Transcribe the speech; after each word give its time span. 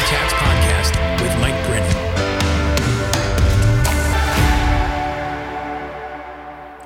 Podcast 0.00 1.22
with 1.22 1.38
Mike 1.40 1.66
Brennan. 1.66 1.96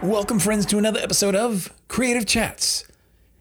Welcome, 0.02 0.38
friends, 0.40 0.66
to 0.66 0.78
another 0.78 0.98
episode 1.00 1.36
of 1.36 1.72
Creative 1.88 2.26
Chats. 2.26 2.84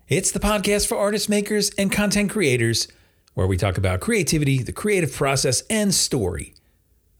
It's 0.07 0.31
the 0.31 0.39
podcast 0.39 0.87
for 0.87 0.95
artists, 0.95 1.27
makers, 1.27 1.71
and 1.71 1.91
content 1.91 2.29
creators 2.29 2.87
where 3.33 3.47
we 3.47 3.57
talk 3.57 3.77
about 3.79 3.99
creativity, 3.99 4.59
the 4.61 4.71
creative 4.71 5.11
process, 5.11 5.63
and 5.69 5.93
story. 5.93 6.53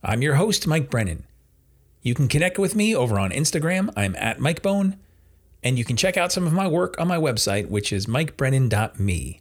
I'm 0.02 0.22
your 0.22 0.36
host, 0.36 0.66
Mike 0.66 0.88
Brennan. 0.88 1.24
You 2.02 2.14
can 2.14 2.28
connect 2.28 2.58
with 2.58 2.76
me 2.76 2.94
over 2.94 3.18
on 3.18 3.30
Instagram. 3.32 3.92
I'm 3.96 4.14
at 4.16 4.38
MikeBone. 4.38 4.96
And 5.62 5.76
you 5.78 5.84
can 5.84 5.96
check 5.96 6.16
out 6.16 6.30
some 6.30 6.46
of 6.46 6.52
my 6.52 6.68
work 6.68 6.94
on 7.00 7.08
my 7.08 7.16
website, 7.16 7.68
which 7.68 7.92
is 7.92 8.06
mikebrennan.me. 8.06 9.40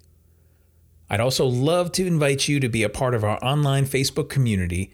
I'd 1.14 1.20
also 1.20 1.46
love 1.46 1.92
to 1.92 2.08
invite 2.08 2.48
you 2.48 2.60
to 2.60 2.68
be 2.68 2.82
a 2.82 2.90
part 2.90 3.14
of 3.14 3.24
our 3.24 3.38
online 3.46 3.86
Facebook 3.86 4.30
community 4.30 4.92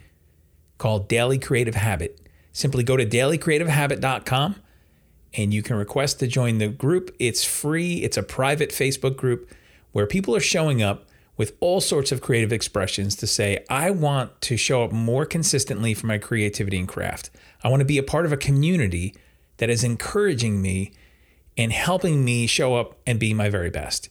called 0.77 1.07
Daily 1.07 1.39
Creative 1.39 1.75
Habit. 1.75 2.19
Simply 2.51 2.83
go 2.83 2.97
to 2.97 3.05
dailycreativehabit.com 3.05 4.55
and 5.35 5.53
you 5.53 5.63
can 5.63 5.77
request 5.77 6.19
to 6.19 6.27
join 6.27 6.57
the 6.57 6.67
group. 6.67 7.15
It's 7.19 7.45
free, 7.45 8.03
it's 8.03 8.17
a 8.17 8.23
private 8.23 8.71
Facebook 8.71 9.15
group 9.15 9.49
where 9.93 10.05
people 10.05 10.35
are 10.35 10.41
showing 10.41 10.81
up 10.81 11.05
with 11.37 11.55
all 11.61 11.79
sorts 11.79 12.11
of 12.11 12.19
creative 12.19 12.51
expressions 12.51 13.15
to 13.15 13.25
say, 13.25 13.63
I 13.69 13.89
want 13.89 14.41
to 14.41 14.57
show 14.57 14.83
up 14.83 14.91
more 14.91 15.25
consistently 15.25 15.93
for 15.93 16.07
my 16.07 16.17
creativity 16.17 16.79
and 16.79 16.87
craft. 16.87 17.29
I 17.63 17.69
want 17.69 17.79
to 17.79 17.85
be 17.85 17.97
a 17.97 18.03
part 18.03 18.25
of 18.25 18.33
a 18.33 18.37
community 18.37 19.15
that 19.55 19.69
is 19.69 19.85
encouraging 19.85 20.61
me 20.61 20.91
and 21.55 21.71
helping 21.71 22.25
me 22.25 22.45
show 22.45 22.75
up 22.75 22.97
and 23.07 23.21
be 23.21 23.33
my 23.33 23.49
very 23.49 23.69
best. 23.69 24.09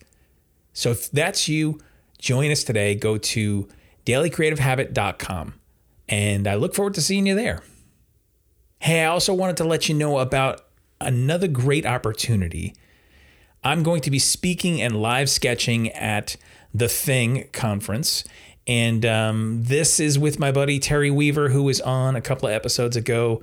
So 0.72 0.92
if 0.92 1.10
that's 1.10 1.48
you, 1.50 1.80
join 2.18 2.50
us 2.50 2.64
today. 2.64 2.94
Go 2.94 3.18
to 3.18 3.68
dailycreativehabit.com 4.06 5.54
and 6.08 6.48
I 6.48 6.54
look 6.54 6.74
forward 6.74 6.94
to 6.94 7.02
seeing 7.02 7.26
you 7.26 7.34
there. 7.34 7.62
Hey, 8.80 9.02
I 9.02 9.06
also 9.06 9.34
wanted 9.34 9.56
to 9.58 9.64
let 9.64 9.88
you 9.88 9.94
know 9.94 10.18
about 10.18 10.62
another 11.00 11.48
great 11.48 11.84
opportunity. 11.84 12.74
I'm 13.62 13.82
going 13.82 14.00
to 14.02 14.10
be 14.10 14.18
speaking 14.18 14.80
and 14.80 15.00
live 15.00 15.28
sketching 15.28 15.90
at 15.90 16.36
the 16.72 16.88
Thing 16.88 17.48
conference. 17.52 18.24
And 18.66 19.04
um, 19.04 19.62
this 19.64 19.98
is 19.98 20.18
with 20.18 20.38
my 20.38 20.52
buddy 20.52 20.78
Terry 20.78 21.10
Weaver, 21.10 21.48
who 21.48 21.64
was 21.64 21.80
on 21.80 22.16
a 22.16 22.20
couple 22.20 22.48
of 22.48 22.54
episodes 22.54 22.96
ago. 22.96 23.42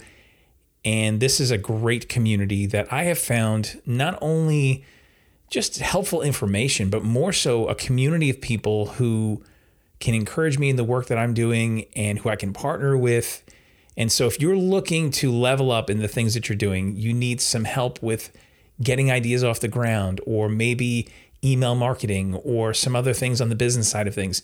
And 0.84 1.20
this 1.20 1.40
is 1.40 1.52
a 1.52 1.58
great 1.58 2.08
community 2.08 2.66
that 2.68 2.92
I 2.94 3.04
have 3.04 3.18
found 3.18 3.82
not 3.86 4.18
only 4.22 4.86
just 5.50 5.80
helpful 5.80 6.22
information, 6.22 6.90
but 6.90 7.04
more 7.04 7.32
so 7.32 7.68
a 7.68 7.76
community 7.76 8.30
of 8.30 8.42
people 8.42 8.88
who 8.88 9.44
can 10.00 10.14
encourage 10.14 10.58
me 10.58 10.70
in 10.70 10.76
the 10.76 10.84
work 10.84 11.08
that 11.08 11.18
I'm 11.18 11.34
doing 11.34 11.86
and 11.96 12.20
who 12.20 12.30
I 12.30 12.36
can 12.36 12.54
partner 12.54 12.98
with. 12.98 13.44
And 13.98 14.12
so, 14.12 14.28
if 14.28 14.42
you're 14.42 14.58
looking 14.58 15.10
to 15.12 15.32
level 15.32 15.72
up 15.72 15.90
in 15.90 16.00
the 16.00 16.08
things 16.08 16.34
that 16.34 16.50
you're 16.50 16.58
doing, 16.58 16.96
you 16.98 17.14
need 17.14 17.40
some 17.40 17.64
help 17.64 18.02
with 18.02 18.32
getting 18.82 19.10
ideas 19.10 19.44
off 19.44 19.62
the 19.62 19.70
ground, 19.70 20.20
or 20.26 20.50
maybe 20.50 21.08
email 21.44 21.76
marketing, 21.76 22.36
or 22.36 22.74
some 22.74 22.96
other 22.96 23.14
things 23.14 23.40
on 23.40 23.48
the 23.48 23.56
business 23.56 23.90
side 23.90 24.08
of 24.08 24.14
things. 24.14 24.42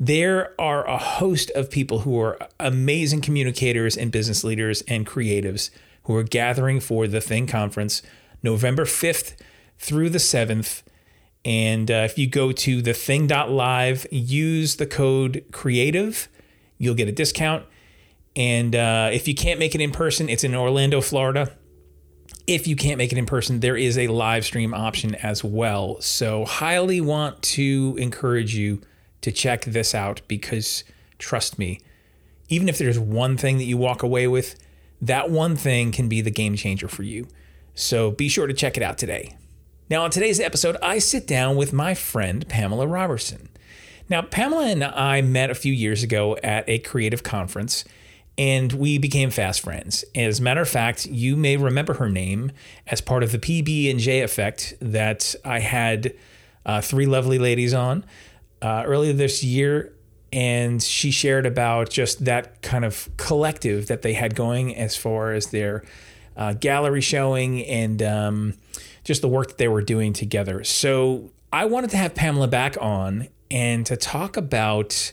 There 0.00 0.54
are 0.60 0.86
a 0.86 0.98
host 0.98 1.50
of 1.52 1.70
people 1.70 2.00
who 2.00 2.20
are 2.20 2.38
amazing 2.58 3.20
communicators 3.20 3.96
and 3.96 4.10
business 4.10 4.42
leaders 4.42 4.82
and 4.88 5.06
creatives 5.06 5.70
who 6.04 6.16
are 6.16 6.22
gathering 6.22 6.80
for 6.80 7.06
the 7.06 7.20
Thing 7.20 7.46
Conference 7.46 8.02
November 8.42 8.84
5th 8.84 9.34
through 9.78 10.10
the 10.10 10.18
7th. 10.18 10.82
And 11.44 11.90
uh, 11.90 11.94
if 12.04 12.18
you 12.18 12.26
go 12.26 12.52
to 12.52 12.82
the 12.82 12.92
thething.live, 12.92 14.06
use 14.10 14.76
the 14.76 14.86
code 14.86 15.44
CREATIVE, 15.52 16.28
you'll 16.78 16.94
get 16.94 17.08
a 17.08 17.12
discount. 17.12 17.64
And 18.36 18.76
uh, 18.76 19.10
if 19.12 19.26
you 19.26 19.34
can't 19.34 19.58
make 19.58 19.74
it 19.74 19.80
in 19.80 19.90
person, 19.90 20.28
it's 20.28 20.44
in 20.44 20.54
Orlando, 20.54 21.00
Florida. 21.00 21.52
If 22.46 22.66
you 22.66 22.76
can't 22.76 22.98
make 22.98 23.12
it 23.12 23.18
in 23.18 23.26
person, 23.26 23.60
there 23.60 23.76
is 23.76 23.98
a 23.98 24.08
live 24.08 24.44
stream 24.44 24.74
option 24.74 25.14
as 25.16 25.42
well. 25.42 26.00
So, 26.00 26.44
highly 26.44 27.00
want 27.00 27.42
to 27.42 27.96
encourage 27.98 28.54
you 28.54 28.80
to 29.22 29.32
check 29.32 29.64
this 29.64 29.94
out 29.94 30.20
because 30.28 30.84
trust 31.18 31.58
me, 31.58 31.80
even 32.48 32.68
if 32.68 32.78
there's 32.78 32.98
one 32.98 33.36
thing 33.36 33.58
that 33.58 33.64
you 33.64 33.76
walk 33.76 34.02
away 34.02 34.26
with, 34.26 34.56
that 35.00 35.30
one 35.30 35.56
thing 35.56 35.92
can 35.92 36.08
be 36.08 36.20
the 36.20 36.30
game 36.30 36.56
changer 36.56 36.88
for 36.88 37.02
you. 37.02 37.28
So 37.74 38.10
be 38.10 38.28
sure 38.28 38.46
to 38.46 38.54
check 38.54 38.76
it 38.76 38.82
out 38.82 38.98
today. 38.98 39.36
Now, 39.90 40.04
on 40.04 40.10
today's 40.10 40.38
episode, 40.38 40.76
I 40.82 40.98
sit 40.98 41.26
down 41.26 41.56
with 41.56 41.72
my 41.72 41.94
friend 41.94 42.46
Pamela 42.46 42.86
Robertson. 42.86 43.48
Now, 44.10 44.20
Pamela 44.20 44.66
and 44.66 44.84
I 44.84 45.22
met 45.22 45.50
a 45.50 45.54
few 45.54 45.72
years 45.72 46.02
ago 46.02 46.36
at 46.42 46.68
a 46.68 46.78
creative 46.80 47.22
conference 47.22 47.84
and 48.36 48.72
we 48.74 48.98
became 48.98 49.30
fast 49.30 49.62
friends. 49.62 50.04
As 50.14 50.40
a 50.40 50.42
matter 50.42 50.60
of 50.60 50.68
fact, 50.68 51.06
you 51.06 51.36
may 51.36 51.56
remember 51.56 51.94
her 51.94 52.08
name 52.10 52.52
as 52.86 53.00
part 53.00 53.22
of 53.22 53.32
the 53.32 53.38
PB 53.38 53.90
and 53.90 53.98
J 53.98 54.20
effect 54.20 54.74
that 54.80 55.34
I 55.42 55.58
had 55.60 56.14
uh, 56.66 56.82
three 56.82 57.06
lovely 57.06 57.38
ladies 57.38 57.72
on 57.72 58.04
uh, 58.60 58.84
earlier 58.86 59.14
this 59.14 59.42
year, 59.42 59.92
and 60.32 60.82
she 60.82 61.10
shared 61.10 61.46
about 61.46 61.88
just 61.88 62.26
that 62.26 62.60
kind 62.60 62.84
of 62.84 63.08
collective 63.16 63.88
that 63.88 64.02
they 64.02 64.12
had 64.12 64.34
going 64.34 64.76
as 64.76 64.96
far 64.96 65.32
as 65.32 65.46
their 65.46 65.82
uh, 66.36 66.52
gallery 66.52 67.00
showing 67.00 67.64
and 67.64 68.02
um, 68.02 68.54
just 69.08 69.22
the 69.22 69.28
work 69.28 69.48
that 69.48 69.56
they 69.56 69.68
were 69.68 69.80
doing 69.80 70.12
together. 70.12 70.62
So 70.62 71.30
I 71.50 71.64
wanted 71.64 71.88
to 71.92 71.96
have 71.96 72.14
Pamela 72.14 72.46
back 72.46 72.76
on 72.78 73.28
and 73.50 73.86
to 73.86 73.96
talk 73.96 74.36
about 74.36 75.12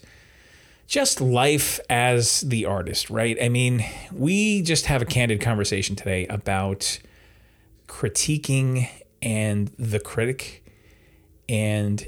just 0.85 1.21
life 1.21 1.79
as 1.89 2.41
the 2.41 2.65
artist, 2.65 3.09
right? 3.09 3.37
I 3.41 3.47
mean, 3.47 3.85
we 4.11 4.61
just 4.63 4.87
have 4.87 5.01
a 5.01 5.05
candid 5.05 5.39
conversation 5.39 5.95
today 5.95 6.27
about 6.27 6.99
critiquing 7.87 8.89
and 9.21 9.71
the 9.79 10.01
critic 10.01 10.69
and 11.47 12.05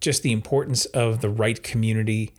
just 0.00 0.24
the 0.24 0.32
importance 0.32 0.86
of 0.86 1.20
the 1.20 1.30
right 1.30 1.62
community. 1.62 2.32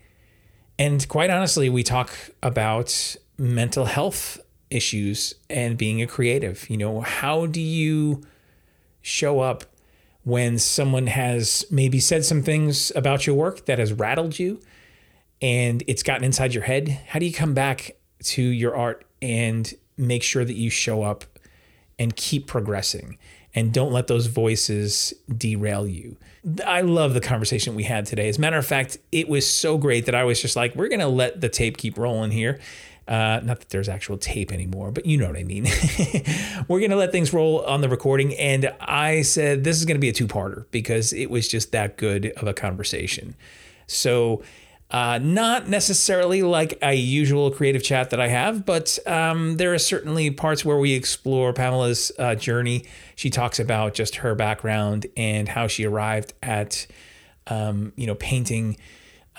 And 0.78 1.08
quite 1.08 1.30
honestly, 1.30 1.70
we 1.70 1.84
talk 1.84 2.12
about 2.44 3.16
mental 3.38 3.86
health 3.86 4.42
issues 4.70 5.36
and 5.50 5.78
being 5.78 6.02
a 6.02 6.06
creative. 6.06 6.70
You 6.70 6.76
know, 6.76 7.00
how 7.00 7.46
do 7.46 7.62
you 7.62 8.24
show 9.08 9.40
up 9.40 9.64
when 10.24 10.60
someone 10.60 11.08
has 11.08 11.66
maybe 11.72 12.00
said 12.00 12.26
some 12.26 12.44
things 12.44 12.92
about 12.96 13.26
your 13.26 13.36
work 13.36 13.66
that 13.66 13.80
has 13.80 13.94
rattled 13.94 14.38
you 14.38 14.60
and 15.42 15.84
it's 15.88 16.04
gotten 16.04 16.26
inside 16.26 16.54
your 16.54 16.64
head? 16.64 16.90
How 17.08 17.20
do 17.20 17.26
you 17.26 17.34
come 17.34 17.54
back 17.54 17.96
to 18.24 18.42
your 18.42 18.76
art 18.76 19.06
and 19.22 19.74
make 19.96 20.24
sure 20.24 20.44
that 20.44 20.56
you 20.56 20.70
show 20.70 21.04
up 21.04 21.24
and 21.98 22.16
keep 22.16 22.48
progressing? 22.48 23.18
and 23.58 23.74
don't 23.74 23.92
let 23.92 24.06
those 24.06 24.28
voices 24.28 25.16
derail 25.36 25.88
you. 25.88 26.16
I 26.64 26.82
love 26.82 27.16
the 27.16 27.20
conversation 27.20 27.74
we 27.74 27.86
had 27.86 28.06
today. 28.06 28.30
As 28.30 28.38
a 28.38 28.42
matter 28.42 28.58
of 28.60 28.68
fact, 28.68 29.00
it 29.12 29.28
was 29.28 29.50
so 29.50 29.80
great 29.80 30.06
that 30.06 30.14
I 30.14 30.26
was 30.26 30.40
just 30.40 30.56
like, 30.56 30.76
we're 30.76 30.90
going 30.90 31.00
to 31.00 31.08
let 31.08 31.42
the 31.42 31.50
tape 31.50 31.76
keep 31.78 31.98
rolling 31.98 32.30
here. 32.30 32.60
Uh, 33.08 33.40
not 33.42 33.60
that 33.60 33.70
there's 33.70 33.88
actual 33.88 34.18
tape 34.18 34.52
anymore, 34.52 34.92
but 34.92 35.06
you 35.06 35.18
know 35.18 35.28
what 35.28 35.38
I 35.38 35.44
mean. 35.44 35.64
we're 36.68 36.80
going 36.80 36.92
to 36.92 36.98
let 36.98 37.14
things 37.14 37.32
roll 37.32 37.64
on 37.66 37.80
the 37.80 37.88
recording. 37.88 38.36
And 38.36 38.74
I 38.82 39.22
said, 39.22 39.64
this 39.64 39.78
is 39.78 39.86
going 39.86 39.96
to 39.96 40.02
be 40.02 40.10
a 40.10 40.14
two 40.14 40.28
parter 40.28 40.66
because 40.72 41.14
it 41.14 41.30
was 41.30 41.48
just 41.48 41.72
that 41.72 41.98
good 41.98 42.34
of 42.38 42.48
a 42.48 42.54
conversation. 42.54 43.36
So, 43.88 44.44
uh, 44.90 45.20
not 45.22 45.68
necessarily 45.68 46.44
like 46.44 46.78
a 46.82 46.94
usual 46.94 47.52
creative 47.52 47.84
chat 47.84 48.10
that 48.12 48.22
I 48.22 48.30
have, 48.30 48.66
but 48.66 48.98
um, 49.06 49.58
there 49.58 49.74
are 49.74 49.80
certainly 49.80 50.32
parts 50.32 50.64
where 50.64 50.78
we 50.78 50.94
explore 50.94 51.52
Pamela's 51.52 52.12
uh, 52.18 52.36
journey. 52.36 52.86
She 53.16 53.30
talks 53.30 53.60
about 53.60 53.94
just 53.94 54.18
her 54.18 54.34
background 54.34 55.08
and 55.18 55.50
how 55.50 55.68
she 55.68 55.86
arrived 55.86 56.34
at, 56.42 56.88
um, 57.48 57.92
you 57.98 58.08
know, 58.08 58.16
painting 58.16 58.78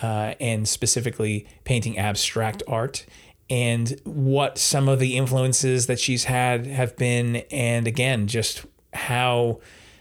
uh, 0.03 0.35
and 0.39 0.69
specifically 0.69 1.47
painting 1.65 1.97
abstract 1.97 2.63
art 2.69 3.07
and 3.51 4.01
what 4.05 4.59
some 4.59 4.89
of 4.89 4.99
the 4.99 5.17
influences 5.17 5.87
that 5.87 5.99
she's 5.99 6.25
had 6.25 6.67
have 6.67 6.97
been. 6.97 7.37
And 7.51 7.87
again, 7.87 8.27
just 8.27 8.67
how, 8.93 9.61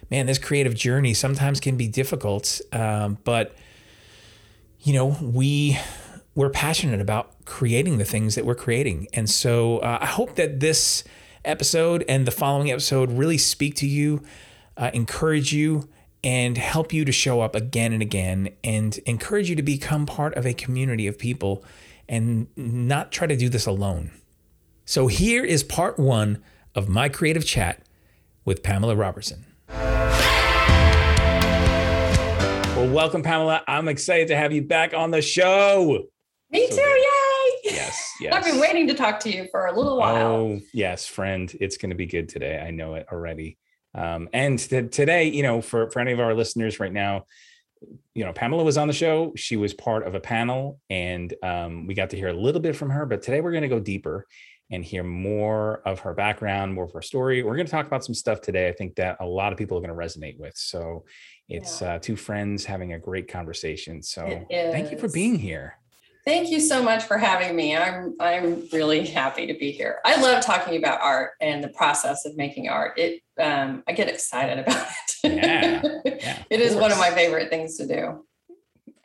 man, 0.10 0.26
this 0.26 0.38
creative 0.38 0.76
journey 0.76 1.14
sometimes 1.14 1.60
can 1.60 1.78
be 1.78 1.88
difficult, 1.88 2.60
um, 2.74 3.18
but 3.24 3.56
you 4.82 4.94
know, 4.94 5.18
we 5.22 5.78
we're 6.36 6.50
passionate 6.52 7.02
about 7.02 7.34
creating 7.46 7.98
the 7.98 8.06
things 8.06 8.36
that 8.36 8.46
we're 8.46 8.56
creating. 8.56 9.08
And 9.12 9.28
so 9.28 9.80
uh, 9.80 9.98
I 10.02 10.06
hope 10.06 10.36
that 10.36 10.60
this 10.60 11.04
episode 11.44 12.06
and 12.08 12.28
the 12.28 12.32
following 12.32 12.70
episode 12.70 13.12
really 13.12 13.40
speak 13.40 13.74
to 13.78 13.88
you, 13.88 14.22
uh, 14.78 14.92
encourage 14.94 15.52
you, 15.52 15.90
and 16.24 16.58
help 16.58 16.94
you 16.94 17.06
to 17.06 17.12
show 17.12 17.42
up 17.42 17.56
again 17.56 17.92
and 17.92 18.04
again, 18.04 18.50
and 18.64 18.98
encourage 19.08 19.50
you 19.50 19.56
to 19.56 19.64
become 19.64 20.06
part 20.06 20.36
of 20.36 20.46
a 20.46 20.54
community 20.54 21.08
of 21.08 21.18
people 21.18 21.64
and 22.10 22.48
not 22.56 23.12
try 23.12 23.28
to 23.28 23.36
do 23.36 23.50
this 23.50 23.66
alone. 23.66 24.12
So 24.86 25.08
here 25.08 25.44
is 25.44 25.64
part 25.64 26.00
one 26.00 26.42
of 26.76 26.88
my 26.88 27.10
creative 27.10 27.46
chat 27.46 27.82
with 28.46 28.64
Pamela 28.64 28.96
Robertson. 28.96 29.46
Well, 29.70 30.08
Well, 32.78 32.90
welcome, 32.90 33.24
Pamela. 33.24 33.64
I'm 33.68 33.88
excited 33.88 34.28
to 34.30 34.36
have 34.38 34.52
you 34.54 34.62
back 34.62 34.94
on 34.94 35.12
the 35.12 35.22
show. 35.22 36.04
Me 36.52 36.68
so 36.70 36.76
too. 36.76 36.82
Yay. 36.82 37.74
Yes. 37.74 38.14
Yes. 38.22 38.34
I've 38.36 38.44
been 38.46 38.60
waiting 38.62 38.88
to 38.88 38.94
talk 38.94 39.20
to 39.22 39.30
you 39.30 39.48
for 39.52 39.66
a 39.66 39.76
little 39.76 39.98
while. 39.98 40.28
Oh, 40.28 40.60
yes, 40.74 41.06
friend. 41.08 41.54
It's 41.60 41.76
going 41.78 41.90
to 41.90 41.96
be 41.96 42.06
good 42.06 42.30
today. 42.30 42.60
I 42.60 42.72
know 42.72 42.94
it 42.96 43.08
already. 43.12 43.58
Um, 43.96 44.30
and 44.32 44.60
t- 44.60 44.88
today, 44.88 45.26
you 45.26 45.42
know, 45.44 45.60
for, 45.62 45.90
for 45.90 46.00
any 46.00 46.12
of 46.12 46.20
our 46.20 46.36
listeners 46.36 46.80
right 46.80 46.94
now, 46.94 47.26
you 48.14 48.24
know, 48.24 48.34
Pamela 48.34 48.64
was 48.64 48.78
on 48.78 48.88
the 48.88 48.94
show. 48.94 49.34
She 49.36 49.58
was 49.58 49.74
part 49.74 50.06
of 50.06 50.16
a 50.16 50.20
panel 50.20 50.80
and 50.90 51.34
um, 51.44 51.88
we 51.88 51.94
got 51.94 52.10
to 52.12 52.18
hear 52.18 52.30
a 52.30 52.34
little 52.34 52.62
bit 52.62 52.76
from 52.76 52.90
her. 52.90 53.06
But 53.06 53.22
today 53.22 53.42
we're 53.42 53.52
going 53.52 53.64
to 53.64 53.68
go 53.68 53.80
deeper 53.80 54.26
and 54.72 54.84
hear 54.84 55.04
more 55.04 55.82
of 55.86 56.00
her 56.00 56.14
background, 56.14 56.74
more 56.74 56.86
of 56.86 56.92
her 56.94 57.02
story. 57.02 57.44
We're 57.44 57.56
going 57.56 57.68
to 57.68 57.72
talk 57.72 57.88
about 57.88 58.04
some 58.04 58.16
stuff 58.16 58.42
today 58.42 58.68
I 58.68 58.74
think 58.74 58.96
that 58.96 59.18
a 59.20 59.26
lot 59.26 59.52
of 59.52 59.58
people 59.58 59.78
are 59.78 59.82
going 59.82 59.96
to 59.96 59.96
resonate 59.96 60.38
with. 60.38 60.58
So 60.58 61.06
it's 61.48 61.82
yeah. 61.82 61.94
uh, 61.94 62.00
two 62.00 62.16
friends 62.16 62.66
having 62.66 62.94
a 62.94 63.00
great 63.00 63.28
conversation. 63.28 64.02
So 64.02 64.46
thank 64.72 64.92
you 64.92 64.98
for 64.98 65.10
being 65.10 65.38
here. 65.38 65.78
Thank 66.28 66.50
you 66.50 66.60
so 66.60 66.84
much 66.84 67.06
for 67.06 67.18
having 67.18 67.56
me. 67.56 67.78
I'm 67.78 68.14
I'm 68.20 68.68
really 68.74 69.08
happy 69.08 69.48
to 69.48 69.54
be 69.54 69.72
here. 69.72 70.00
I 70.04 70.22
love 70.22 70.44
talking 70.44 70.76
about 70.76 71.00
art 71.00 71.32
and 71.40 71.64
the 71.64 71.70
process 71.70 72.26
of 72.26 72.36
making 72.36 72.68
art. 72.68 73.00
It 73.00 73.22
um, 73.40 73.82
I 73.88 73.94
get 73.94 74.10
excited 74.10 74.60
about 74.68 74.88
it. 75.24 75.34
Yeah, 75.34 75.82
yeah 76.06 76.44
it 76.50 76.60
is 76.60 76.76
one 76.76 76.92
of 76.92 76.98
my 76.98 77.12
favorite 77.12 77.50
things 77.50 77.78
to 77.78 77.88
do. 77.88 78.26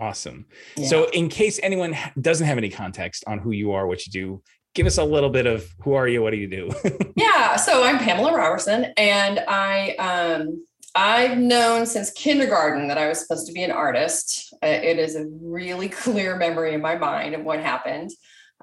Awesome. 0.01 0.47
Yeah. 0.77 0.89
So, 0.89 1.11
in 1.11 1.29
case 1.29 1.61
anyone 1.63 1.97
doesn't 2.21 2.49
have 2.49 2.59
any 2.59 2.71
context 2.71 3.23
on 3.29 3.39
who 3.39 3.53
you 3.53 3.71
are, 3.71 3.87
what 3.87 4.05
you 4.05 4.11
do, 4.11 4.43
give 4.75 4.87
us 4.89 4.99
a 4.99 5.05
little 5.05 5.31
bit 5.31 5.47
of 5.47 5.65
who 5.83 5.95
are 5.95 6.09
you, 6.09 6.23
what 6.23 6.33
do 6.33 6.39
you 6.39 6.49
do? 6.49 6.73
yeah. 7.17 7.55
So 7.55 7.85
I'm 7.85 8.01
Pamela 8.01 8.37
Robertson, 8.37 8.87
and 8.97 9.45
I 9.47 9.91
um, 9.95 10.65
I've 10.95 11.39
known 11.39 11.87
since 11.87 12.11
kindergarten 12.11 12.89
that 12.89 12.99
I 12.99 13.09
was 13.09 13.21
supposed 13.21 13.47
to 13.47 13.53
be 13.53 13.63
an 13.63 13.71
artist. 13.71 14.53
Uh, 14.63 14.67
it 14.67 14.99
is 14.99 15.17
a 15.17 15.27
really 15.41 15.89
clear 16.05 16.37
memory 16.37 16.75
in 16.75 16.83
my 16.83 16.97
mind 16.97 17.35
of 17.35 17.45
what 17.45 17.61
happened. 17.61 18.11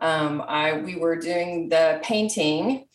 Um, 0.02 0.44
I 0.48 0.74
we 0.74 0.96
were 0.96 1.18
doing 1.18 1.70
the 1.70 2.00
painting. 2.04 2.86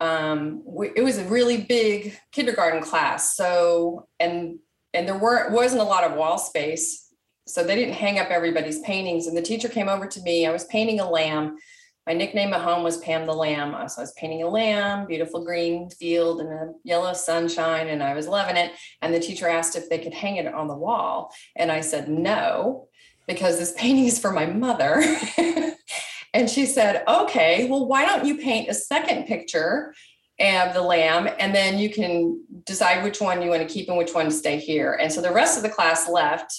Um, 0.00 0.62
we, 0.64 0.90
it 0.96 1.02
was 1.02 1.18
a 1.18 1.24
really 1.24 1.58
big 1.58 2.18
kindergarten 2.32 2.82
class, 2.82 3.36
so 3.36 4.08
and 4.18 4.58
and 4.92 5.06
there 5.06 5.18
weren't 5.18 5.52
wasn't 5.52 5.82
a 5.82 5.84
lot 5.84 6.04
of 6.04 6.16
wall 6.16 6.38
space, 6.38 7.12
so 7.46 7.62
they 7.62 7.74
didn't 7.74 7.94
hang 7.94 8.18
up 8.18 8.30
everybody's 8.30 8.80
paintings. 8.80 9.26
And 9.26 9.36
the 9.36 9.42
teacher 9.42 9.68
came 9.68 9.88
over 9.88 10.06
to 10.06 10.22
me. 10.22 10.46
I 10.46 10.52
was 10.52 10.64
painting 10.64 11.00
a 11.00 11.10
lamb, 11.10 11.56
my 12.06 12.12
nickname 12.12 12.52
at 12.52 12.60
home 12.60 12.82
was 12.82 12.98
Pam 12.98 13.26
the 13.26 13.32
Lamb. 13.32 13.72
So 13.88 14.00
I 14.00 14.02
was 14.02 14.12
painting 14.12 14.42
a 14.42 14.48
lamb, 14.48 15.06
beautiful 15.06 15.44
green 15.44 15.88
field 15.88 16.40
and 16.40 16.52
a 16.52 16.72
yellow 16.82 17.14
sunshine, 17.14 17.88
and 17.88 18.02
I 18.02 18.14
was 18.14 18.28
loving 18.28 18.56
it. 18.56 18.72
And 19.00 19.14
the 19.14 19.20
teacher 19.20 19.48
asked 19.48 19.74
if 19.74 19.88
they 19.88 19.98
could 19.98 20.12
hang 20.12 20.36
it 20.36 20.52
on 20.52 20.68
the 20.68 20.76
wall. 20.76 21.32
And 21.56 21.72
I 21.72 21.80
said, 21.80 22.08
no, 22.08 22.88
because 23.26 23.58
this 23.58 23.72
painting 23.76 24.04
is 24.04 24.18
for 24.18 24.32
my 24.32 24.44
mother. 24.44 25.02
and 26.34 26.50
she 26.50 26.66
said, 26.66 27.04
okay, 27.08 27.68
well, 27.70 27.86
why 27.86 28.04
don't 28.04 28.26
you 28.26 28.36
paint 28.36 28.68
a 28.68 28.74
second 28.74 29.26
picture 29.26 29.94
of 30.40 30.74
the 30.74 30.82
lamb 30.82 31.28
and 31.38 31.54
then 31.54 31.78
you 31.78 31.88
can 31.88 32.42
decide 32.64 33.04
which 33.04 33.20
one 33.20 33.40
you 33.40 33.50
want 33.50 33.66
to 33.66 33.72
keep 33.72 33.88
and 33.88 33.96
which 33.96 34.12
one 34.12 34.26
to 34.26 34.30
stay 34.32 34.58
here. 34.58 34.98
And 35.00 35.12
so 35.12 35.20
the 35.20 35.32
rest 35.32 35.56
of 35.56 35.62
the 35.62 35.68
class 35.68 36.08
left 36.08 36.52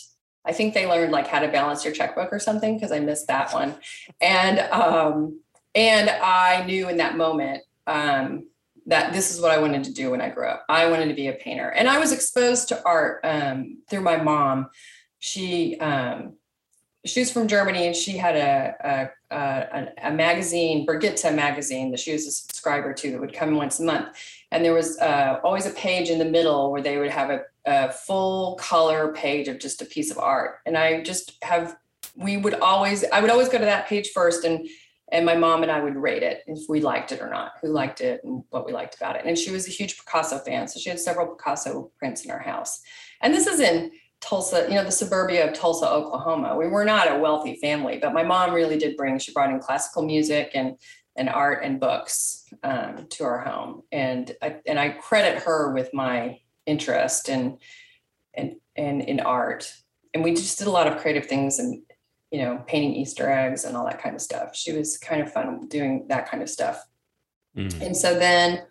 I 0.46 0.54
think 0.54 0.74
they 0.74 0.86
learned 0.88 1.12
like 1.12 1.28
how 1.28 1.40
to 1.40 1.48
balance 1.48 1.84
your 1.84 1.94
checkbook 1.94 2.32
or 2.32 2.40
something 2.40 2.76
because 2.76 2.92
I 2.92 3.00
missed 3.00 3.28
that 3.28 3.54
one. 3.54 3.76
And 4.22 4.60
um, 4.60 5.40
and 5.74 6.10
I 6.10 6.64
knew 6.66 6.88
in 6.88 6.98
that 6.98 7.18
moment 7.18 7.64
um, 7.88 8.48
that 8.86 9.14
this 9.14 9.34
is 9.34 9.42
what 9.42 9.52
I 9.52 9.60
wanted 9.60 9.84
to 9.86 9.94
do 9.94 10.12
when 10.12 10.22
I 10.22 10.30
grew 10.30 10.48
up. 10.48 10.66
I 10.70 10.90
wanted 10.90 11.08
to 11.08 11.14
be 11.14 11.28
a 11.28 11.34
painter, 11.34 11.70
and 11.70 11.88
I 11.88 12.00
was 12.00 12.12
exposed 12.12 12.70
to 12.70 12.84
art 12.86 13.22
um, 13.24 13.80
through 13.90 14.02
my 14.02 14.18
mom. 14.18 14.70
She 15.20 15.78
um, 15.80 16.34
she 17.06 17.20
was 17.20 17.32
from 17.32 17.48
Germany, 17.48 17.88
and 17.88 17.96
she 17.96 18.18
had 18.18 18.36
a 18.36 19.12
a, 19.32 19.36
a, 19.36 20.10
a 20.10 20.12
magazine, 20.12 20.86
Brigitte 20.86 21.34
magazine, 21.34 21.92
that 21.92 22.00
she 22.00 22.14
was 22.14 22.28
a 22.28 22.32
subscriber 22.32 22.94
to 22.94 23.12
that 23.12 23.20
would 23.20 23.34
come 23.34 23.56
once 23.56 23.80
a 23.80 23.84
month. 23.84 24.16
And 24.56 24.64
there 24.64 24.74
was 24.74 24.98
uh, 25.00 25.40
always 25.44 25.66
a 25.66 25.72
page 25.72 26.10
in 26.10 26.18
the 26.18 26.26
middle 26.26 26.72
where 26.72 26.82
they 26.82 26.98
would 26.98 27.12
have 27.12 27.30
a 27.30 27.42
a 27.66 27.92
full 27.92 28.56
color 28.56 29.12
page 29.14 29.48
of 29.48 29.60
just 29.60 29.82
a 29.82 29.86
piece 29.86 30.12
of 30.12 30.20
art. 30.20 30.58
And 30.66 30.78
I 30.78 31.02
just 31.02 31.38
have, 31.44 31.76
we 32.16 32.38
would 32.38 32.54
always, 32.56 33.04
I 33.12 33.22
would 33.22 33.32
always 33.32 33.50
go 33.50 33.58
to 33.58 33.66
that 33.66 33.88
page 33.88 34.10
first 34.14 34.46
and 34.46 34.68
and 35.12 35.24
my 35.24 35.36
mom 35.36 35.62
and 35.62 35.72
I 35.72 35.82
would 35.82 35.96
rate 35.96 36.24
it 36.24 36.42
if 36.48 36.68
we 36.68 36.82
liked 36.82 37.12
it 37.12 37.22
or 37.22 37.30
not, 37.30 37.52
who 37.62 37.68
liked 37.68 38.02
it 38.02 38.22
and 38.24 38.44
what 38.50 38.66
we 38.66 38.74
liked 38.74 38.96
about 38.96 39.16
it. 39.16 39.22
And 39.24 39.38
she 39.38 39.52
was 39.52 39.68
a 39.68 39.72
huge 39.72 40.00
Picasso 40.00 40.40
fan. 40.40 40.68
So 40.68 40.80
she 40.80 40.90
had 40.90 41.00
several 41.00 41.28
Picasso 41.28 41.92
prints 42.00 42.26
in 42.26 42.32
her 42.32 42.40
house. 42.40 42.82
And 43.22 43.32
this 43.32 43.46
is 43.46 43.60
in 43.60 43.92
Tulsa, 44.20 44.66
you 44.68 44.74
know, 44.74 44.84
the 44.84 44.92
suburbia 44.92 45.48
of 45.48 45.54
Tulsa, 45.54 45.88
Oklahoma. 45.88 46.58
We 46.58 46.68
were 46.68 46.86
not 46.86 47.12
a 47.12 47.20
wealthy 47.20 47.56
family, 47.62 48.00
but 48.02 48.16
my 48.16 48.24
mom 48.24 48.52
really 48.52 48.80
did 48.80 48.98
bring, 48.98 49.20
she 49.20 49.32
brought 49.32 49.52
in 49.52 49.60
classical 49.60 50.04
music 50.04 50.52
and 50.56 50.76
and 51.16 51.30
art 51.30 51.64
and 51.64 51.80
books 51.80 52.45
um, 52.64 53.08
to 53.10 53.24
our 53.24 53.40
home. 53.40 53.84
And 53.92 54.32
I, 54.42 54.58
and 54.66 54.80
I 54.80 54.90
credit 54.90 55.44
her 55.44 55.74
with 55.74 55.94
my 55.94 56.40
interest 56.66 57.30
and 57.30 57.58
and 58.34 58.56
and 58.76 59.02
in 59.02 59.20
art 59.20 59.72
and 60.14 60.24
we 60.24 60.34
just 60.34 60.58
did 60.58 60.68
a 60.68 60.72
lot 60.72 60.88
of 60.88 60.98
creative 60.98 61.26
things 61.26 61.60
and 61.60 61.82
you 62.32 62.40
know 62.42 62.64
painting 62.68 62.96
easter 62.96 63.30
eggs 63.32 63.66
and 63.66 63.78
all 63.78 63.86
that 63.86 64.02
kind 64.02 64.16
of 64.16 64.22
stuff 64.22 64.56
she 64.56 64.72
was 64.72 64.98
kind 64.98 65.22
of 65.22 65.32
fun 65.32 65.68
doing 65.68 66.06
that 66.08 66.30
kind 66.30 66.42
of 66.42 66.50
stuff 66.50 66.84
mm. 67.56 67.82
and 67.82 67.96
so 67.96 68.18
then 68.18 68.64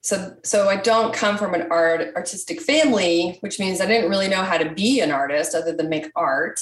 so 0.00 0.34
so 0.42 0.68
i 0.68 0.76
don't 0.76 1.14
come 1.14 1.38
from 1.38 1.54
an 1.54 1.66
art 1.70 2.14
artistic 2.16 2.60
family 2.60 3.38
which 3.40 3.60
means 3.60 3.80
i 3.80 3.86
didn't 3.86 4.10
really 4.10 4.28
know 4.28 4.42
how 4.42 4.58
to 4.58 4.70
be 4.72 5.00
an 5.00 5.10
artist 5.10 5.54
other 5.54 5.72
than 5.72 5.88
make 5.88 6.10
art 6.16 6.60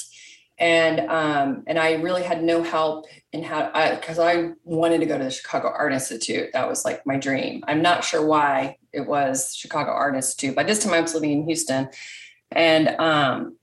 and 0.59 0.99
um, 1.09 1.63
and 1.67 1.79
I 1.79 1.93
really 1.93 2.23
had 2.23 2.43
no 2.43 2.61
help 2.61 3.05
in 3.31 3.43
how 3.43 3.71
because 3.95 4.19
I, 4.19 4.31
I, 4.31 4.51
wanted 4.63 4.99
to 4.99 5.05
go 5.05 5.17
to 5.17 5.23
the 5.23 5.31
Chicago 5.31 5.69
Art 5.69 5.93
Institute. 5.93 6.49
That 6.53 6.67
was 6.67 6.83
like 6.83 7.05
my 7.05 7.17
dream. 7.17 7.63
I'm 7.67 7.81
not 7.81 8.03
sure 8.03 8.25
why 8.25 8.77
it 8.91 9.07
was 9.07 9.55
Chicago 9.55 9.91
Art 9.91 10.15
Institute. 10.15 10.55
By 10.55 10.63
this 10.63 10.83
time, 10.83 10.93
I 10.93 11.01
was 11.01 11.13
living 11.13 11.31
in 11.31 11.45
Houston, 11.45 11.89
and 12.51 12.89
um, 12.99 13.57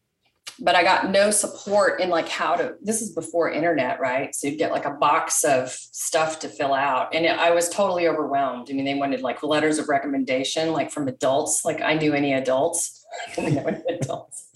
but 0.59 0.75
I 0.75 0.83
got 0.83 1.11
no 1.11 1.31
support 1.31 2.01
in 2.01 2.09
like 2.09 2.29
how 2.29 2.55
to. 2.57 2.77
This 2.81 3.03
is 3.03 3.11
before 3.11 3.51
internet, 3.51 4.01
right? 4.01 4.35
So 4.35 4.49
you'd 4.49 4.59
get 4.59 4.73
like 4.73 4.87
a 4.87 4.93
box 4.93 5.45
of 5.45 5.71
stuff 5.71 6.39
to 6.41 6.49
fill 6.49 6.73
out, 6.73 7.15
and 7.15 7.27
I 7.27 7.51
was 7.51 7.69
totally 7.69 8.09
overwhelmed. 8.09 8.69
I 8.71 8.73
mean, 8.73 8.87
they 8.87 8.95
wanted 8.95 9.21
like 9.21 9.43
letters 9.43 9.79
of 9.79 9.91
recommendation, 9.91 10.73
like 10.73 10.91
from 10.91 11.09
adults. 11.09 11.63
Like 11.63 11.83
I 11.83 11.95
knew 11.95 12.15
any 12.15 12.33
adults. 12.33 13.05
adults. 13.37 14.49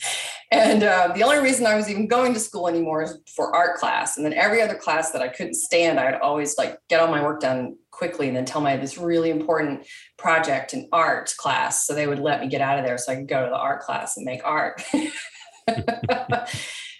And 0.53 0.83
uh, 0.83 1.13
the 1.15 1.23
only 1.23 1.39
reason 1.39 1.65
I 1.65 1.77
was 1.77 1.89
even 1.89 2.09
going 2.09 2.35
to 2.35 2.41
school 2.41 2.67
anymore 2.67 3.03
is 3.03 3.17
for 3.37 3.55
art 3.55 3.77
class. 3.77 4.17
And 4.17 4.27
then 4.27 4.33
every 4.33 4.61
other 4.61 4.75
class 4.75 5.13
that 5.13 5.23
I 5.23 5.29
couldn't 5.29 5.55
stand, 5.55 6.01
I'd 6.01 6.17
always 6.17 6.59
like 6.59 6.77
get 6.89 7.01
all 7.01 7.07
my 7.07 7.23
work 7.23 7.41
done 7.41 7.77
quickly 7.93 8.27
and 8.27 8.37
then 8.37 8.45
tell 8.45 8.61
me 8.61 8.77
this 8.77 8.99
really 8.99 9.31
important 9.31 9.87
project 10.19 10.75
in 10.75 10.89
art 10.93 11.33
class. 11.37 11.87
So 11.87 11.95
they 11.95 12.09
would 12.09 12.19
let 12.19 12.41
me 12.41 12.49
get 12.49 12.61
out 12.61 12.81
of 12.81 12.85
there 12.85 12.99
so 12.99 13.13
I 13.13 13.17
could 13.17 13.29
go 13.29 13.45
to 13.45 13.51
the 13.51 13.57
art 13.57 13.83
class 13.83 14.17
and 14.17 14.27
make 14.27 14.41
art. 14.45 14.83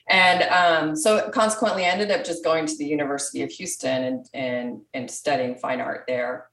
and 0.09 0.43
um, 0.43 0.95
so 0.95 1.29
consequently, 1.31 1.87
I 1.87 1.89
ended 1.89 2.13
up 2.13 2.25
just 2.25 2.45
going 2.45 2.67
to 2.67 2.77
the 2.77 2.87
University 2.87 3.43
of 3.43 3.51
Houston 3.51 4.05
and 4.05 4.27
and 4.33 4.81
and 4.95 5.11
studying 5.11 5.57
fine 5.57 5.81
art 5.81 6.05
there. 6.07 6.47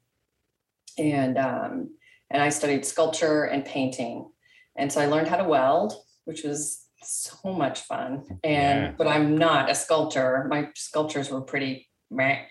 And 0.97 1.37
um, 1.37 1.91
and 2.31 2.41
I 2.41 2.49
studied 2.49 2.87
sculpture 2.87 3.43
and 3.43 3.63
painting. 3.63 4.31
And 4.75 4.91
so 4.91 4.99
I 4.99 5.05
learned 5.05 5.27
how 5.27 5.37
to 5.37 5.43
weld, 5.43 5.93
which 6.25 6.43
was 6.43 6.86
so 7.03 7.53
much 7.53 7.81
fun. 7.81 8.23
And 8.43 8.83
yeah. 8.83 8.93
but 8.97 9.07
I'm 9.07 9.37
not 9.37 9.69
a 9.69 9.75
sculptor. 9.75 10.45
My 10.49 10.69
sculptures 10.75 11.29
were 11.29 11.41
pretty 11.41 11.87
meh. 12.09 12.43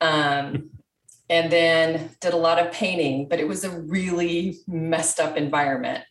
Um, 0.00 0.70
and 1.30 1.50
then 1.50 2.10
did 2.20 2.34
a 2.34 2.38
lot 2.38 2.58
of 2.58 2.72
painting, 2.72 3.28
but 3.28 3.40
it 3.40 3.48
was 3.48 3.64
a 3.64 3.70
really 3.70 4.58
messed 4.66 5.20
up 5.20 5.36
environment. 5.36 6.04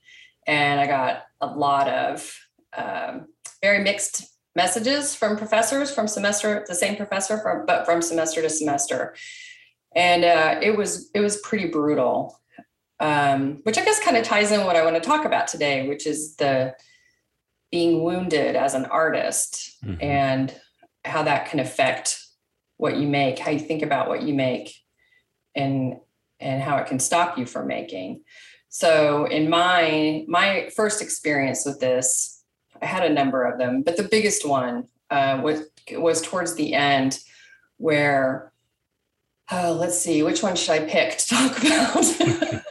And 0.48 0.80
I 0.80 0.88
got 0.88 1.24
a 1.40 1.48
lot 1.48 1.88
of 1.88 2.36
um, 2.76 3.28
very 3.62 3.84
mixed 3.84 4.34
messages 4.56 5.16
from 5.16 5.38
professors 5.38 5.94
from 5.94 6.08
semester 6.08 6.64
the 6.68 6.76
same 6.76 6.96
professor 6.96 7.40
from 7.40 7.66
but 7.66 7.86
from 7.86 8.02
semester 8.02 8.42
to 8.42 8.50
semester 8.50 9.16
and 9.96 10.24
uh, 10.24 10.60
it 10.62 10.78
was 10.78 11.10
it 11.14 11.22
was 11.22 11.38
pretty 11.38 11.68
brutal 11.68 12.40
um, 13.00 13.60
which 13.64 13.78
i 13.78 13.84
guess 13.84 14.04
kind 14.04 14.16
of 14.16 14.24
ties 14.24 14.52
in 14.52 14.64
what 14.66 14.76
i 14.76 14.84
want 14.84 14.96
to 14.96 15.02
talk 15.02 15.26
about 15.26 15.48
today 15.48 15.88
which 15.88 16.06
is 16.06 16.36
the 16.36 16.74
being 17.74 18.04
wounded 18.04 18.56
as 18.56 18.76
an 18.76 18.86
artist 18.86 19.84
mm-hmm. 19.84 20.00
and 20.00 20.56
how 21.04 21.24
that 21.24 21.50
can 21.50 21.60
affect 21.60 22.24
what 22.78 22.98
you 22.98 23.08
make, 23.08 23.40
how 23.40 23.50
you 23.50 23.60
think 23.60 23.82
about 23.82 24.08
what 24.08 24.22
you 24.22 24.32
make 24.32 24.76
and 25.56 25.96
and 26.40 26.62
how 26.62 26.78
it 26.78 26.86
can 26.86 27.00
stop 27.00 27.36
you 27.36 27.48
from 27.48 27.66
making. 27.66 28.22
So 28.70 29.26
in 29.26 29.50
my 29.50 30.24
my 30.28 30.70
first 30.76 31.02
experience 31.02 31.66
with 31.66 31.80
this, 31.80 32.44
I 32.80 32.86
had 32.86 33.10
a 33.10 33.14
number 33.14 33.44
of 33.44 33.58
them, 33.58 33.82
but 33.82 33.98
the 33.98 34.04
biggest 34.04 34.48
one 34.48 34.88
uh, 35.10 35.42
was 35.44 35.64
was 35.94 36.22
towards 36.22 36.54
the 36.54 36.76
end 36.76 37.18
where 37.78 38.54
oh, 39.52 39.76
let's 39.80 40.00
see, 40.00 40.22
which 40.22 40.44
one 40.44 40.56
should 40.56 40.80
I 40.80 40.86
pick 40.86 41.18
to 41.18 41.28
talk 41.28 41.58
about? 41.64 42.63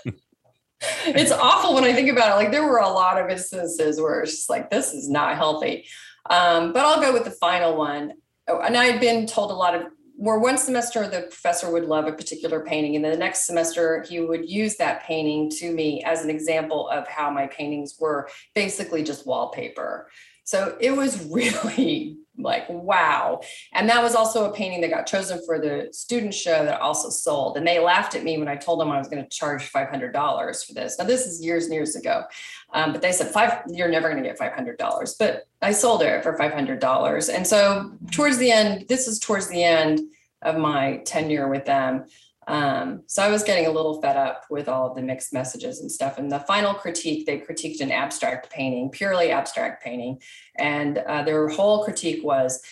it's 1.07 1.33
awful 1.33 1.75
when 1.75 1.85
I 1.85 1.93
think 1.93 2.11
about 2.11 2.33
it. 2.33 2.43
Like 2.43 2.51
there 2.51 2.67
were 2.67 2.79
a 2.79 2.89
lot 2.89 3.21
of 3.21 3.31
instances 3.31 4.01
where 4.01 4.21
it's 4.23 4.33
just 4.33 4.51
like, 4.51 4.71
this 4.71 4.93
is 4.93 5.09
not 5.09 5.37
healthy. 5.37 5.87
Um, 6.31 6.73
but 6.73 6.85
I'll 6.85 7.01
go 7.01 7.13
with 7.13 7.25
the 7.25 7.31
final 7.31 7.77
one. 7.77 8.15
Oh, 8.49 8.61
and 8.61 8.77
I 8.77 8.87
had 8.87 9.01
been 9.01 9.27
told 9.27 9.51
a 9.51 9.55
lot 9.55 9.75
of 9.75 9.87
where 10.17 10.39
one 10.39 10.59
semester 10.59 11.09
the 11.09 11.23
professor 11.23 11.71
would 11.71 11.85
love 11.85 12.07
a 12.07 12.13
particular 12.13 12.65
painting, 12.65 12.95
and 12.95 13.05
then 13.05 13.13
the 13.13 13.19
next 13.19 13.47
semester 13.47 14.05
he 14.09 14.21
would 14.21 14.49
use 14.49 14.77
that 14.77 15.03
painting 15.03 15.51
to 15.51 15.73
me 15.73 16.03
as 16.05 16.23
an 16.23 16.31
example 16.31 16.89
of 16.89 17.09
how 17.09 17.31
my 17.31 17.47
paintings 17.47 17.97
were 17.99 18.29
basically 18.55 19.03
just 19.03 19.27
wallpaper. 19.27 20.09
So 20.45 20.77
it 20.81 20.97
was 20.97 21.25
really 21.31 22.19
like 22.39 22.67
wow. 22.69 23.41
And 23.73 23.89
that 23.91 24.03
was 24.03 24.15
also 24.15 24.51
a 24.51 24.55
painting 24.55 24.81
that 24.81 24.91
got 24.91 25.07
chosen 25.07 25.41
for 25.45 25.59
the 25.59 25.89
student 25.93 26.33
show 26.33 26.65
that 26.65 26.81
also 26.81 27.11
sold. 27.11 27.59
And 27.59 27.67
they 27.67 27.79
laughed 27.79 28.15
at 28.15 28.25
me 28.25 28.39
when 28.39 28.49
i 28.49 28.57
told 28.57 28.81
them 28.81 28.91
i 28.91 28.99
was 28.99 29.09
going 29.09 29.23
to 29.23 29.29
charge 29.29 29.71
$500 29.71 30.67
for 30.67 30.75
this. 30.75 30.99
Now 30.99 31.05
this 31.05 31.27
is 31.27 31.45
years 31.45 31.65
and 31.65 31.75
years 31.75 31.95
ago 31.95 32.25
um, 32.73 32.93
but 32.93 33.03
they 33.03 33.13
said 33.13 33.29
five 33.29 33.63
you're 33.69 33.89
never 33.89 34.11
going 34.11 34.23
to 34.23 34.29
get 34.29 34.39
$500 34.39 35.19
but 35.19 35.47
i 35.61 35.73
sold 35.73 36.03
it 36.03 36.23
for 36.23 36.37
$500 36.37 37.35
and 37.35 37.47
so 37.47 37.93
towards 38.11 38.39
the 38.39 38.51
end 38.51 38.87
this 38.89 39.07
is 39.07 39.19
towards 39.19 39.49
the 39.49 39.63
end 39.63 40.01
of 40.41 40.57
my 40.57 41.03
tenure 41.05 41.49
with 41.49 41.65
them 41.65 42.07
um, 42.49 43.03
so 43.07 43.23
I 43.23 43.31
was 43.31 43.45
getting 43.45 43.67
a 43.67 43.71
little 43.71 44.01
fed 44.01 44.17
up 44.17 44.45
with 44.51 44.69
all 44.69 44.89
of 44.89 44.97
the 44.97 45.03
mixed 45.03 45.33
messages 45.33 45.81
and 45.81 45.91
stuff. 45.91 46.19
And 46.19 46.31
the 46.31 46.41
final 46.41 46.75
critique, 46.75 47.27
they 47.27 47.39
critiqued 47.39 47.81
an 47.81 47.93
abstract 47.93 48.51
painting, 48.51 48.91
purely 48.91 49.31
abstract 49.31 49.83
painting. 49.83 50.21
And 50.59 50.99
uh, 50.99 51.23
their 51.23 51.49
whole 51.49 51.85
critique 51.85 52.25
was, 52.25 52.63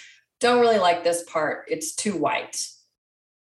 don't 0.40 0.60
really 0.60 0.78
like 0.78 1.04
this 1.04 1.22
part. 1.24 1.66
It's 1.68 1.94
too 1.94 2.16
white. 2.16 2.66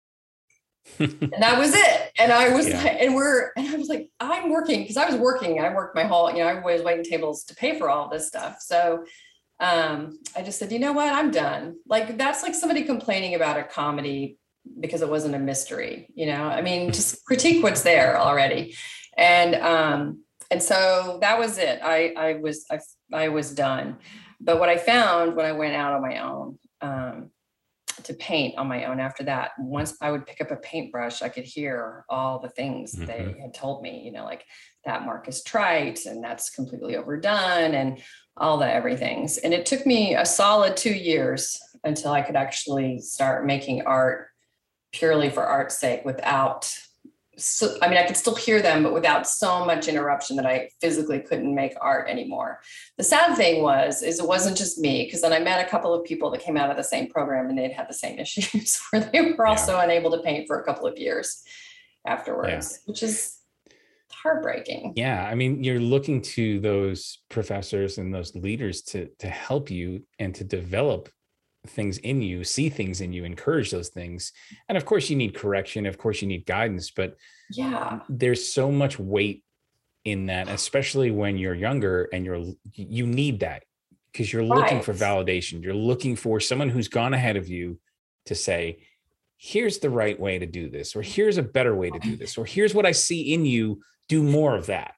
and 1.00 1.34
that 1.40 1.60
was 1.60 1.76
it. 1.76 2.12
And 2.18 2.32
I 2.32 2.56
was 2.56 2.68
yeah. 2.68 2.82
like, 2.82 2.98
and 3.00 3.16
we're, 3.16 3.52
and 3.58 3.68
I 3.68 3.76
was 3.76 3.90
like, 3.90 4.10
I'm 4.20 4.50
working 4.50 4.82
because 4.82 4.98
I 4.98 5.06
was 5.06 5.16
working. 5.16 5.60
I 5.60 5.74
worked 5.74 5.96
my 5.96 6.06
whole, 6.06 6.32
you 6.32 6.40
know, 6.40 6.48
I 6.48 6.60
was 6.60 6.82
waiting 6.82 7.04
tables 7.04 7.44
to 7.46 7.56
pay 7.56 7.78
for 7.78 7.90
all 7.90 8.10
this 8.10 8.28
stuff. 8.28 8.62
So 8.62 9.06
um, 9.60 10.20
I 10.36 10.42
just 10.42 10.58
said, 10.58 10.72
you 10.72 10.80
know 10.80 10.94
what, 10.94 11.14
I'm 11.14 11.32
done. 11.32 11.76
Like 11.88 12.18
that's 12.18 12.44
like 12.44 12.56
somebody 12.56 12.84
complaining 12.84 13.36
about 13.36 13.58
a 13.58 13.64
comedy 13.64 14.38
because 14.80 15.02
it 15.02 15.10
wasn't 15.10 15.36
a 15.36 15.40
mystery 15.40 16.08
you 16.16 16.26
know? 16.26 16.44
I 16.44 16.62
mean 16.62 16.92
just 16.92 17.24
critique 17.26 17.64
what's 17.64 17.84
there 17.84 18.20
already. 18.20 18.76
And 19.18 19.56
um 19.56 20.24
and 20.52 20.62
so 20.62 21.18
that 21.22 21.40
was 21.40 21.58
it. 21.58 21.80
I 21.84 22.14
i 22.18 22.34
was 22.34 22.66
i, 22.72 22.80
I 23.14 23.30
was 23.30 23.54
done. 23.54 23.98
But 24.42 24.60
what 24.60 24.70
i 24.70 24.78
found 24.78 25.36
when 25.36 25.46
i 25.46 25.52
went 25.52 25.76
out 25.76 25.94
on 25.94 26.02
my 26.02 26.20
own 26.20 26.60
um 26.82 27.30
to 28.04 28.14
paint 28.14 28.58
on 28.58 28.68
my 28.68 28.86
own 28.86 29.00
after 29.00 29.24
that 29.24 29.52
once 29.58 29.96
i 30.02 30.12
would 30.12 30.26
pick 30.26 30.42
up 30.42 30.52
a 30.52 30.58
paintbrush 30.58 31.22
i 31.22 31.30
could 31.30 31.46
hear 31.46 32.04
all 32.10 32.40
the 32.40 32.50
things 32.50 32.94
mm-hmm. 32.94 33.06
they 33.06 33.40
had 33.42 33.54
told 33.54 33.82
me 33.82 34.02
you 34.04 34.12
know 34.12 34.26
like 34.26 34.44
that 34.84 35.06
mark 35.06 35.30
is 35.30 35.42
trite 35.44 36.06
and 36.06 36.22
that's 36.22 36.50
completely 36.50 36.98
overdone 36.98 37.74
and 37.74 38.02
all 38.38 38.58
the 38.58 38.72
everythings. 38.72 39.38
And 39.38 39.54
it 39.54 39.66
took 39.66 39.86
me 39.86 40.16
a 40.16 40.26
solid 40.26 40.76
two 40.78 40.94
years 40.94 41.60
until 41.84 42.12
i 42.12 42.22
could 42.22 42.36
actually 42.36 43.00
start 43.00 43.46
making 43.46 43.84
art 43.86 44.28
purely 44.96 45.30
for 45.30 45.44
art's 45.44 45.78
sake 45.78 46.06
without 46.06 46.74
so 47.38 47.76
I 47.82 47.90
mean, 47.90 47.98
I 47.98 48.06
could 48.06 48.16
still 48.16 48.36
hear 48.36 48.62
them, 48.62 48.82
but 48.82 48.94
without 48.94 49.28
so 49.28 49.66
much 49.66 49.90
interruption 49.90 50.38
that 50.38 50.46
I 50.46 50.70
physically 50.80 51.20
couldn't 51.20 51.54
make 51.54 51.74
art 51.82 52.10
anymore. 52.10 52.62
The 52.98 53.04
sad 53.04 53.36
thing 53.36 53.62
was, 53.62 54.02
is 54.04 54.20
it 54.20 54.28
wasn't 54.28 54.58
just 54.58 54.80
me, 54.80 55.04
because 55.04 55.22
then 55.22 55.34
I 55.34 55.40
met 55.40 55.66
a 55.66 55.70
couple 55.70 55.94
of 55.94 56.06
people 56.06 56.32
that 56.32 56.40
came 56.40 56.56
out 56.56 56.70
of 56.70 56.78
the 56.78 56.84
same 56.84 57.10
program 57.10 57.50
and 57.50 57.58
they'd 57.58 57.74
had 57.74 57.90
the 57.90 57.94
same 57.94 58.20
issues 58.26 58.80
where 58.90 59.10
they 59.12 59.34
were 59.34 59.48
also 59.48 59.74
yeah. 59.74 59.84
unable 59.84 60.12
to 60.12 60.20
paint 60.20 60.48
for 60.48 60.62
a 60.62 60.64
couple 60.64 60.88
of 60.88 60.98
years 60.98 61.44
afterwards, 62.08 62.80
yeah. 62.80 62.92
which 62.92 63.04
is 63.04 63.38
heartbreaking. 64.12 64.94
Yeah. 64.96 65.28
I 65.30 65.36
mean, 65.36 65.64
you're 65.64 65.80
looking 65.80 66.22
to 66.22 66.60
those 66.60 67.20
professors 67.30 67.98
and 67.98 68.14
those 68.14 68.34
leaders 68.36 68.82
to 68.84 69.10
to 69.20 69.28
help 69.28 69.70
you 69.70 70.06
and 70.20 70.34
to 70.36 70.44
develop 70.44 71.10
things 71.70 71.98
in 72.00 72.22
you, 72.22 72.44
see 72.44 72.70
things 72.70 73.02
in 73.02 73.14
you, 73.14 73.24
encourage 73.24 73.72
those 73.72 73.90
things. 73.90 74.32
And 74.70 74.78
of 74.78 74.86
course, 74.86 75.10
you 75.10 75.16
need 75.16 75.36
correction. 75.36 75.86
Of 75.86 75.98
course, 75.98 76.22
you 76.22 76.28
need 76.28 76.46
guidance, 76.46 76.92
but 76.92 77.18
yeah, 77.52 78.00
there's 78.10 78.52
so 78.52 78.72
much 78.72 79.00
weight 79.00 79.44
in 80.04 80.28
that, 80.28 80.48
especially 80.48 81.12
when 81.12 81.38
you're 81.38 81.56
younger 81.56 82.08
and 82.14 82.26
you're, 82.26 82.44
you 82.74 83.08
need 83.08 83.40
that 83.42 83.64
because 84.12 84.32
you're 84.32 84.44
looking 84.44 84.82
for 84.82 84.94
validation. 84.94 85.64
You're 85.64 85.74
looking 85.74 86.16
for 86.16 86.40
someone 86.40 86.70
who's 86.70 86.88
gone 86.88 87.14
ahead 87.14 87.36
of 87.36 87.50
you 87.50 87.80
to 88.28 88.36
say, 88.36 88.80
here's 89.38 89.80
the 89.80 89.90
right 89.90 90.20
way 90.20 90.40
to 90.40 90.46
do 90.46 90.70
this, 90.70 90.96
or 90.96 91.02
here's 91.02 91.38
a 91.38 91.44
better 91.44 91.76
way 91.76 91.90
to 91.90 92.00
do 92.00 92.16
this, 92.18 92.38
or 92.38 92.46
here's 92.46 92.74
what 92.74 92.86
I 92.86 92.92
see 92.92 93.34
in 93.34 93.46
you. 93.46 93.82
Do 94.08 94.22
more 94.22 94.56
of 94.56 94.68
that. 94.68 94.94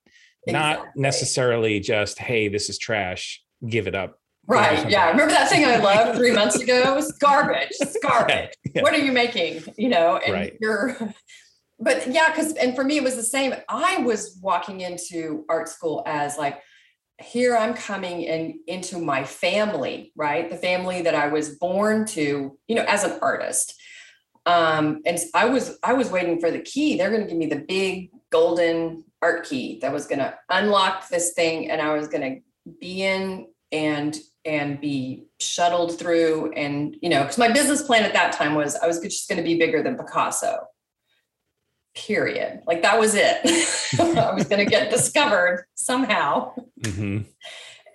Exactly. 0.46 0.86
Not 0.86 0.96
necessarily 0.96 1.80
just, 1.80 2.20
hey, 2.20 2.48
this 2.50 2.70
is 2.70 2.78
trash, 2.78 3.42
give 3.68 3.88
it 3.88 3.96
up 3.96 4.20
Right. 4.48 4.90
Yeah. 4.90 5.10
Remember 5.12 5.34
that 5.34 5.50
thing 5.50 5.66
I 5.66 5.78
loved 5.84 6.18
three 6.18 6.32
months 6.32 6.56
ago? 6.56 6.94
It 6.94 6.96
was 6.96 7.12
garbage. 7.14 7.70
It's 7.72 7.98
garbage. 8.04 8.52
Yeah. 8.74 8.82
What 8.82 8.94
are 8.94 9.00
you 9.00 9.12
making? 9.12 9.64
You 9.78 9.90
know, 9.90 10.18
and 10.18 10.34
right. 10.34 10.58
you're 10.62 10.98
but 11.80 12.08
yeah, 12.08 12.30
because 12.30 12.54
and 12.54 12.76
for 12.76 12.84
me 12.84 12.98
it 12.98 13.04
was 13.04 13.16
the 13.16 13.24
same. 13.24 13.54
I 13.68 13.98
was 13.98 14.40
walking 14.42 14.82
into 14.82 15.46
art 15.50 15.68
school 15.68 16.02
as 16.06 16.38
like, 16.38 16.62
here 17.20 17.58
I'm 17.58 17.74
coming 17.74 18.22
in 18.22 18.60
into 18.68 19.00
my 19.00 19.24
family, 19.24 20.14
right? 20.16 20.50
The 20.50 20.58
family 20.58 21.02
that 21.02 21.16
I 21.16 21.28
was 21.28 21.56
born 21.56 22.06
to, 22.08 22.58
you 22.68 22.76
know, 22.76 22.86
as 22.88 23.04
an 23.04 23.20
artist. 23.22 23.74
Um, 24.46 25.02
and 25.06 25.20
I 25.34 25.46
was 25.46 25.78
I 25.84 25.92
was 25.92 26.10
waiting 26.10 26.40
for 26.40 26.52
the 26.52 26.60
key. 26.60 26.98
They're 26.98 27.10
going 27.10 27.24
to 27.24 27.28
give 27.28 27.38
me 27.38 27.48
the 27.48 27.66
big 27.68 28.12
golden 28.30 29.04
art 29.22 29.46
key 29.46 29.80
that 29.82 29.92
was 29.92 30.08
going 30.08 30.20
to 30.20 30.38
unlock 30.50 31.10
this 31.10 31.34
thing, 31.34 31.70
and 31.70 31.82
I 31.82 31.98
was 31.98 32.08
going 32.08 32.36
to 32.36 32.72
be 32.80 33.04
in 33.04 33.48
and 33.72 34.18
and 34.48 34.80
be 34.80 35.26
shuttled 35.40 36.00
through. 36.00 36.52
And 36.54 36.98
you 37.02 37.10
know 37.10 37.22
because 37.22 37.38
my 37.38 37.52
business 37.52 37.84
plan 37.84 38.04
at 38.04 38.14
that 38.14 38.32
time 38.32 38.56
was 38.56 38.76
i 38.76 38.88
was 38.88 39.00
just 39.00 39.30
going 39.30 39.38
to 39.38 39.44
be 39.44 39.60
bigger 39.60 39.84
than 39.84 39.98
picasso. 39.98 40.66
Period. 41.94 42.62
Like 42.66 42.82
that 42.84 43.00
was 43.00 43.14
it. 43.16 43.40
I 44.00 44.34
was 44.34 44.46
going 44.46 44.64
to 44.64 44.70
get 44.70 44.90
discovered 44.90 45.66
somehow. 45.76 46.54
Mm-hmm. 46.82 47.24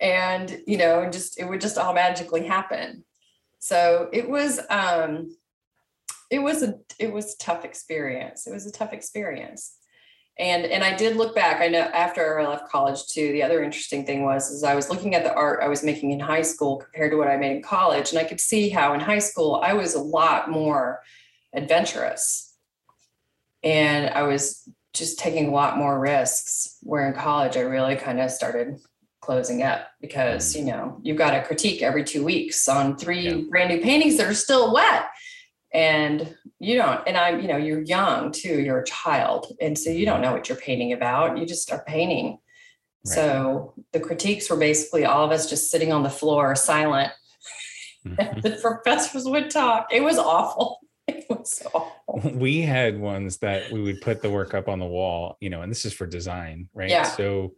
and 0.01 0.61
you 0.67 0.77
know 0.77 1.09
just 1.09 1.39
it 1.39 1.45
would 1.45 1.61
just 1.61 1.77
all 1.77 1.93
magically 1.93 2.45
happen. 2.45 3.03
So 3.59 4.09
it 4.13 4.29
was 4.29 4.59
um 4.69 5.35
it 6.29 6.39
was 6.39 6.63
a 6.63 6.75
it 6.99 7.11
was 7.11 7.33
a 7.33 7.37
tough 7.37 7.65
experience. 7.65 8.45
It 8.47 8.53
was 8.53 8.65
a 8.65 8.71
tough 8.71 8.93
experience 8.93 9.77
and 10.39 10.65
and 10.65 10.83
i 10.83 10.95
did 10.95 11.15
look 11.15 11.35
back 11.35 11.61
i 11.61 11.67
know 11.67 11.81
after 11.93 12.39
i 12.39 12.47
left 12.47 12.69
college 12.69 13.05
too 13.07 13.31
the 13.33 13.43
other 13.43 13.63
interesting 13.63 14.05
thing 14.05 14.23
was 14.23 14.49
is 14.49 14.63
i 14.63 14.73
was 14.73 14.89
looking 14.89 15.13
at 15.13 15.23
the 15.23 15.33
art 15.33 15.59
i 15.61 15.67
was 15.67 15.83
making 15.83 16.11
in 16.11 16.19
high 16.19 16.41
school 16.41 16.77
compared 16.77 17.11
to 17.11 17.17
what 17.17 17.27
i 17.27 17.37
made 17.37 17.55
in 17.55 17.61
college 17.61 18.09
and 18.09 18.19
i 18.19 18.23
could 18.23 18.39
see 18.39 18.69
how 18.69 18.93
in 18.93 18.99
high 18.99 19.19
school 19.19 19.61
i 19.63 19.73
was 19.73 19.93
a 19.93 20.01
lot 20.01 20.49
more 20.49 21.01
adventurous 21.53 22.55
and 23.63 24.09
i 24.09 24.23
was 24.23 24.67
just 24.93 25.19
taking 25.19 25.47
a 25.47 25.51
lot 25.51 25.77
more 25.77 25.99
risks 25.99 26.77
where 26.81 27.07
in 27.07 27.13
college 27.13 27.55
i 27.55 27.61
really 27.61 27.95
kind 27.95 28.19
of 28.19 28.31
started 28.31 28.79
closing 29.21 29.61
up 29.61 29.87
because 30.01 30.55
you 30.55 30.65
know 30.65 30.99
you've 31.01 31.17
got 31.17 31.35
a 31.35 31.43
critique 31.43 31.81
every 31.81 32.03
two 32.03 32.23
weeks 32.23 32.67
on 32.67 32.97
three 32.97 33.29
yeah. 33.29 33.41
brand 33.49 33.69
new 33.69 33.81
paintings 33.81 34.17
that 34.17 34.27
are 34.27 34.33
still 34.33 34.73
wet 34.73 35.05
and 35.73 36.35
you 36.59 36.75
don't 36.75 37.01
and 37.07 37.17
i'm 37.17 37.41
you 37.41 37.47
know 37.47 37.57
you're 37.57 37.81
young 37.81 38.31
too 38.31 38.61
you're 38.61 38.79
a 38.79 38.85
child 38.85 39.51
and 39.59 39.77
so 39.77 39.89
you 39.89 40.05
don't 40.05 40.21
know 40.21 40.31
what 40.31 40.47
you're 40.47 40.57
painting 40.57 40.93
about 40.93 41.37
you 41.37 41.45
just 41.45 41.71
are 41.71 41.83
painting 41.85 42.31
right. 42.31 42.39
so 43.15 43.73
the 43.91 43.99
critiques 43.99 44.49
were 44.49 44.57
basically 44.57 45.03
all 45.05 45.25
of 45.25 45.31
us 45.31 45.49
just 45.49 45.71
sitting 45.71 45.91
on 45.91 46.03
the 46.03 46.09
floor 46.09 46.55
silent 46.55 47.11
mm-hmm. 48.05 48.39
the 48.41 48.51
professors 48.61 49.25
would 49.25 49.49
talk 49.49 49.87
it 49.91 50.03
was 50.03 50.17
awful 50.17 50.79
it 51.07 51.25
was 51.29 51.61
awful. 51.73 52.31
we 52.35 52.61
had 52.61 52.97
ones 52.99 53.37
that 53.39 53.69
we 53.71 53.81
would 53.81 53.99
put 54.01 54.21
the 54.21 54.29
work 54.29 54.53
up 54.53 54.69
on 54.69 54.79
the 54.79 54.85
wall 54.85 55.37
you 55.41 55.49
know 55.49 55.61
and 55.61 55.71
this 55.71 55.85
is 55.85 55.93
for 55.93 56.05
design 56.05 56.69
right 56.73 56.89
yeah. 56.89 57.03
so 57.03 57.53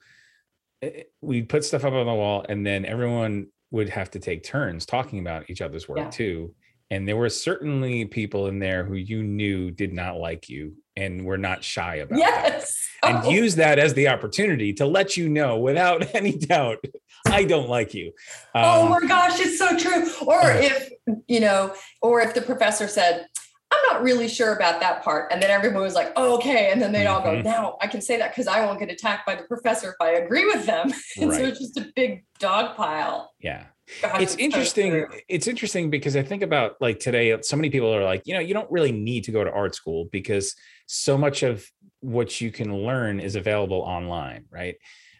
eh, 0.81 1.03
we 1.21 1.43
put 1.43 1.63
stuff 1.63 1.83
up 1.83 1.93
on 1.93 2.07
the 2.07 2.13
wall 2.13 2.45
and 2.47 2.65
then 2.65 2.85
everyone 2.85 3.47
would 3.71 3.89
have 3.89 4.09
to 4.09 4.19
take 4.19 4.43
turns 4.43 4.85
talking 4.85 5.19
about 5.19 5.49
each 5.49 5.61
other's 5.61 5.87
work 5.87 5.97
yeah. 5.97 6.09
too 6.09 6.55
and 6.91 7.07
there 7.07 7.17
were 7.17 7.29
certainly 7.29 8.05
people 8.05 8.47
in 8.47 8.59
there 8.59 8.83
who 8.83 8.95
you 8.95 9.23
knew 9.23 9.71
did 9.71 9.93
not 9.93 10.17
like 10.17 10.49
you 10.49 10.75
and 10.95 11.25
were 11.25 11.37
not 11.37 11.63
shy 11.63 11.95
about 11.95 12.17
yes. 12.19 12.63
that. 12.63 12.81
And 13.05 13.23
oh. 13.23 13.29
use 13.29 13.55
that 13.55 13.77
as 13.77 13.93
the 13.93 14.07
opportunity 14.07 14.73
to 14.73 14.87
let 14.87 15.15
you 15.15 15.29
know 15.29 15.59
without 15.59 16.07
any 16.15 16.35
doubt, 16.35 16.83
I 17.27 17.43
don't 17.43 17.69
like 17.69 17.93
you. 17.93 18.13
Oh 18.55 18.85
um, 18.85 18.87
oh 18.87 18.89
my 18.89 19.07
gosh, 19.07 19.39
it's 19.39 19.59
so 19.59 19.77
true. 19.77 20.09
Or 20.25 20.41
if, 20.43 20.89
you 21.27 21.39
know, 21.39 21.75
or 22.01 22.21
if 22.21 22.33
the 22.33 22.41
professor 22.41 22.87
said, 22.87 23.27
I'm 23.71 23.93
not 23.93 24.03
really 24.03 24.27
sure 24.27 24.55
about 24.55 24.79
that 24.79 25.03
part. 25.03 25.31
And 25.31 25.41
then 25.41 25.51
everyone 25.51 25.83
was 25.83 25.93
like, 25.93 26.13
oh, 26.15 26.35
okay. 26.37 26.71
And 26.71 26.81
then 26.81 26.91
they'd 26.91 27.05
all 27.05 27.21
go, 27.21 27.33
mm-hmm. 27.33 27.47
now 27.47 27.77
I 27.81 27.87
can 27.87 28.01
say 28.01 28.17
that 28.17 28.31
because 28.31 28.47
I 28.47 28.65
won't 28.65 28.79
get 28.79 28.89
attacked 28.89 29.25
by 29.25 29.35
the 29.35 29.43
professor 29.43 29.89
if 29.89 29.95
I 30.01 30.13
agree 30.13 30.45
with 30.45 30.65
them. 30.65 30.91
and 31.19 31.29
right. 31.29 31.37
so 31.37 31.45
it's 31.45 31.59
just 31.59 31.77
a 31.77 31.91
big 31.95 32.25
dog 32.39 32.75
pile. 32.75 33.33
Yeah. 33.39 33.65
God, 34.01 34.21
it's 34.21 34.35
interesting. 34.35 35.05
it's 35.27 35.47
interesting 35.47 35.89
because 35.89 36.15
I 36.15 36.23
think 36.23 36.41
about 36.41 36.75
like 36.81 36.99
today, 36.99 37.37
so 37.41 37.55
many 37.55 37.69
people 37.69 37.93
are 37.93 38.03
like, 38.03 38.23
you 38.25 38.33
know, 38.33 38.39
you 38.39 38.53
don't 38.53 38.69
really 38.71 38.91
need 38.91 39.25
to 39.25 39.31
go 39.31 39.43
to 39.43 39.51
art 39.51 39.75
school 39.75 40.05
because 40.11 40.55
so 40.87 41.17
much 41.17 41.43
of 41.43 41.65
what 41.99 42.41
you 42.41 42.51
can 42.51 42.75
learn 42.85 43.19
is 43.19 43.35
available 43.35 43.79
online, 43.79 44.45
right? 44.49 44.75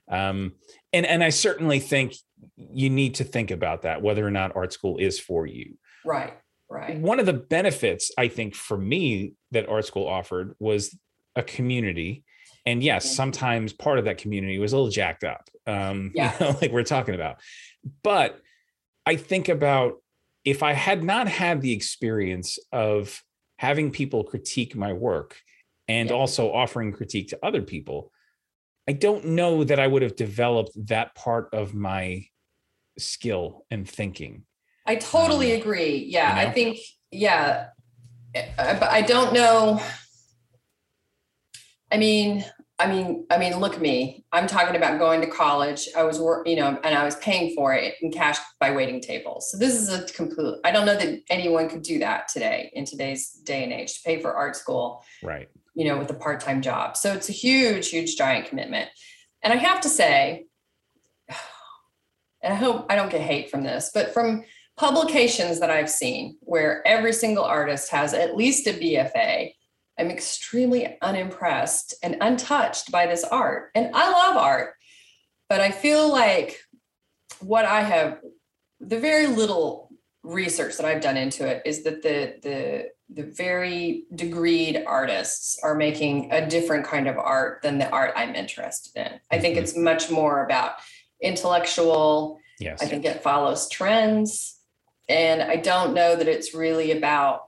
Um, 0.10 0.53
and 0.93 1.05
and 1.05 1.24
I 1.24 1.29
certainly 1.29 1.79
think 1.79 2.13
you 2.57 2.89
need 2.89 3.15
to 3.15 3.24
think 3.24 3.51
about 3.51 3.84
that 3.84 4.01
whether 4.01 4.25
or 4.25 4.31
not 4.31 4.55
art 4.55 4.74
school 4.74 4.98
is 4.98 5.19
for 5.19 5.45
you. 5.45 5.77
Right. 6.03 6.34
Right. 6.69 6.98
One 7.00 7.19
of 7.19 7.25
the 7.25 7.34
benefits 7.34 8.12
I 8.17 8.27
think 8.27 8.55
for 8.55 8.77
me 8.77 9.34
that 9.51 9.69
art 9.69 9.86
school 9.86 10.07
offered 10.07 10.55
was 10.60 10.98
a 11.36 11.43
community. 11.43 12.24
And 12.65 12.81
yes, 12.81 13.15
sometimes 13.15 13.74
part 13.74 14.00
of 14.00 14.05
that 14.05 14.17
community 14.17 14.57
was 14.57 14.74
a 14.74 14.75
little 14.75 14.91
jacked 14.91 15.24
up. 15.24 15.48
Um, 15.67 16.12
yeah. 16.15 16.34
You 16.39 16.45
know, 16.48 16.57
like 16.62 16.72
we're 16.72 16.84
talking 16.84 17.13
about. 17.13 17.39
But 18.03 18.39
I 19.05 19.15
think 19.15 19.50
about 19.50 20.01
if 20.43 20.63
I 20.63 20.74
had 20.74 21.03
not 21.03 21.27
had 21.27 21.62
the 21.62 21.74
experience 21.74 22.59
of 22.71 23.24
having 23.57 23.91
people 23.91 24.24
critique 24.24 24.75
my 24.75 24.93
work 24.93 25.38
and 25.88 26.09
yeah. 26.09 26.15
also 26.15 26.51
offering 26.51 26.91
critique 26.91 27.29
to 27.29 27.39
other 27.43 27.62
people, 27.62 28.12
I 28.88 28.93
don't 28.93 29.25
know 29.25 29.63
that 29.63 29.79
I 29.79 29.88
would 29.88 30.01
have 30.01 30.15
developed 30.15 30.71
that 30.88 31.15
part 31.15 31.53
of 31.53 31.74
my 31.74 32.25
skill 32.97 33.65
and 33.71 33.89
thinking. 33.89 34.43
I 34.85 34.95
totally 34.95 35.53
um, 35.53 35.62
agree. 35.62 36.05
Yeah, 36.07 36.29
you 36.29 36.43
know? 36.43 36.50
I 36.50 36.53
think 36.53 36.79
yeah, 37.12 37.67
eh, 38.33 38.45
but 38.57 38.89
I 38.89 39.01
don't 39.01 39.33
know. 39.33 39.81
I 41.91 41.97
mean, 41.97 42.45
I 42.77 42.88
mean, 42.88 43.25
I 43.32 43.38
mean, 43.38 43.60
look 43.60 43.79
me. 43.79 44.25
I'm 44.34 44.48
talking 44.48 44.75
about 44.75 45.00
going 45.00 45.22
to 45.22 45.27
college. 45.27 45.88
I 45.96 46.03
was 46.03 46.20
work, 46.20 46.46
you 46.48 46.58
know, 46.58 46.77
and 46.84 46.94
I 46.94 47.05
was 47.05 47.15
paying 47.17 47.55
for 47.55 47.74
it 47.74 47.96
in 48.01 48.12
cash 48.12 48.38
by 48.60 48.72
waiting 48.72 49.00
tables. 49.00 49.50
So 49.50 49.58
this 49.58 49.74
is 49.74 49.89
a 49.89 50.03
complete. 50.12 50.58
I 50.65 50.72
don't 50.72 50.86
know 50.86 50.98
that 50.98 51.22
anyone 51.29 51.70
could 51.70 51.84
do 51.84 52.00
that 52.00 52.27
today 52.27 52.72
in 52.74 52.84
today's 52.84 53.32
day 53.32 53.63
and 53.63 53.72
age 53.72 53.94
to 53.94 54.00
pay 54.03 54.22
for 54.22 54.34
art 54.34 54.58
school. 54.58 55.05
Right 55.24 55.48
you 55.75 55.86
know, 55.86 55.98
with 55.98 56.10
a 56.10 56.15
part 56.15 56.39
time 56.39 56.62
job. 56.62 56.98
So 56.98 57.13
it's 57.13 57.29
a 57.29 57.34
huge, 57.34 57.89
huge, 57.89 58.15
giant 58.15 58.48
commitment. 58.48 58.89
And 59.44 59.53
I 59.53 59.58
have 59.58 59.82
to 59.82 59.89
say, 59.89 60.46
and 62.41 62.53
I 62.53 62.55
hope 62.55 62.88
I 62.89 62.96
don't 62.96 63.12
get 63.12 63.22
hate 63.22 63.51
from 63.51 63.63
this, 63.63 63.91
but 63.94 64.13
from 64.13 64.44
publications 64.77 65.60
that 65.60 65.70
I've 65.70 65.89
seen 65.89 66.38
where 66.41 66.86
every 66.88 67.13
single 67.13 67.44
artist 67.44 67.91
has 67.91 68.13
at 68.13 68.36
least 68.36 68.67
a 68.67 68.74
BFA, 68.74 69.53
I'm 69.97 70.11
extremely 70.11 70.97
unimpressed 71.01 71.95
and 72.03 72.17
untouched 72.21 72.91
by 72.91 73.07
this 73.07 73.23
art. 73.23 73.71
And 73.75 73.91
I 73.93 74.11
love 74.11 74.37
art, 74.37 74.73
but 75.49 75.61
I 75.61 75.71
feel 75.71 76.11
like 76.11 76.59
what 77.39 77.65
I 77.65 77.81
have, 77.81 78.19
the 78.79 78.99
very 78.99 79.27
little 79.27 79.89
research 80.23 80.77
that 80.77 80.85
I've 80.85 81.01
done 81.01 81.17
into 81.17 81.47
it 81.47 81.61
is 81.65 81.83
that 81.83 82.01
the 82.01 82.35
the 82.41 82.89
the 83.09 83.23
very 83.23 84.05
degreed 84.15 84.83
artists 84.85 85.59
are 85.61 85.75
making 85.75 86.31
a 86.31 86.47
different 86.47 86.85
kind 86.85 87.07
of 87.07 87.17
art 87.17 87.61
than 87.61 87.77
the 87.77 87.89
art 87.89 88.13
I'm 88.15 88.33
interested 88.33 88.99
in. 88.99 89.19
I 89.31 89.39
think 89.39 89.55
mm-hmm. 89.55 89.63
it's 89.63 89.77
much 89.77 90.09
more 90.09 90.43
about 90.43 90.73
intellectual. 91.21 92.39
Yes. 92.59 92.81
I 92.81 92.87
think 92.87 93.05
it 93.05 93.21
follows 93.21 93.69
trends. 93.69 94.59
And 95.07 95.43
I 95.43 95.57
don't 95.57 95.93
know 95.93 96.15
that 96.15 96.27
it's 96.27 96.55
really 96.55 96.91
about 96.91 97.41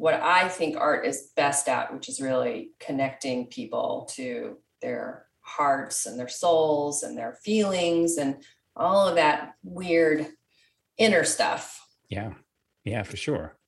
what 0.00 0.14
I 0.14 0.48
think 0.48 0.78
art 0.78 1.04
is 1.04 1.30
best 1.36 1.68
at, 1.68 1.92
which 1.92 2.08
is 2.08 2.22
really 2.22 2.70
connecting 2.80 3.48
people 3.48 4.08
to 4.12 4.56
their 4.80 5.26
hearts 5.42 6.06
and 6.06 6.18
their 6.18 6.26
souls 6.26 7.02
and 7.02 7.18
their 7.18 7.34
feelings 7.44 8.16
and 8.16 8.42
all 8.74 9.06
of 9.06 9.16
that 9.16 9.52
weird 9.62 10.26
inner 10.96 11.22
stuff. 11.22 11.86
Yeah. 12.08 12.32
Yeah, 12.82 13.02
for 13.02 13.18
sure. 13.18 13.58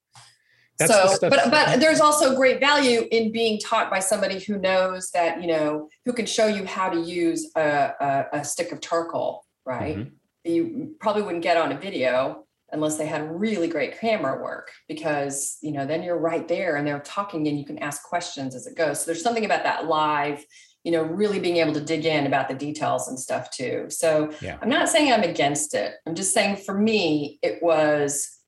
That's 0.79 1.21
so, 1.21 1.29
but 1.29 1.51
but 1.51 1.81
there's 1.81 2.01
also 2.01 2.35
great 2.35 2.61
value 2.61 3.07
in 3.11 3.31
being 3.31 3.61
taught 3.61 3.91
by 3.91 3.99
somebody 3.99 4.41
who 4.41 4.59
knows 4.59 5.11
that 5.11 5.43
you 5.43 5.49
know 5.49 5.91
who 6.07 6.15
can 6.15 6.25
show 6.25 6.47
you 6.47 6.65
how 6.65 6.89
to 6.89 6.99
use 6.99 7.51
a, 7.57 7.93
a, 8.01 8.39
a 8.39 8.45
stick 8.45 8.73
of 8.73 8.81
charcoal, 8.81 9.45
right? 9.67 9.99
Mm-hmm. 9.99 10.51
You 10.51 10.95
probably 10.99 11.23
wouldn't 11.23 11.45
get 11.45 11.59
on 11.59 11.73
a 11.73 11.79
video 11.79 12.47
unless 12.73 12.97
they 12.97 13.07
had 13.07 13.39
really 13.39 13.69
great 13.69 13.99
camera 13.99 14.43
work 14.43 14.71
because 14.89 15.59
you 15.63 15.73
know 15.73 15.87
then 15.87 16.03
you're 16.03 16.19
right 16.19 16.49
there 16.49 16.77
and 16.77 16.87
they're 16.87 17.01
talking 17.01 17.47
and 17.49 17.59
you 17.59 17.65
can 17.65 17.79
ask 17.79 18.03
questions 18.03 18.55
as 18.55 18.67
it 18.67 18.77
goes. 18.77 19.01
So 19.01 19.07
there's 19.07 19.23
something 19.23 19.45
about 19.45 19.65
that 19.65 19.87
live 19.87 20.45
you 20.85 20.91
know 20.91 21.05
really 21.05 21.39
being 21.39 21.59
able 21.59 21.73
to 21.73 21.81
dig 21.81 22.05
in 22.05 22.27
about 22.27 22.49
the 22.49 22.55
details 22.55 23.07
and 23.07 23.17
stuff 23.17 23.53
too 23.53 23.87
so 23.89 24.33
yeah. 24.41 24.59
i'm 24.61 24.69
not 24.69 24.89
saying 24.89 25.13
i'm 25.13 25.23
against 25.23 25.75
it 25.75 25.95
i'm 26.09 26.15
just 26.17 26.35
saying 26.35 26.57
for 26.57 26.77
me 26.77 27.39
it 27.41 27.63
was 27.63 28.43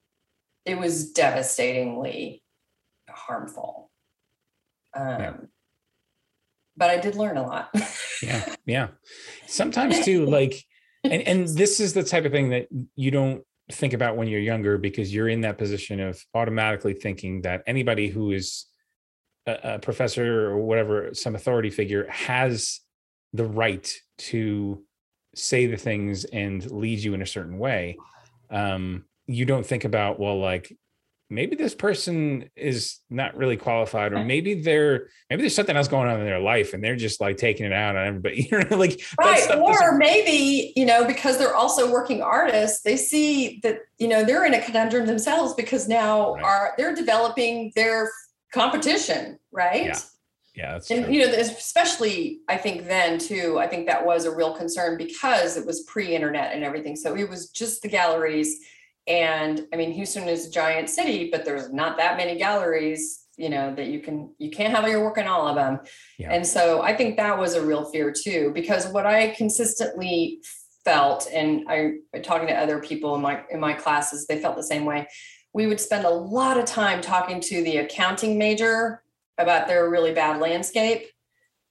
it 0.65 0.79
was 0.79 1.11
devastatingly 1.13 2.43
harmful. 3.09 3.91
Um, 4.95 5.21
yeah. 5.21 5.37
But 6.77 6.91
I 6.91 6.99
did 6.99 7.15
learn 7.15 7.37
a 7.37 7.43
lot. 7.43 7.71
yeah, 8.23 8.55
yeah. 8.67 8.89
Sometimes 9.47 10.05
too, 10.05 10.27
like, 10.27 10.65
and 11.05 11.23
and 11.23 11.49
this 11.49 11.79
is 11.81 11.93
the 11.95 12.03
type 12.03 12.25
of 12.25 12.33
thing 12.33 12.51
that 12.51 12.69
you 12.97 13.11
don't 13.11 13.45
think 13.73 13.93
about 13.93 14.17
when 14.17 14.29
you're 14.29 14.41
younger 14.41 14.77
because 14.79 15.15
you're 15.15 15.29
in 15.29 15.41
that 15.43 15.59
position 15.59 16.01
of 16.01 16.23
automatically 16.35 16.95
thinking 16.95 17.43
that 17.43 17.63
anybody 17.67 18.09
who 18.09 18.33
is 18.33 18.67
a, 19.47 19.75
a 19.75 19.79
professor 19.79 20.51
or 20.51 20.59
whatever, 20.59 21.15
some 21.15 21.35
authority 21.35 21.71
figure, 21.71 22.07
has 22.09 22.81
the 23.33 23.45
right 23.45 23.93
to 24.17 24.83
say 25.35 25.67
the 25.67 25.77
things 25.77 26.25
and 26.25 26.71
lead 26.71 27.01
you 27.01 27.15
in 27.15 27.23
a 27.23 27.27
certain 27.27 27.59
way. 27.59 27.97
Um, 28.51 29.05
you 29.27 29.45
don't 29.45 29.67
think 29.67 29.85
about 29.85 30.21
well 30.21 30.39
like 30.39 30.77
maybe 31.35 31.57
this 31.57 31.75
person 31.75 32.49
is 32.57 33.01
not 33.11 33.37
really 33.37 33.57
qualified 33.57 34.13
or 34.13 34.25
maybe 34.25 34.63
they're 34.63 35.09
maybe 35.29 35.43
there's 35.43 35.55
something 35.55 35.77
else 35.77 35.89
going 35.89 36.09
on 36.09 36.21
in 36.21 36.25
their 36.25 36.41
life 36.41 36.73
and 36.73 36.83
they're 36.83 36.97
just 36.97 37.21
like 37.21 37.37
taking 37.37 37.67
it 37.67 37.73
out 37.73 37.97
on 37.97 38.07
everybody 38.07 38.49
you 38.51 38.59
know 38.59 38.77
like 38.77 39.01
right 39.19 39.51
or 39.57 39.97
maybe 39.99 40.73
you 40.77 40.87
know 40.87 41.05
because 41.05 41.37
they're 41.37 41.55
also 41.55 41.91
working 41.91 42.23
artists 42.23 42.83
they 42.83 42.97
see 42.97 43.61
that 43.63 43.81
you 43.99 44.09
know 44.09 44.25
they're 44.25 44.45
in 44.45 44.55
a 44.55 44.63
conundrum 44.63 45.07
themselves 45.07 45.53
because 45.55 45.89
now 45.89 46.35
right. 46.35 46.45
are 46.45 46.75
they're 46.79 46.95
developing 46.95 47.73
their 47.75 48.11
competition 48.53 49.39
right 49.53 49.87
yeah 49.87 49.99
yeah 50.55 50.79
and 50.91 51.07
true. 51.07 51.15
you 51.15 51.27
know 51.27 51.33
especially 51.33 52.41
i 52.49 52.57
think 52.57 52.87
then 52.87 53.19
too 53.19 53.59
i 53.59 53.67
think 53.67 53.87
that 53.87 54.07
was 54.07 54.25
a 54.25 54.35
real 54.35 54.55
concern 54.55 54.97
because 54.97 55.57
it 55.57 55.67
was 55.67 55.83
pre-internet 55.83 56.55
and 56.55 56.63
everything 56.63 56.95
so 56.95 57.17
it 57.17 57.29
was 57.29 57.51
just 57.51 57.83
the 57.83 57.89
galleries 57.89 58.61
and 59.07 59.67
I 59.73 59.77
mean, 59.77 59.93
Houston 59.93 60.29
is 60.29 60.47
a 60.47 60.51
giant 60.51 60.89
city, 60.89 61.29
but 61.31 61.45
there's 61.45 61.73
not 61.73 61.99
that 61.99 62.17
many 62.17 62.39
galleries, 62.39 63.27
you 63.37 63.51
know, 63.51 63.75
that 63.75 63.87
you 63.87 64.01
can, 64.01 64.33
you 64.39 64.51
can't 64.51 64.75
have 64.75 64.89
your 64.89 65.05
work 65.05 65.19
in 65.19 65.27
all 65.27 65.47
of 65.47 65.57
them. 65.57 65.81
Yeah. 66.19 66.33
And 66.33 66.47
so 66.47 66.83
I 66.83 66.97
think 66.97 67.17
that 67.17 67.39
was 67.39 67.55
a 67.55 67.65
real 67.65 67.85
fear 67.87 68.13
too, 68.13 68.53
because 68.55 68.89
what 68.89 69.07
I 69.07 69.29
consistently 69.31 70.41
felt, 70.85 71.29
and 71.33 71.65
I 71.69 71.95
talking 72.23 72.49
to 72.49 72.55
other 72.55 72.79
people 72.79 73.15
in 73.15 73.23
my, 73.23 73.43
in 73.51 73.61
my 73.61 73.73
classes, 73.73 74.27
they 74.27 74.41
felt 74.41 74.57
the 74.57 74.63
same 74.63 74.85
way. 74.85 75.07
We 75.53 75.67
would 75.67 75.81
spend 75.81 76.05
a 76.05 76.11
lot 76.11 76.59
of 76.59 76.65
time 76.65 77.01
talking 77.01 77.41
to 77.41 77.63
the 77.63 77.79
accounting 77.79 78.39
major 78.39 79.03
about 79.39 79.67
their 79.67 79.89
really 79.91 80.13
bad 80.13 80.41
landscape. 80.41 81.07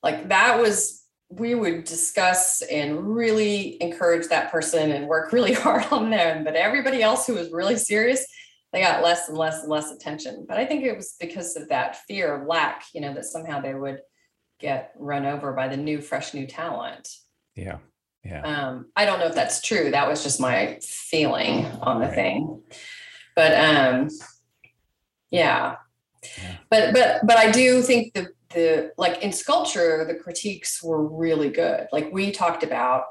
Like 0.02 0.30
that 0.30 0.60
was 0.60 1.02
we 1.39 1.56
would 1.56 1.84
discuss 1.86 2.62
and 2.63 3.15
really 3.15 3.82
encourage 3.82 4.28
that 4.28 4.52
person 4.52 4.91
and 4.91 5.08
work 5.08 5.32
really 5.32 5.54
hard 5.65 5.86
on 5.91 6.10
them. 6.10 6.43
But 6.43 6.56
everybody 6.56 7.02
else 7.02 7.26
who 7.26 7.34
was 7.34 7.52
really 7.52 7.78
serious, 7.78 8.26
they 8.72 8.82
got 8.82 9.04
less 9.04 9.30
and 9.30 9.38
less 9.38 9.62
and 9.62 9.69
less 9.69 9.91
attention. 9.91 10.46
But 10.48 10.58
I 10.58 10.65
think 10.65 10.84
it 10.84 10.96
was 10.96 11.15
because 11.19 11.56
of 11.56 11.69
that 11.69 11.98
fear 12.08 12.36
of 12.36 12.48
lack, 12.48 12.86
you 12.93 13.02
know, 13.02 13.13
that 13.13 13.26
somehow 13.26 13.62
they 13.62 13.74
would 13.74 14.00
get 14.60 14.93
run 14.98 15.26
over 15.26 15.54
by 15.54 15.67
the 15.67 15.78
new, 15.78 16.02
fresh, 16.02 16.34
new 16.34 16.48
talent. 16.48 17.10
Yeah. 17.56 17.78
Yeah. 18.24 18.41
Um, 18.41 18.91
I 18.96 19.06
don't 19.06 19.19
know 19.19 19.28
if 19.28 19.36
that's 19.36 19.62
true. 19.62 19.91
That 19.91 20.08
was 20.08 20.24
just 20.24 20.39
my 20.39 20.80
feeling 20.82 21.65
on 21.82 22.00
the 22.00 22.08
right. 22.08 22.15
thing. 22.15 22.63
But 23.36 23.54
um 23.54 24.10
yeah. 25.30 25.76
yeah. 26.38 26.56
But 26.69 26.93
but 26.93 27.26
but 27.26 27.38
I 27.38 27.52
do 27.52 27.82
think 27.82 28.13
the 28.13 28.30
the 28.53 28.91
like 28.97 29.21
in 29.23 29.31
sculpture 29.31 30.05
the 30.05 30.15
critiques 30.15 30.81
were 30.81 31.05
really 31.05 31.49
good. 31.49 31.87
Like 31.91 32.11
we 32.11 32.31
talked 32.31 32.63
about 32.63 33.05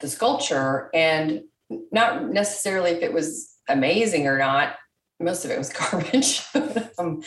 the 0.00 0.08
sculpture 0.08 0.90
and 0.94 1.42
not 1.90 2.28
necessarily 2.30 2.90
if 2.90 3.02
it 3.02 3.12
was 3.12 3.56
amazing 3.68 4.26
or 4.26 4.38
not 4.38 4.76
most 5.20 5.44
of 5.44 5.50
it 5.50 5.58
was 5.58 5.72
garbage. 5.90 6.42
Um, 6.98 7.22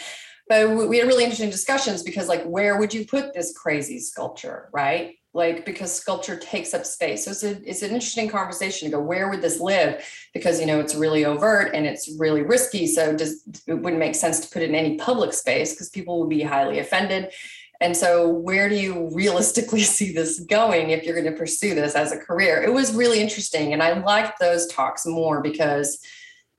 but 0.50 0.88
we 0.88 0.98
had 0.98 1.08
really 1.08 1.24
interesting 1.24 1.50
discussions 1.50 2.04
because 2.04 2.30
like 2.30 2.44
where 2.44 2.80
would 2.80 2.94
you 2.94 3.06
put 3.06 3.34
this 3.34 3.58
crazy 3.58 4.00
sculpture 4.00 4.70
right? 4.72 5.16
Like 5.34 5.66
because 5.66 5.94
sculpture 5.94 6.38
takes 6.38 6.74
up 6.74 6.86
space. 6.86 7.26
So 7.26 7.32
it's, 7.32 7.44
a, 7.44 7.70
it's 7.70 7.82
an 7.82 7.92
interesting 7.92 8.30
conversation 8.30 8.90
to 8.90 8.98
go 8.98 9.04
where 9.04 9.30
would 9.30 9.42
this 9.42 9.60
live? 9.60 10.04
Because 10.34 10.60
you 10.60 10.66
know 10.66 10.80
it's 10.80 10.96
really 10.96 11.26
overt 11.26 11.76
and 11.76 11.86
it's 11.86 12.10
really 12.18 12.42
risky. 12.42 12.88
So 12.88 13.16
does 13.16 13.44
it 13.68 13.74
wouldn't 13.74 14.00
make 14.00 14.16
sense 14.16 14.40
to 14.40 14.50
put 14.50 14.62
it 14.62 14.70
in 14.70 14.76
any 14.76 14.98
public 14.98 15.34
space 15.34 15.74
because 15.74 15.90
people 15.90 16.20
would 16.22 16.30
be 16.30 16.42
highly 16.42 16.80
offended 16.80 17.32
and 17.80 17.96
so, 17.96 18.28
where 18.28 18.70
do 18.70 18.76
you 18.76 19.10
realistically 19.14 19.82
see 19.84 20.12
this 20.14 20.40
going 20.40 20.92
if 20.92 21.04
you're 21.04 21.20
going 21.20 21.32
to 21.32 21.38
pursue 21.38 21.76
this 21.76 21.96
as 21.96 22.12
a 22.12 22.18
career? 22.18 22.62
It 22.62 22.74
was 22.74 22.94
really 22.94 23.22
interesting. 23.22 23.74
And 23.74 23.84
I 23.84 24.00
liked 24.00 24.40
those 24.40 24.68
talks 24.68 25.06
more 25.06 25.42
because 25.42 26.00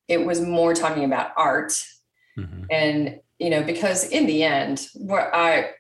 it 0.07 0.25
was 0.25 0.41
more 0.41 0.75
talking 0.75 1.05
about 1.05 1.33
art. 1.37 1.73
Mm-hmm. 2.39 2.65
And, 2.71 3.21
you 3.39 3.51
know, 3.51 3.63
because 3.63 4.09
in 4.09 4.27
the 4.27 4.43
end, 4.43 4.89
what 4.95 5.31
I, 5.35 5.71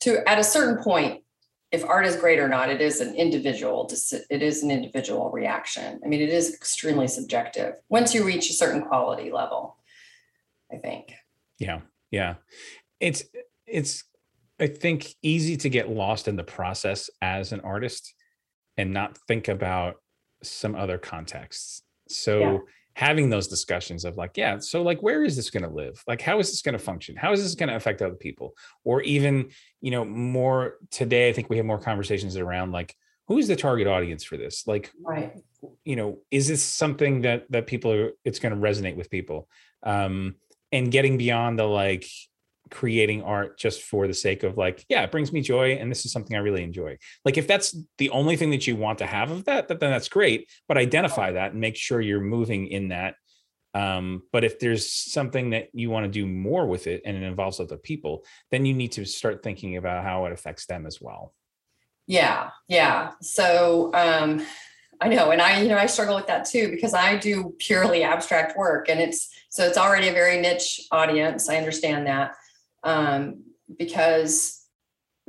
to 0.00 0.28
at 0.28 0.38
a 0.38 0.44
certain 0.44 0.82
point, 0.82 1.22
if 1.70 1.84
art 1.84 2.06
is 2.06 2.16
great 2.16 2.38
or 2.38 2.48
not, 2.48 2.70
it 2.70 2.80
is 2.80 3.00
an 3.00 3.14
individual, 3.14 3.90
it 4.30 4.42
is 4.42 4.62
an 4.62 4.70
individual 4.70 5.30
reaction. 5.30 6.00
I 6.02 6.08
mean, 6.08 6.22
it 6.22 6.30
is 6.30 6.54
extremely 6.54 7.08
subjective 7.08 7.74
once 7.90 8.14
you 8.14 8.24
reach 8.24 8.48
a 8.48 8.54
certain 8.54 8.82
quality 8.82 9.30
level, 9.30 9.76
I 10.72 10.76
think. 10.76 11.12
Yeah. 11.58 11.80
Yeah. 12.10 12.36
It's, 13.00 13.22
it's, 13.70 14.04
I 14.60 14.66
think 14.66 15.14
easy 15.22 15.56
to 15.58 15.68
get 15.68 15.88
lost 15.88 16.28
in 16.28 16.36
the 16.36 16.44
process 16.44 17.10
as 17.22 17.52
an 17.52 17.60
artist 17.60 18.14
and 18.76 18.92
not 18.92 19.18
think 19.28 19.48
about 19.48 19.96
some 20.42 20.74
other 20.74 20.98
contexts. 20.98 21.82
So 22.08 22.40
yeah. 22.40 22.58
having 22.94 23.30
those 23.30 23.48
discussions 23.48 24.04
of 24.04 24.16
like, 24.16 24.36
yeah, 24.36 24.58
so 24.58 24.82
like, 24.82 25.02
where 25.02 25.22
is 25.24 25.36
this 25.36 25.50
going 25.50 25.62
to 25.62 25.68
live? 25.68 26.02
Like, 26.06 26.20
how 26.20 26.38
is 26.38 26.50
this 26.50 26.62
going 26.62 26.72
to 26.72 26.78
function? 26.78 27.16
How 27.16 27.32
is 27.32 27.42
this 27.42 27.54
going 27.54 27.68
to 27.68 27.76
affect 27.76 28.02
other 28.02 28.14
people? 28.14 28.54
Or 28.84 29.02
even, 29.02 29.50
you 29.80 29.90
know, 29.90 30.04
more 30.04 30.76
today, 30.90 31.28
I 31.28 31.32
think 31.32 31.50
we 31.50 31.56
have 31.58 31.66
more 31.66 31.78
conversations 31.78 32.36
around 32.36 32.72
like, 32.72 32.94
who 33.28 33.36
is 33.36 33.46
the 33.46 33.56
target 33.56 33.86
audience 33.86 34.24
for 34.24 34.38
this? 34.38 34.66
Like, 34.66 34.90
right. 35.04 35.34
you 35.84 35.96
know, 35.96 36.20
is 36.30 36.48
this 36.48 36.62
something 36.62 37.20
that 37.22 37.44
that 37.50 37.66
people 37.66 37.92
are? 37.92 38.12
It's 38.24 38.38
going 38.38 38.54
to 38.54 38.60
resonate 38.60 38.96
with 38.96 39.10
people, 39.10 39.48
um, 39.82 40.36
and 40.72 40.90
getting 40.90 41.18
beyond 41.18 41.58
the 41.58 41.64
like, 41.64 42.06
creating 42.70 43.22
art 43.22 43.58
just 43.58 43.82
for 43.82 44.06
the 44.06 44.14
sake 44.14 44.42
of 44.42 44.56
like 44.56 44.84
yeah 44.88 45.02
it 45.02 45.10
brings 45.10 45.32
me 45.32 45.40
joy 45.40 45.72
and 45.72 45.90
this 45.90 46.04
is 46.04 46.12
something 46.12 46.36
i 46.36 46.40
really 46.40 46.62
enjoy. 46.62 46.96
Like 47.24 47.38
if 47.38 47.46
that's 47.46 47.76
the 47.98 48.10
only 48.10 48.36
thing 48.36 48.50
that 48.50 48.66
you 48.66 48.76
want 48.76 48.98
to 48.98 49.06
have 49.06 49.30
of 49.30 49.44
that 49.44 49.68
then 49.68 49.78
that's 49.78 50.08
great 50.08 50.48
but 50.66 50.78
identify 50.78 51.32
that 51.32 51.52
and 51.52 51.60
make 51.60 51.76
sure 51.76 52.00
you're 52.00 52.20
moving 52.20 52.68
in 52.68 52.88
that 52.88 53.14
um, 53.74 54.22
but 54.32 54.44
if 54.44 54.58
there's 54.58 54.90
something 54.90 55.50
that 55.50 55.68
you 55.72 55.90
want 55.90 56.04
to 56.04 56.10
do 56.10 56.26
more 56.26 56.66
with 56.66 56.86
it 56.86 57.02
and 57.04 57.16
it 57.16 57.22
involves 57.22 57.60
other 57.60 57.76
people 57.76 58.24
then 58.50 58.64
you 58.64 58.74
need 58.74 58.92
to 58.92 59.04
start 59.04 59.42
thinking 59.42 59.76
about 59.76 60.04
how 60.04 60.26
it 60.26 60.32
affects 60.32 60.66
them 60.66 60.86
as 60.86 61.00
well. 61.00 61.34
Yeah 62.06 62.50
yeah 62.68 63.12
so 63.20 63.90
um 63.94 64.44
I 65.00 65.08
know, 65.08 65.30
and 65.30 65.40
I, 65.40 65.62
you 65.62 65.68
know, 65.68 65.76
I 65.76 65.86
struggle 65.86 66.16
with 66.16 66.26
that 66.26 66.44
too 66.44 66.70
because 66.70 66.92
I 66.92 67.16
do 67.16 67.54
purely 67.58 68.02
abstract 68.02 68.56
work, 68.56 68.88
and 68.88 69.00
it's 69.00 69.30
so 69.48 69.64
it's 69.64 69.78
already 69.78 70.08
a 70.08 70.12
very 70.12 70.40
niche 70.40 70.80
audience. 70.90 71.48
I 71.48 71.56
understand 71.56 72.06
that, 72.06 72.32
um, 72.82 73.44
because 73.78 74.64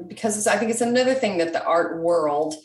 because 0.08 0.48
I 0.48 0.58
think 0.58 0.72
it's 0.72 0.82
another 0.82 1.14
thing 1.14 1.38
that 1.40 1.52
the 1.52 1.64
art 1.64 2.02
world 2.02 2.56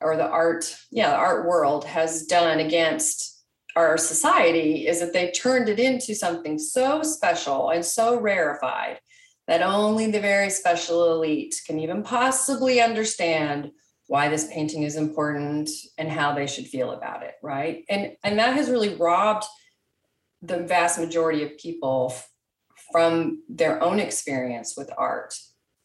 or 0.00 0.16
the 0.16 0.28
art, 0.28 0.76
yeah, 0.90 1.10
the 1.10 1.16
art 1.16 1.46
world 1.46 1.84
has 1.84 2.26
done 2.26 2.60
against 2.60 3.44
our 3.74 3.98
society 3.98 4.86
is 4.86 5.00
that 5.00 5.12
they've 5.12 5.34
turned 5.34 5.68
it 5.68 5.78
into 5.78 6.14
something 6.14 6.58
so 6.58 7.02
special 7.02 7.70
and 7.70 7.84
so 7.84 8.18
rarefied 8.18 9.00
that 9.46 9.62
only 9.62 10.10
the 10.10 10.20
very 10.20 10.50
special 10.50 11.12
elite 11.12 11.60
can 11.66 11.78
even 11.78 12.02
possibly 12.02 12.80
understand 12.80 13.70
why 14.08 14.28
this 14.28 14.48
painting 14.48 14.82
is 14.82 14.96
important 14.96 15.68
and 15.98 16.08
how 16.08 16.32
they 16.32 16.46
should 16.46 16.66
feel 16.66 16.92
about 16.92 17.22
it 17.22 17.34
right? 17.42 17.84
And 17.88 18.16
and 18.24 18.38
that 18.38 18.54
has 18.54 18.70
really 18.70 18.94
robbed 18.94 19.44
the 20.42 20.58
vast 20.58 20.98
majority 20.98 21.42
of 21.42 21.58
people 21.58 22.14
from 22.92 23.42
their 23.48 23.82
own 23.82 23.98
experience 23.98 24.74
with 24.76 24.90
art 24.96 25.34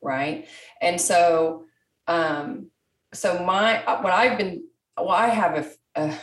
right? 0.02 0.48
And 0.82 1.00
so 1.00 1.66
um 2.08 2.72
so 3.14 3.44
my 3.44 3.84
what 4.02 4.12
i've 4.12 4.38
been 4.38 4.64
well 4.98 5.10
i 5.10 5.28
have 5.28 5.56
a, 5.96 6.02
a 6.02 6.18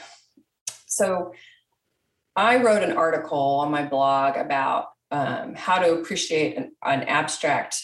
so 0.87 1.33
i 2.35 2.57
wrote 2.57 2.83
an 2.83 2.97
article 2.97 3.39
on 3.39 3.71
my 3.71 3.85
blog 3.85 4.37
about 4.37 4.87
um, 5.11 5.55
how 5.55 5.79
to 5.79 5.95
appreciate 5.95 6.57
an, 6.57 6.73
an 6.85 7.05
abstract 7.05 7.83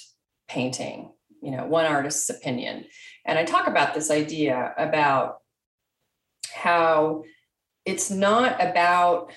painting 0.48 1.12
you 1.40 1.50
know 1.50 1.66
one 1.66 1.86
artist's 1.86 2.30
opinion. 2.30 2.84
And 3.24 3.38
i 3.38 3.44
talk 3.44 3.68
about 3.68 3.94
this 3.94 4.10
idea 4.10 4.74
about 4.76 5.36
how 6.52 7.22
it's 7.84 8.10
not 8.10 8.56
about 8.60 9.30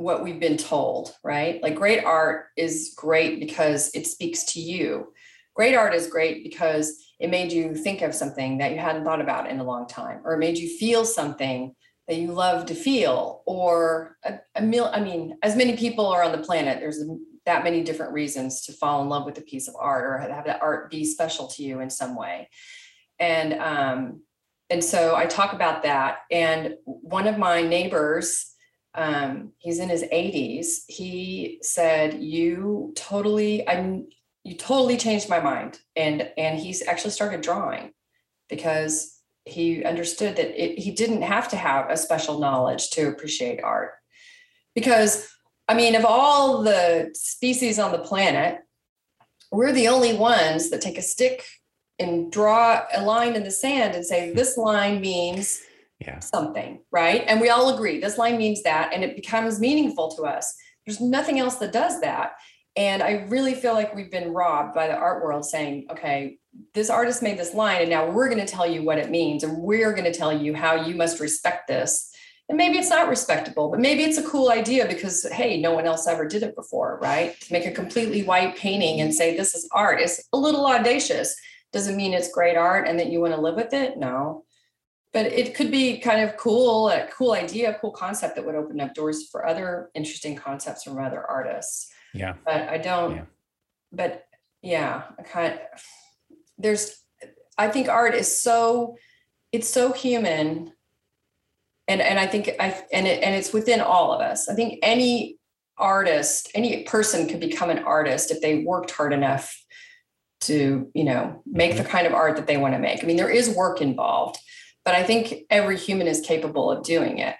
what 0.00 0.24
we've 0.24 0.40
been 0.40 0.56
told, 0.56 1.14
right? 1.22 1.62
Like 1.62 1.74
great 1.74 2.02
art 2.02 2.46
is 2.56 2.94
great 2.96 3.38
because 3.38 3.90
it 3.94 4.06
speaks 4.06 4.44
to 4.44 4.60
you. 4.60 5.12
Great 5.54 5.74
art 5.74 5.94
is 5.94 6.06
great 6.06 6.42
because 6.42 6.96
it 7.18 7.28
made 7.28 7.52
you 7.52 7.74
think 7.74 8.00
of 8.00 8.14
something 8.14 8.58
that 8.58 8.72
you 8.72 8.78
hadn't 8.78 9.04
thought 9.04 9.20
about 9.20 9.50
in 9.50 9.60
a 9.60 9.64
long 9.64 9.86
time, 9.86 10.22
or 10.24 10.34
it 10.34 10.38
made 10.38 10.56
you 10.56 10.68
feel 10.78 11.04
something 11.04 11.74
that 12.08 12.16
you 12.16 12.32
love 12.32 12.66
to 12.66 12.74
feel, 12.74 13.42
or 13.46 14.16
a, 14.24 14.38
a 14.54 14.62
mil. 14.62 14.90
I 14.92 15.00
mean, 15.00 15.36
as 15.42 15.54
many 15.54 15.76
people 15.76 16.06
are 16.06 16.22
on 16.22 16.32
the 16.32 16.38
planet, 16.38 16.80
there's 16.80 17.04
that 17.44 17.62
many 17.62 17.82
different 17.82 18.12
reasons 18.12 18.62
to 18.62 18.72
fall 18.72 19.02
in 19.02 19.08
love 19.08 19.26
with 19.26 19.36
a 19.38 19.42
piece 19.42 19.68
of 19.68 19.74
art 19.78 20.04
or 20.04 20.18
have 20.32 20.46
that 20.46 20.62
art 20.62 20.90
be 20.90 21.04
special 21.04 21.46
to 21.48 21.62
you 21.62 21.80
in 21.80 21.90
some 21.90 22.16
way. 22.16 22.48
And 23.18 23.52
um, 23.54 24.22
and 24.70 24.82
so 24.82 25.14
I 25.14 25.26
talk 25.26 25.52
about 25.52 25.82
that. 25.82 26.20
And 26.30 26.76
one 26.84 27.26
of 27.26 27.36
my 27.36 27.60
neighbors 27.60 28.49
um, 28.94 29.52
he's 29.58 29.78
in 29.78 29.88
his 29.88 30.02
80s. 30.04 30.84
He 30.88 31.58
said, 31.62 32.22
"You 32.22 32.92
totally, 32.96 33.66
I'm, 33.68 34.08
you 34.42 34.56
totally 34.56 34.96
changed 34.96 35.28
my 35.28 35.40
mind," 35.40 35.78
and 35.96 36.30
and 36.36 36.58
he's 36.58 36.86
actually 36.86 37.12
started 37.12 37.40
drawing 37.40 37.92
because 38.48 39.20
he 39.44 39.84
understood 39.84 40.36
that 40.36 40.62
it, 40.62 40.78
he 40.78 40.90
didn't 40.90 41.22
have 41.22 41.48
to 41.48 41.56
have 41.56 41.88
a 41.88 41.96
special 41.96 42.40
knowledge 42.40 42.90
to 42.90 43.08
appreciate 43.08 43.62
art. 43.62 43.92
Because 44.74 45.28
I 45.68 45.74
mean, 45.74 45.94
of 45.94 46.04
all 46.04 46.62
the 46.62 47.10
species 47.14 47.78
on 47.78 47.92
the 47.92 47.98
planet, 47.98 48.58
we're 49.52 49.72
the 49.72 49.88
only 49.88 50.14
ones 50.14 50.70
that 50.70 50.80
take 50.80 50.98
a 50.98 51.02
stick 51.02 51.44
and 52.00 52.32
draw 52.32 52.82
a 52.92 53.04
line 53.04 53.36
in 53.36 53.44
the 53.44 53.50
sand 53.50 53.94
and 53.94 54.04
say 54.04 54.32
this 54.32 54.56
line 54.56 55.00
means 55.00 55.60
yeah. 56.00 56.18
something, 56.20 56.82
right? 56.90 57.24
And 57.26 57.40
we 57.40 57.50
all 57.50 57.74
agree 57.74 58.00
this 58.00 58.18
line 58.18 58.38
means 58.38 58.62
that, 58.62 58.92
and 58.92 59.04
it 59.04 59.16
becomes 59.16 59.60
meaningful 59.60 60.10
to 60.16 60.22
us. 60.22 60.54
There's 60.86 61.00
nothing 61.00 61.38
else 61.38 61.56
that 61.56 61.72
does 61.72 62.00
that. 62.00 62.32
And 62.76 63.02
I 63.02 63.26
really 63.28 63.54
feel 63.54 63.74
like 63.74 63.94
we've 63.94 64.10
been 64.10 64.32
robbed 64.32 64.74
by 64.74 64.86
the 64.86 64.96
art 64.96 65.22
world 65.22 65.44
saying, 65.44 65.86
okay, 65.90 66.38
this 66.72 66.88
artist 66.88 67.22
made 67.22 67.38
this 67.38 67.54
line, 67.54 67.82
and 67.82 67.90
now 67.90 68.10
we're 68.10 68.28
going 68.28 68.44
to 68.44 68.50
tell 68.50 68.66
you 68.66 68.82
what 68.82 68.98
it 68.98 69.10
means, 69.10 69.44
and 69.44 69.58
we're 69.58 69.92
going 69.92 70.10
to 70.10 70.16
tell 70.16 70.32
you 70.32 70.54
how 70.54 70.74
you 70.86 70.94
must 70.94 71.20
respect 71.20 71.68
this. 71.68 72.10
And 72.48 72.56
maybe 72.56 72.78
it's 72.78 72.90
not 72.90 73.08
respectable, 73.08 73.70
but 73.70 73.78
maybe 73.78 74.02
it's 74.02 74.18
a 74.18 74.28
cool 74.28 74.50
idea 74.50 74.88
because, 74.88 75.24
hey, 75.30 75.60
no 75.60 75.72
one 75.72 75.86
else 75.86 76.08
ever 76.08 76.26
did 76.26 76.42
it 76.42 76.56
before, 76.56 76.98
right? 77.00 77.40
To 77.42 77.52
make 77.52 77.66
a 77.66 77.70
completely 77.70 78.24
white 78.24 78.56
painting 78.56 79.00
and 79.00 79.14
say 79.14 79.36
this 79.36 79.54
is 79.54 79.68
art 79.72 80.00
is 80.00 80.24
a 80.32 80.36
little 80.36 80.66
audacious. 80.66 81.36
Doesn't 81.72 81.96
mean 81.96 82.12
it's 82.12 82.32
great 82.32 82.56
art 82.56 82.88
and 82.88 82.98
that 82.98 83.10
you 83.10 83.20
want 83.20 83.34
to 83.34 83.40
live 83.40 83.54
with 83.54 83.72
it. 83.72 83.98
No 83.98 84.44
but 85.12 85.26
it 85.26 85.54
could 85.54 85.70
be 85.70 85.98
kind 85.98 86.20
of 86.20 86.36
cool, 86.36 86.88
a 86.88 87.08
cool 87.08 87.32
idea, 87.32 87.70
a 87.70 87.78
cool 87.80 87.90
concept 87.90 88.36
that 88.36 88.46
would 88.46 88.54
open 88.54 88.80
up 88.80 88.94
doors 88.94 89.28
for 89.28 89.46
other 89.46 89.90
interesting 89.94 90.36
concepts 90.36 90.84
from 90.84 90.98
other 90.98 91.24
artists. 91.24 91.90
Yeah. 92.14 92.34
But 92.44 92.68
I 92.68 92.78
don't, 92.78 93.16
yeah. 93.16 93.24
but 93.92 94.26
yeah, 94.62 95.02
I 95.18 95.22
kind 95.22 95.54
of, 95.54 95.60
there's, 96.58 96.96
I 97.58 97.68
think 97.68 97.88
art 97.88 98.14
is 98.14 98.40
so, 98.40 98.96
it's 99.50 99.68
so 99.68 99.92
human. 99.92 100.72
And, 101.88 102.00
and 102.00 102.18
I 102.18 102.26
think 102.26 102.50
I, 102.60 102.80
and 102.92 103.06
it, 103.08 103.22
and 103.22 103.34
it's 103.34 103.52
within 103.52 103.80
all 103.80 104.12
of 104.12 104.20
us. 104.20 104.48
I 104.48 104.54
think 104.54 104.78
any 104.82 105.38
artist, 105.76 106.50
any 106.54 106.84
person 106.84 107.26
could 107.26 107.40
become 107.40 107.70
an 107.70 107.80
artist 107.80 108.30
if 108.30 108.40
they 108.40 108.62
worked 108.62 108.92
hard 108.92 109.12
enough 109.12 109.56
to, 110.42 110.88
you 110.94 111.04
know, 111.04 111.42
make 111.46 111.72
the 111.72 111.82
mm-hmm. 111.82 111.90
kind 111.90 112.06
of 112.06 112.14
art 112.14 112.36
that 112.36 112.46
they 112.46 112.56
want 112.56 112.74
to 112.74 112.78
make. 112.78 113.02
I 113.02 113.06
mean, 113.06 113.16
there 113.16 113.28
is 113.28 113.50
work 113.50 113.80
involved 113.80 114.38
but 114.84 114.94
I 114.94 115.02
think 115.02 115.44
every 115.50 115.76
human 115.76 116.06
is 116.06 116.20
capable 116.20 116.70
of 116.70 116.84
doing 116.84 117.18
it. 117.18 117.36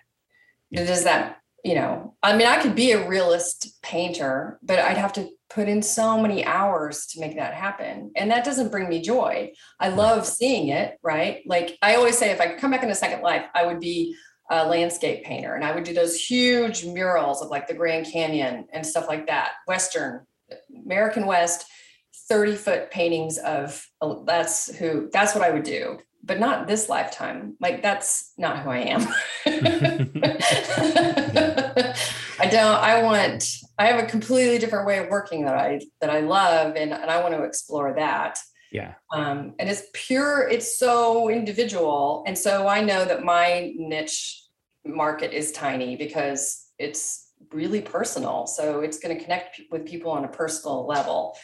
Does 0.73 1.05
that, 1.05 1.39
you 1.65 1.75
know, 1.75 2.15
I 2.23 2.37
mean, 2.37 2.47
I 2.47 2.61
could 2.61 2.75
be 2.75 2.93
a 2.93 3.09
realist 3.09 3.83
painter, 3.83 4.59
but 4.63 4.79
I'd 4.79 4.97
have 4.97 5.13
to 5.15 5.29
put 5.49 5.69
in 5.69 5.83
so 5.83 6.21
many 6.21 6.45
hours 6.45 7.07
to 7.07 7.21
make 7.21 7.37
that 7.37 7.55
happen. 7.55 8.13
And 8.15 8.31
that 8.31 8.45
doesn't 8.45 8.71
bring 8.71 8.89
me 8.89 9.03
joy. 9.03 9.53
I 9.81 9.89
love 9.89 10.27
seeing 10.27 10.69
it, 10.69 10.97
right? 11.03 11.43
Like 11.45 11.77
I 11.83 11.97
always 11.97 12.17
say, 12.17 12.31
if 12.31 12.41
I 12.41 12.47
could 12.47 12.61
come 12.61 12.71
back 12.71 12.85
in 12.85 12.91
a 12.91 12.95
second 12.95 13.23
life, 13.23 13.45
I 13.55 13.67
would 13.67 13.81
be 13.81 14.15
a 14.49 14.67
landscape 14.67 15.25
painter 15.25 15.55
and 15.55 15.65
I 15.65 15.75
would 15.75 15.85
do 15.85 15.95
those 15.95 16.17
huge 16.17 16.85
murals 16.85 17.43
of 17.43 17.51
like 17.51 17.69
the 17.69 17.75
Grand 17.75 18.07
Canyon 18.07 18.67
and 18.73 18.87
stuff 18.87 19.09
like 19.09 19.27
that, 19.27 19.53
Western, 19.67 20.27
American 20.85 21.27
West, 21.27 21.67
30 22.29 22.57
foot 22.57 22.91
paintings 22.91 23.39
of 23.39 23.85
oh, 24.01 24.25
that's 24.25 24.75
who 24.77 25.09
that's 25.13 25.35
what 25.35 25.45
I 25.45 25.51
would 25.51 25.65
do 25.65 25.99
but 26.23 26.39
not 26.39 26.67
this 26.67 26.89
lifetime. 26.89 27.57
Like 27.61 27.83
that's 27.83 28.33
not 28.37 28.61
who 28.61 28.71
I 28.71 28.79
am. 28.79 29.03
I 32.39 32.47
don't, 32.47 32.79
I 32.79 33.03
want, 33.03 33.49
I 33.79 33.87
have 33.87 34.03
a 34.03 34.07
completely 34.07 34.59
different 34.59 34.87
way 34.87 34.99
of 34.99 35.09
working 35.09 35.45
that 35.45 35.55
I, 35.55 35.81
that 36.01 36.11
I 36.11 36.21
love 36.21 36.77
and, 36.77 36.93
and 36.93 37.11
I 37.11 37.23
want 37.23 37.35
to 37.35 37.45
explore 37.45 37.95
that. 37.95 38.39
Yeah. 38.73 38.95
Um, 39.13 39.55
and 39.59 39.69
it's 39.69 39.85
pure, 39.93 40.49
it's 40.49 40.79
so 40.79 41.29
individual. 41.29 42.23
And 42.27 42.39
so 42.39 42.69
I 42.69 42.83
know 42.83 43.05
that 43.05 43.25
my 43.25 43.73
niche 43.77 44.45
market 44.85 45.33
is 45.33 45.53
tiny 45.53 45.97
because 45.97 46.67
it's 46.79 47.33
really 47.53 47.81
personal. 47.81 48.47
So 48.47 48.81
it's 48.81 48.99
going 48.99 49.17
to 49.17 49.23
connect 49.23 49.61
with 49.71 49.87
people 49.87 50.11
on 50.11 50.25
a 50.25 50.29
personal 50.29 50.87
level. 50.87 51.37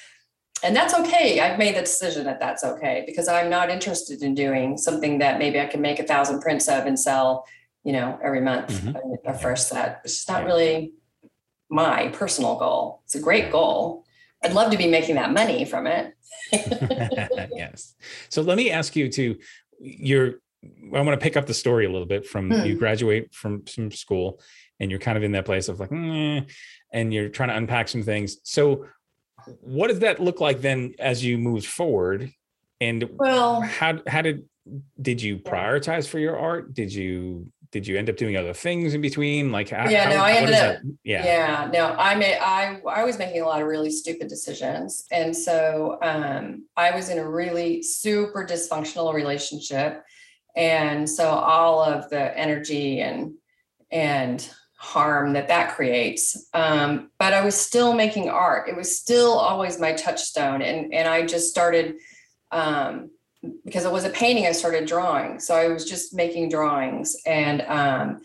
And 0.63 0.75
that's 0.75 0.95
okay. 0.95 1.41
I've 1.41 1.59
made 1.59 1.77
the 1.77 1.81
decision 1.81 2.25
that 2.25 2.41
that's 2.41 2.65
okay 2.65 3.05
because 3.07 3.29
I'm 3.29 3.51
not 3.51 3.71
interested 3.71 4.23
in 4.23 4.35
doing 4.35 4.77
something 4.79 5.19
that 5.19 5.39
maybe 5.39 5.61
I 5.61 5.67
can 5.67 5.81
make 5.81 5.99
a 5.99 6.03
thousand 6.05 6.41
prints 6.41 6.69
of 6.69 6.87
and 6.87 6.99
sell, 6.99 7.47
you 7.85 7.93
know, 7.93 8.19
every 8.23 8.41
month 8.41 8.69
Mhm. 8.69 8.95
a, 9.27 9.31
a 9.31 9.35
fresh 9.39 9.63
set. 9.63 10.01
It's 10.05 10.15
just 10.15 10.29
not 10.29 10.45
really 10.45 10.93
my 11.69 12.09
personal 12.09 12.57
goal. 12.57 13.03
It's 13.05 13.15
a 13.15 13.21
great 13.21 13.51
goal. 13.53 14.05
I'd 14.43 14.53
love 14.55 14.71
to 14.73 14.79
be 14.79 14.87
making 14.89 15.17
that 15.17 15.33
money 15.33 15.65
from 15.65 15.87
it. 15.87 16.15
yes. 16.53 17.95
So 18.29 18.43
let 18.43 18.57
me 18.57 18.71
ask 18.71 18.95
you 18.97 19.09
to 19.11 19.37
your 19.81 20.35
I 20.95 21.01
want 21.01 21.19
to 21.21 21.23
pick 21.23 21.37
up 21.37 21.47
the 21.47 21.55
story 21.55 21.85
a 21.87 21.91
little 21.91 22.07
bit 22.07 22.27
from 22.27 22.51
you 22.51 22.73
Hmm. 22.73 22.79
graduate 22.79 23.33
from 23.35 23.67
some 23.67 23.91
school 23.91 24.41
and 24.81 24.91
you're 24.91 25.01
kind 25.01 25.17
of 25.17 25.23
in 25.25 25.33
that 25.33 25.45
place 25.45 25.69
of 25.69 25.79
like 25.81 25.91
"Mm," 25.91 26.51
and 26.93 27.13
you're 27.15 27.29
trying 27.29 27.51
to 27.51 27.57
unpack 27.57 27.89
some 27.89 28.03
things. 28.03 28.39
So 28.43 28.87
what 29.61 29.89
does 29.89 30.01
that 30.01 30.21
look 30.21 30.41
like 30.41 30.61
then 30.61 30.95
as 30.99 31.25
you 31.25 31.39
moved 31.39 31.67
forward 31.67 32.33
and 32.81 33.09
Well, 33.13 33.61
how 33.63 34.01
how 34.07 34.23
did 34.23 34.45
did 35.01 35.23
you 35.23 35.39
prioritize 35.39 36.09
for 36.09 36.19
your 36.19 36.39
art? 36.39 36.75
Did 36.75 36.93
you 36.93 37.51
did 37.73 37.87
you 37.87 37.99
end 37.99 38.09
up 38.09 38.17
doing 38.17 38.37
other 38.37 38.53
things 38.55 38.95
in 38.95 39.01
between? 39.01 39.51
Like 39.53 39.69
how, 39.71 39.89
Yeah, 39.89 40.09
no, 40.09 40.17
how- 40.19 40.25
I 40.25 40.33
ended 40.33 40.55
up- 40.55 40.79
yeah. 41.05 41.25
yeah, 41.25 41.71
no, 41.73 41.95
I 41.99 42.15
made 42.15 42.39
I 42.39 42.81
I 42.89 43.05
was 43.05 43.19
making 43.19 43.41
a 43.43 43.45
lot 43.47 43.61
of 43.61 43.67
really 43.69 43.91
stupid 43.91 44.29
decisions. 44.29 45.05
And 45.11 45.37
so 45.37 45.99
um 46.03 46.67
I 46.77 46.91
was 46.95 47.09
in 47.09 47.19
a 47.19 47.29
really 47.29 47.83
super 47.83 48.47
dysfunctional 48.47 49.13
relationship. 49.15 50.03
And 50.55 51.09
so 51.09 51.29
all 51.29 51.83
of 51.83 52.09
the 52.11 52.37
energy 52.39 53.01
and 53.01 53.35
and 53.91 54.49
harm 54.77 55.33
that 55.33 55.49
that 55.49 55.75
creates. 55.75 56.49
Um, 56.53 57.11
but 57.19 57.33
I 57.33 57.45
was 57.45 57.55
still 57.55 57.95
making 57.95 58.29
art. 58.29 58.69
It 58.69 58.77
was 58.77 58.99
still 58.99 59.33
always 59.33 59.81
my 59.81 59.93
touchstone. 59.93 60.63
And 60.63 60.93
and 60.93 61.09
I 61.09 61.27
just 61.27 61.51
started 61.51 61.97
um 62.53 63.11
because 63.65 63.85
it 63.85 63.93
was 63.93 64.05
a 64.05 64.11
painting, 64.11 64.47
I 64.47 64.53
started 64.53 64.87
drawing. 64.87 65.41
So 65.41 65.55
I 65.55 65.69
was 65.69 65.85
just 65.85 66.15
making 66.15 66.51
drawings 66.51 67.17
and 67.27 67.63
um 67.63 68.21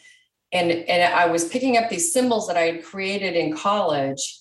and 0.52 0.72
and 0.72 1.14
I 1.14 1.28
was 1.28 1.48
picking 1.48 1.78
up 1.78 1.90
these 1.90 2.12
symbols 2.12 2.48
that 2.48 2.58
I 2.58 2.64
had 2.64 2.84
created 2.84 3.36
in 3.36 3.56
college 3.56 4.40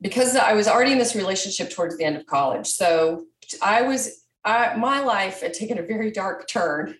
because 0.00 0.34
I 0.36 0.54
was 0.54 0.66
already 0.66 0.92
in 0.92 0.98
this 0.98 1.14
relationship 1.14 1.70
towards 1.70 1.96
the 1.96 2.04
end 2.04 2.16
of 2.16 2.26
college. 2.26 2.66
So 2.66 3.26
I 3.62 3.82
was 3.82 4.24
I 4.44 4.74
my 4.76 5.00
life 5.00 5.40
had 5.42 5.52
taken 5.52 5.78
a 5.78 5.82
very 5.82 6.10
dark 6.10 6.48
turn. 6.48 6.96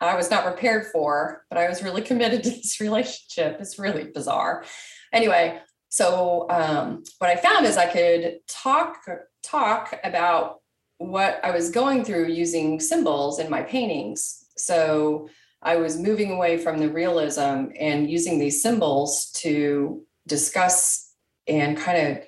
I 0.00 0.16
was 0.16 0.30
not 0.30 0.44
prepared 0.44 0.86
for, 0.92 1.44
but 1.48 1.58
I 1.58 1.68
was 1.68 1.82
really 1.82 2.02
committed 2.10 2.42
to 2.44 2.50
this 2.50 2.80
relationship. 2.80 3.58
It's 3.60 3.78
really 3.78 4.04
bizarre. 4.04 4.64
Anyway, 5.12 5.60
so 5.88 6.46
um, 6.50 7.02
what 7.18 7.30
I 7.30 7.36
found 7.36 7.66
is 7.66 7.76
I 7.76 7.86
could 7.86 8.40
talk 8.46 9.04
talk 9.42 9.98
about 10.04 10.60
what 10.98 11.40
I 11.44 11.52
was 11.52 11.70
going 11.70 12.04
through 12.04 12.26
using 12.26 12.80
symbols 12.80 13.38
in 13.38 13.48
my 13.48 13.62
paintings. 13.62 14.44
So 14.56 15.28
I 15.62 15.76
was 15.76 15.98
moving 15.98 16.32
away 16.32 16.58
from 16.58 16.78
the 16.78 16.90
realism 16.90 17.68
and 17.78 18.10
using 18.10 18.38
these 18.38 18.62
symbols 18.62 19.30
to 19.36 20.04
discuss 20.26 21.12
and 21.46 21.76
kind 21.76 22.08
of, 22.08 22.24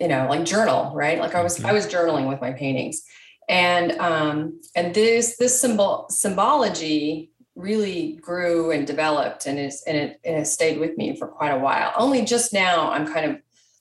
you 0.00 0.08
know, 0.08 0.26
like 0.28 0.44
journal, 0.44 0.92
right? 0.94 1.18
Like 1.18 1.34
I 1.34 1.42
was 1.42 1.62
I 1.64 1.72
was 1.72 1.86
journaling 1.86 2.28
with 2.28 2.40
my 2.40 2.52
paintings. 2.52 3.02
And 3.48 3.92
um, 3.92 4.60
and 4.74 4.94
this 4.94 5.36
this 5.36 5.58
symbol 5.58 6.06
symbology 6.10 7.32
really 7.54 8.18
grew 8.20 8.70
and 8.70 8.86
developed 8.86 9.46
and 9.46 9.58
is 9.58 9.82
and 9.86 9.96
it, 9.96 10.20
and 10.24 10.36
it 10.36 10.46
stayed 10.46 10.78
with 10.78 10.96
me 10.96 11.16
for 11.16 11.26
quite 11.26 11.50
a 11.50 11.58
while. 11.58 11.92
Only 11.96 12.24
just 12.24 12.52
now 12.52 12.90
I'm 12.90 13.06
kind 13.06 13.30
of 13.30 13.38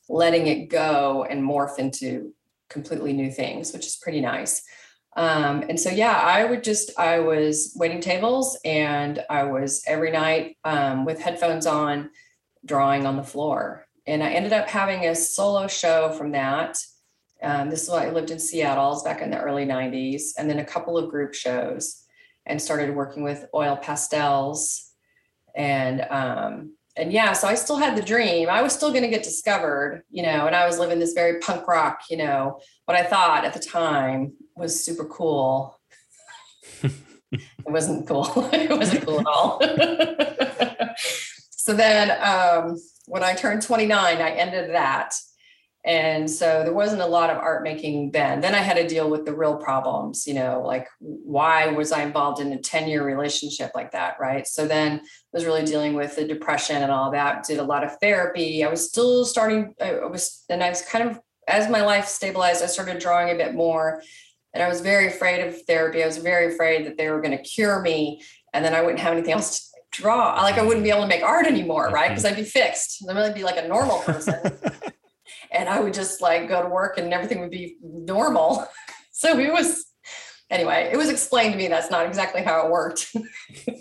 letting 0.10 0.48
it 0.48 0.70
go 0.70 1.26
and 1.30 1.44
morph 1.44 1.78
into 1.78 2.34
completely 2.70 3.14
new 3.14 3.32
things, 3.32 3.74
which 3.74 3.86
is 3.86 3.98
pretty 3.98 4.22
nice. 4.22 4.64
Um, 5.16 5.64
and 5.68 5.80
so, 5.80 5.90
yeah, 5.90 6.14
I 6.14 6.46
would 6.46 6.64
just, 6.64 6.98
I 7.00 7.20
was 7.20 7.74
waiting 7.76 8.02
tables 8.02 8.58
and 8.64 9.24
I 9.30 9.44
was 9.44 9.84
every 9.88 10.12
night 10.12 10.58
um, 10.64 11.06
with 11.06 11.20
headphones 11.20 11.66
on, 11.66 12.12
drawing 12.64 13.06
on 13.08 13.18
the 13.18 13.24
floor. 13.24 13.88
And 14.06 14.24
I 14.24 14.30
ended 14.30 14.54
up 14.54 14.70
having 14.70 15.06
a 15.06 15.16
solo 15.16 15.68
show 15.68 16.12
from 16.12 16.34
that. 16.34 16.78
Um, 17.42 17.70
this 17.70 17.84
is 17.84 17.90
why 17.90 18.08
I 18.08 18.10
lived 18.10 18.32
in 18.32 18.40
Seattle, 18.40 18.88
it 18.88 18.90
was 18.90 19.04
back 19.04 19.22
in 19.22 19.30
the 19.30 19.40
early 19.40 19.66
90s, 19.66 20.32
and 20.38 20.50
then 20.50 20.60
a 20.60 20.66
couple 20.66 20.98
of 20.98 21.10
group 21.10 21.34
shows 21.34 22.04
and 22.46 22.62
started 22.62 22.96
working 22.96 23.24
with 23.24 23.46
oil 23.54 23.78
pastels. 23.78 24.92
And 25.56 26.02
um, 26.10 26.78
and 26.98 27.14
yeah, 27.14 27.34
so 27.34 27.48
I 27.48 27.56
still 27.56 27.78
had 27.78 27.96
the 27.96 28.02
dream. 28.02 28.50
I 28.50 28.62
was 28.62 28.74
still 28.74 28.90
going 28.90 29.04
to 29.04 29.10
get 29.10 29.24
discovered, 29.24 30.04
you 30.10 30.24
know, 30.24 30.48
and 30.48 30.56
I 30.56 30.66
was 30.66 30.80
living 30.80 30.98
this 31.00 31.14
very 31.14 31.40
punk 31.40 31.68
rock, 31.68 32.02
you 32.10 32.18
know, 32.18 32.60
what 32.86 32.98
I 32.98 33.04
thought 33.04 33.46
at 33.46 33.54
the 33.54 33.60
time 33.60 34.34
was 34.56 34.84
super 34.84 35.06
cool. 35.06 35.80
it 36.82 37.42
wasn't 37.66 38.08
cool. 38.08 38.28
it 38.54 38.72
wasn't 38.72 39.06
cool 39.06 39.20
at 39.20 39.28
all. 39.28 39.62
so 41.52 41.74
then 41.74 42.12
um, 42.22 42.82
when 43.06 43.24
I 43.24 43.36
turned 43.36 43.62
29, 43.62 44.18
I 44.18 44.30
ended 44.32 44.74
that. 44.74 45.14
And 45.88 46.30
so 46.30 46.64
there 46.64 46.74
wasn't 46.74 47.02
a 47.02 47.08
lot 47.08 47.30
of 47.30 47.38
art 47.38 47.64
making 47.64 48.12
then. 48.12 48.42
Then 48.42 48.54
I 48.54 48.58
had 48.58 48.76
to 48.76 48.86
deal 48.86 49.10
with 49.10 49.24
the 49.24 49.34
real 49.34 49.56
problems, 49.56 50.28
you 50.28 50.34
know, 50.34 50.62
like 50.62 50.86
why 51.00 51.68
was 51.68 51.94
I 51.94 52.04
involved 52.04 52.42
in 52.42 52.52
a 52.52 52.58
10 52.58 52.90
year 52.90 53.06
relationship 53.06 53.72
like 53.74 53.92
that? 53.94 54.18
Right. 54.20 54.46
So 54.46 54.68
then 54.68 55.00
I 55.00 55.02
was 55.32 55.46
really 55.46 55.64
dealing 55.64 55.94
with 55.94 56.18
the 56.18 56.26
depression 56.26 56.84
and 56.84 56.92
all 56.92 57.10
that, 57.12 57.46
did 57.46 57.60
a 57.60 57.64
lot 57.64 57.86
of 57.86 57.98
therapy. 58.02 58.66
I 58.66 58.70
was 58.70 58.86
still 58.86 59.24
starting, 59.24 59.76
I 59.82 60.06
was, 60.06 60.44
and 60.50 60.62
I 60.62 60.68
was 60.68 60.82
kind 60.82 61.10
of, 61.10 61.22
as 61.48 61.70
my 61.70 61.82
life 61.82 62.08
stabilized, 62.08 62.62
I 62.62 62.68
started 62.68 63.00
drawing 63.00 63.34
a 63.34 63.38
bit 63.38 63.56
more. 63.56 64.04
And 64.54 64.62
I 64.62 64.68
was 64.68 64.82
very 64.82 65.08
afraid 65.08 65.48
of 65.48 65.62
therapy. 65.68 66.04
I 66.04 66.06
was 66.06 66.18
very 66.18 66.54
afraid 66.54 66.86
that 66.86 66.98
they 66.98 67.10
were 67.10 67.22
going 67.22 67.38
to 67.38 67.42
cure 67.42 67.82
me 67.82 68.22
and 68.54 68.66
then 68.66 68.74
I 68.74 68.82
wouldn't 68.82 69.00
have 69.00 69.14
anything 69.14 69.32
else 69.32 69.72
to 69.72 70.02
draw. 70.02 70.34
Like 70.42 70.58
I 70.58 70.66
wouldn't 70.66 70.84
be 70.84 70.90
able 70.90 71.04
to 71.04 71.08
make 71.08 71.24
art 71.24 71.48
anymore, 71.48 71.90
right? 71.92 72.08
Mm-hmm. 72.08 72.16
Because 72.16 72.26
I'd 72.26 72.36
be 72.36 72.44
fixed. 72.44 73.06
I'd 73.10 73.16
really 73.16 73.32
be 73.32 73.44
like 73.44 73.58
a 73.58 73.66
normal 73.70 74.00
person 74.00 74.36
and 75.52 75.70
I 75.70 75.80
would 75.80 75.94
just 75.94 76.22
like 76.22 76.48
go 76.48 76.62
to 76.62 76.70
work 76.70 76.98
and 76.98 77.14
everything 77.14 77.40
would 77.42 77.52
be 77.52 77.78
normal. 77.82 78.68
So 79.20 79.40
it 79.40 79.52
was, 79.52 79.84
anyway, 80.52 80.92
it 80.94 80.96
was 80.96 81.10
explained 81.10 81.54
to 81.54 81.58
me 81.58 81.68
that's 81.68 81.90
not 81.90 82.06
exactly 82.06 82.44
how 82.44 82.64
it 82.64 82.72
worked. 82.72 83.16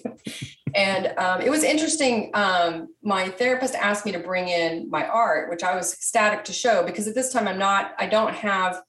and 0.74 1.12
um, 1.18 1.42
it 1.42 1.50
was 1.50 1.62
interesting. 1.62 2.30
Um, 2.32 2.88
my 3.02 3.28
therapist 3.28 3.74
asked 3.74 4.06
me 4.06 4.12
to 4.12 4.18
bring 4.18 4.48
in 4.48 4.88
my 4.88 5.06
art, 5.06 5.50
which 5.50 5.62
I 5.62 5.76
was 5.76 5.92
ecstatic 5.92 6.44
to 6.44 6.54
show 6.54 6.84
because 6.86 7.06
at 7.06 7.14
this 7.14 7.34
time 7.34 7.46
I'm 7.46 7.58
not, 7.58 7.94
I 7.98 8.06
don't 8.06 8.32
have 8.32 8.80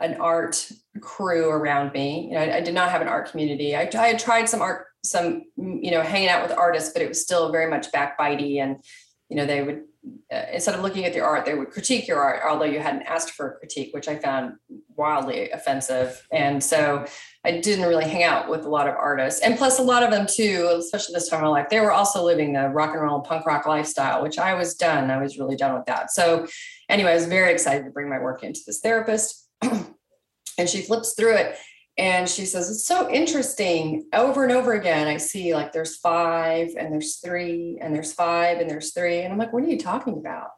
an 0.00 0.16
art 0.20 0.68
crew 1.00 1.48
around 1.48 1.92
me. 1.92 2.26
You 2.28 2.32
know, 2.32 2.40
I, 2.40 2.56
I 2.56 2.60
did 2.60 2.74
not 2.74 2.90
have 2.90 3.00
an 3.00 3.06
art 3.06 3.30
community. 3.30 3.76
I, 3.76 3.88
I 3.96 4.08
had 4.08 4.18
tried 4.18 4.48
some 4.48 4.62
art, 4.62 4.86
some, 5.04 5.44
you 5.56 5.92
know, 5.92 6.02
hanging 6.02 6.28
out 6.28 6.42
with 6.42 6.58
artists, 6.58 6.92
but 6.92 7.02
it 7.02 7.08
was 7.08 7.20
still 7.20 7.52
very 7.52 7.70
much 7.70 7.92
backbitey 7.92 8.60
and, 8.60 8.82
you 9.28 9.36
know, 9.36 9.46
they 9.46 9.62
would 9.62 9.84
uh, 10.32 10.42
instead 10.52 10.74
of 10.74 10.82
looking 10.82 11.04
at 11.04 11.14
your 11.14 11.24
art, 11.24 11.44
they 11.44 11.54
would 11.54 11.70
critique 11.70 12.06
your 12.06 12.20
art, 12.20 12.42
although 12.46 12.64
you 12.64 12.78
hadn't 12.78 13.02
asked 13.02 13.30
for 13.30 13.52
a 13.52 13.58
critique, 13.58 13.94
which 13.94 14.08
I 14.08 14.16
found 14.16 14.54
wildly 14.96 15.50
offensive. 15.50 16.26
And 16.30 16.62
so 16.62 17.06
I 17.44 17.60
didn't 17.60 17.86
really 17.86 18.04
hang 18.04 18.22
out 18.22 18.48
with 18.48 18.64
a 18.64 18.68
lot 18.68 18.88
of 18.88 18.94
artists. 18.96 19.40
And 19.40 19.56
plus, 19.56 19.78
a 19.78 19.82
lot 19.82 20.02
of 20.02 20.10
them, 20.10 20.26
too, 20.26 20.74
especially 20.78 21.14
this 21.14 21.28
time 21.28 21.38
of 21.38 21.44
my 21.44 21.48
life, 21.48 21.68
they 21.70 21.80
were 21.80 21.92
also 21.92 22.22
living 22.22 22.52
the 22.52 22.68
rock 22.68 22.92
and 22.92 23.02
roll 23.02 23.20
punk 23.20 23.46
rock 23.46 23.66
lifestyle, 23.66 24.22
which 24.22 24.38
I 24.38 24.54
was 24.54 24.74
done. 24.74 25.10
I 25.10 25.22
was 25.22 25.38
really 25.38 25.56
done 25.56 25.74
with 25.74 25.86
that. 25.86 26.10
So, 26.10 26.46
anyway, 26.88 27.12
I 27.12 27.14
was 27.14 27.26
very 27.26 27.52
excited 27.52 27.84
to 27.84 27.90
bring 27.90 28.10
my 28.10 28.18
work 28.18 28.42
into 28.42 28.60
this 28.66 28.80
therapist. 28.80 29.48
and 29.62 30.68
she 30.68 30.82
flips 30.82 31.14
through 31.14 31.36
it 31.36 31.56
and 31.96 32.28
she 32.28 32.44
says, 32.44 32.70
It's 32.70 32.84
so 32.84 33.08
interesting. 33.10 34.06
Over 34.12 34.42
and 34.42 34.52
over 34.52 34.72
again, 34.72 35.06
I 35.06 35.16
see 35.16 35.54
like 35.54 35.72
there's 35.72 35.96
five 35.96 36.70
and 36.76 36.92
there's 36.92 37.16
three 37.16 37.78
and 37.80 37.94
there's 37.94 38.12
five 38.12 38.58
and 38.58 38.68
there's 38.68 38.92
three. 38.92 39.20
And 39.20 39.32
I'm 39.32 39.38
like, 39.38 39.52
What 39.52 39.62
are 39.62 39.68
you 39.68 39.78
talking 39.78 40.18
about? 40.18 40.48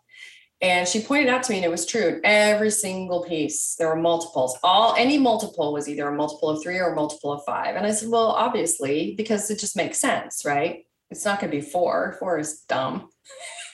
And 0.63 0.89
she 0.89 1.03
pointed 1.03 1.29
out 1.29 1.43
to 1.43 1.53
me, 1.53 1.59
and 1.59 1.67
it 1.67 1.71
was 1.71 1.85
true. 1.85 2.19
Every 2.25 2.71
single 2.71 3.23
piece, 3.25 3.75
there 3.75 3.89
were 3.89 3.97
multiples. 3.97 4.57
All 4.63 4.95
any 4.97 5.19
multiple 5.19 5.75
was 5.75 5.87
either 5.87 6.09
a 6.09 6.15
multiple 6.15 6.49
of 6.49 6.63
three 6.63 6.79
or 6.79 6.93
a 6.93 6.97
multiple 6.97 7.33
of 7.33 7.45
five. 7.45 7.77
And 7.77 7.87
I 7.87 7.91
said, 7.91 8.09
Well, 8.09 8.29
obviously, 8.29 9.15
because 9.17 9.51
it 9.51 9.59
just 9.59 9.77
makes 9.77 10.01
sense, 10.01 10.45
right? 10.45 10.87
It's 11.11 11.25
not 11.25 11.41
going 11.41 11.51
to 11.51 11.59
be 11.59 11.63
four. 11.63 12.17
Four 12.19 12.39
is 12.39 12.63
dumb. 12.63 13.11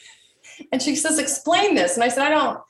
and 0.73 0.83
she 0.83 0.97
says, 0.97 1.21
Explain 1.21 1.77
this. 1.77 1.95
And 1.95 2.03
I 2.03 2.09
said, 2.09 2.27
I 2.27 2.31
don't. 2.31 2.61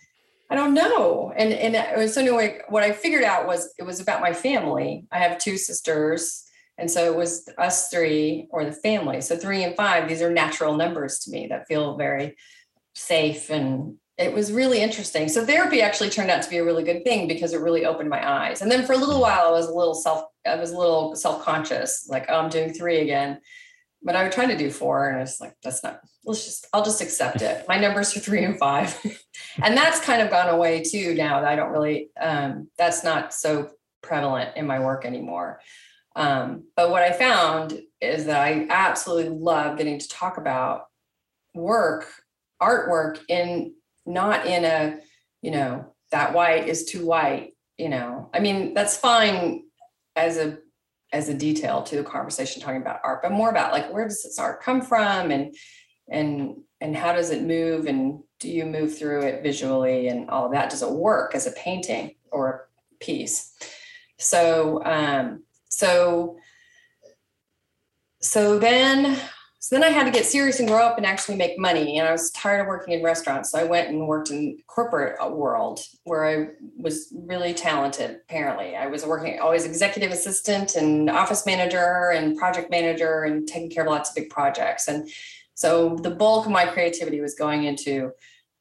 I 0.52 0.54
don't 0.54 0.74
know. 0.74 1.32
And 1.34 1.50
and 1.54 2.10
so 2.10 2.20
anyway, 2.20 2.60
what 2.68 2.82
I 2.82 2.92
figured 2.92 3.24
out 3.24 3.46
was 3.46 3.72
it 3.78 3.84
was 3.84 4.00
about 4.00 4.20
my 4.20 4.34
family. 4.34 5.06
I 5.10 5.18
have 5.18 5.38
two 5.38 5.56
sisters. 5.56 6.44
And 6.76 6.90
so 6.90 7.10
it 7.10 7.16
was 7.16 7.48
us 7.56 7.88
three 7.88 8.48
or 8.50 8.62
the 8.66 8.72
family. 8.72 9.22
So 9.22 9.34
three 9.34 9.64
and 9.64 9.74
five, 9.74 10.08
these 10.08 10.20
are 10.20 10.30
natural 10.30 10.76
numbers 10.76 11.20
to 11.20 11.30
me 11.30 11.46
that 11.46 11.68
feel 11.68 11.96
very 11.96 12.36
safe. 12.94 13.48
And 13.48 13.96
it 14.18 14.34
was 14.34 14.52
really 14.52 14.82
interesting. 14.82 15.28
So 15.30 15.46
therapy 15.46 15.80
actually 15.80 16.10
turned 16.10 16.30
out 16.30 16.42
to 16.42 16.50
be 16.50 16.58
a 16.58 16.64
really 16.64 16.84
good 16.84 17.02
thing 17.02 17.28
because 17.28 17.54
it 17.54 17.60
really 17.62 17.86
opened 17.86 18.10
my 18.10 18.22
eyes. 18.22 18.60
And 18.60 18.70
then 18.70 18.84
for 18.84 18.92
a 18.92 18.98
little 18.98 19.22
while, 19.22 19.48
I 19.48 19.50
was 19.52 19.68
a 19.68 19.74
little 19.74 19.94
self, 19.94 20.24
I 20.46 20.56
was 20.56 20.72
a 20.72 20.78
little 20.78 21.14
self-conscious, 21.16 22.08
like, 22.10 22.26
oh, 22.28 22.38
I'm 22.40 22.50
doing 22.50 22.74
three 22.74 23.00
again. 23.00 23.40
But 24.04 24.16
I 24.16 24.24
would 24.24 24.32
try 24.32 24.46
to 24.46 24.56
do 24.56 24.70
four, 24.70 25.08
and 25.08 25.22
it's 25.22 25.40
like 25.40 25.54
that's 25.62 25.82
not. 25.82 26.00
Let's 26.24 26.44
just 26.44 26.66
I'll 26.72 26.84
just 26.84 27.00
accept 27.00 27.42
it. 27.42 27.64
My 27.68 27.78
numbers 27.78 28.16
are 28.16 28.20
three 28.20 28.44
and 28.44 28.58
five, 28.58 28.98
and 29.62 29.76
that's 29.76 30.00
kind 30.00 30.22
of 30.22 30.30
gone 30.30 30.48
away 30.48 30.82
too 30.82 31.14
now. 31.14 31.40
That 31.40 31.48
I 31.48 31.56
don't 31.56 31.72
really. 31.72 32.10
Um, 32.20 32.68
that's 32.78 33.04
not 33.04 33.32
so 33.32 33.70
prevalent 34.02 34.56
in 34.56 34.66
my 34.66 34.80
work 34.80 35.04
anymore. 35.04 35.60
Um, 36.14 36.64
but 36.76 36.90
what 36.90 37.02
I 37.02 37.12
found 37.12 37.80
is 38.00 38.26
that 38.26 38.40
I 38.40 38.66
absolutely 38.68 39.30
love 39.30 39.78
getting 39.78 39.98
to 39.98 40.08
talk 40.08 40.36
about 40.36 40.86
work, 41.54 42.06
artwork 42.60 43.20
in 43.28 43.74
not 44.04 44.46
in 44.46 44.64
a, 44.64 44.98
you 45.40 45.50
know, 45.50 45.94
that 46.10 46.34
white 46.34 46.68
is 46.68 46.84
too 46.84 47.06
white, 47.06 47.52
you 47.78 47.88
know. 47.88 48.30
I 48.34 48.40
mean, 48.40 48.74
that's 48.74 48.96
fine 48.96 49.64
as 50.16 50.36
a 50.36 50.58
as 51.12 51.28
a 51.28 51.34
detail 51.34 51.82
to 51.82 51.96
the 51.96 52.02
conversation 52.02 52.62
talking 52.62 52.80
about 52.80 53.00
art, 53.04 53.22
but 53.22 53.32
more 53.32 53.50
about 53.50 53.72
like 53.72 53.92
where 53.92 54.08
does 54.08 54.22
this 54.22 54.38
art 54.38 54.62
come 54.62 54.80
from 54.80 55.30
and 55.30 55.54
and 56.10 56.56
and 56.80 56.96
how 56.96 57.12
does 57.12 57.30
it 57.30 57.42
move 57.42 57.86
and 57.86 58.20
do 58.40 58.50
you 58.50 58.64
move 58.64 58.96
through 58.98 59.22
it 59.22 59.42
visually 59.42 60.08
and 60.08 60.28
all 60.30 60.46
of 60.46 60.52
that? 60.52 60.70
Does 60.70 60.82
it 60.82 60.90
work 60.90 61.34
as 61.34 61.46
a 61.46 61.52
painting 61.52 62.16
or 62.30 62.68
a 62.92 63.04
piece? 63.04 63.54
So 64.18 64.82
um 64.84 65.44
so 65.68 66.38
so 68.20 68.58
then 68.58 69.18
so 69.62 69.76
then 69.76 69.84
I 69.84 69.90
had 69.90 70.06
to 70.06 70.10
get 70.10 70.26
serious 70.26 70.58
and 70.58 70.68
grow 70.68 70.84
up 70.84 70.96
and 70.96 71.06
actually 71.06 71.36
make 71.36 71.56
money. 71.56 71.96
And 72.00 72.08
I 72.08 72.10
was 72.10 72.32
tired 72.32 72.62
of 72.62 72.66
working 72.66 72.94
in 72.94 73.02
restaurants. 73.04 73.52
So 73.52 73.60
I 73.60 73.62
went 73.62 73.90
and 73.90 74.08
worked 74.08 74.32
in 74.32 74.58
corporate 74.66 75.16
uh, 75.24 75.28
world 75.28 75.78
where 76.02 76.26
I 76.26 76.48
was 76.76 77.14
really 77.14 77.54
talented, 77.54 78.22
apparently. 78.28 78.74
I 78.74 78.88
was 78.88 79.06
working 79.06 79.38
always 79.38 79.64
executive 79.64 80.10
assistant 80.10 80.74
and 80.74 81.08
office 81.08 81.46
manager 81.46 82.10
and 82.10 82.36
project 82.36 82.72
manager 82.72 83.22
and 83.22 83.46
taking 83.46 83.70
care 83.70 83.84
of 83.84 83.90
lots 83.90 84.10
of 84.10 84.16
big 84.16 84.30
projects. 84.30 84.88
And 84.88 85.08
so 85.54 85.94
the 85.94 86.10
bulk 86.10 86.46
of 86.46 86.50
my 86.50 86.66
creativity 86.66 87.20
was 87.20 87.36
going 87.36 87.62
into, 87.62 88.10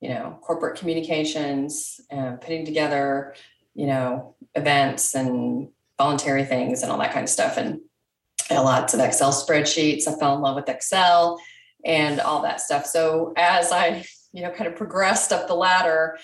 you 0.02 0.10
know, 0.10 0.38
corporate 0.44 0.78
communications 0.78 2.00
and 2.12 2.40
putting 2.40 2.64
together, 2.64 3.34
you 3.74 3.88
know, 3.88 4.36
events 4.54 5.16
and 5.16 5.70
voluntary 5.98 6.46
things 6.46 6.84
and 6.84 6.92
all 6.92 7.00
that 7.00 7.12
kind 7.12 7.24
of 7.24 7.30
stuff. 7.30 7.58
And 7.58 7.82
lots 8.60 8.94
of 8.94 9.00
Excel 9.00 9.32
spreadsheets. 9.32 10.08
I 10.08 10.18
fell 10.18 10.36
in 10.36 10.42
love 10.42 10.56
with 10.56 10.70
Excel 10.70 11.40
and 11.86 12.20
all 12.20 12.42
that 12.44 12.62
stuff. 12.62 12.86
So 12.86 13.34
as 13.38 13.72
I, 13.72 14.06
you 14.34 14.44
know, 14.44 14.52
kind 14.52 14.68
of 14.68 14.76
progressed 14.76 15.32
up 15.32 15.48
the 15.48 15.56
ladder, 15.56 16.18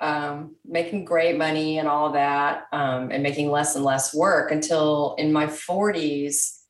um, 0.00 0.56
making 0.64 1.04
great 1.04 1.36
money 1.36 1.78
and 1.78 1.88
all 1.88 2.12
that, 2.12 2.64
um, 2.72 3.10
and 3.10 3.22
making 3.22 3.50
less 3.50 3.76
and 3.76 3.84
less 3.84 4.14
work 4.14 4.50
until 4.50 5.14
in 5.18 5.32
my 5.32 5.46
40s, 5.46 6.60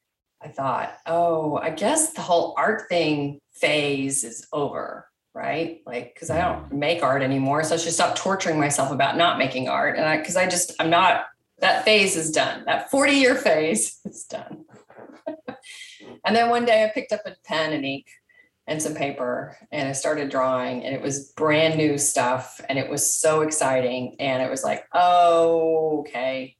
I 0.42 0.48
thought, 0.48 0.96
oh, 1.06 1.56
I 1.56 1.70
guess 1.70 2.12
the 2.12 2.22
whole 2.22 2.54
art 2.56 2.88
thing 2.88 3.40
phase 3.52 4.24
is 4.24 4.46
over, 4.52 5.06
right? 5.34 5.82
Like, 5.86 6.14
because 6.14 6.30
I 6.30 6.40
don't 6.40 6.72
make 6.72 7.02
art 7.02 7.22
anymore. 7.22 7.62
So 7.62 7.74
I 7.74 7.78
should 7.78 7.92
stop 7.92 8.16
torturing 8.16 8.58
myself 8.58 8.90
about 8.90 9.16
not 9.16 9.38
making 9.38 9.68
art. 9.68 9.96
And 9.96 10.06
I, 10.06 10.16
because 10.16 10.36
I 10.36 10.48
just, 10.48 10.72
I'm 10.80 10.90
not, 10.90 11.26
that 11.58 11.84
phase 11.84 12.16
is 12.16 12.30
done. 12.30 12.64
That 12.64 12.90
40 12.90 13.12
year 13.12 13.34
phase 13.34 14.00
is 14.04 14.24
done. 14.24 14.64
And 16.24 16.34
then 16.34 16.50
one 16.50 16.64
day 16.64 16.84
I 16.84 16.88
picked 16.88 17.12
up 17.12 17.22
a 17.26 17.36
pen 17.44 17.72
and 17.72 17.84
ink 17.84 18.06
and 18.66 18.80
some 18.80 18.94
paper 18.94 19.56
and 19.72 19.88
I 19.88 19.92
started 19.92 20.30
drawing 20.30 20.84
and 20.84 20.94
it 20.94 21.02
was 21.02 21.32
brand 21.32 21.76
new 21.76 21.98
stuff 21.98 22.60
and 22.68 22.78
it 22.78 22.88
was 22.88 23.12
so 23.12 23.40
exciting 23.40 24.16
and 24.20 24.42
it 24.42 24.50
was 24.50 24.62
like, 24.62 24.84
oh, 24.94 26.00
okay. 26.00 26.56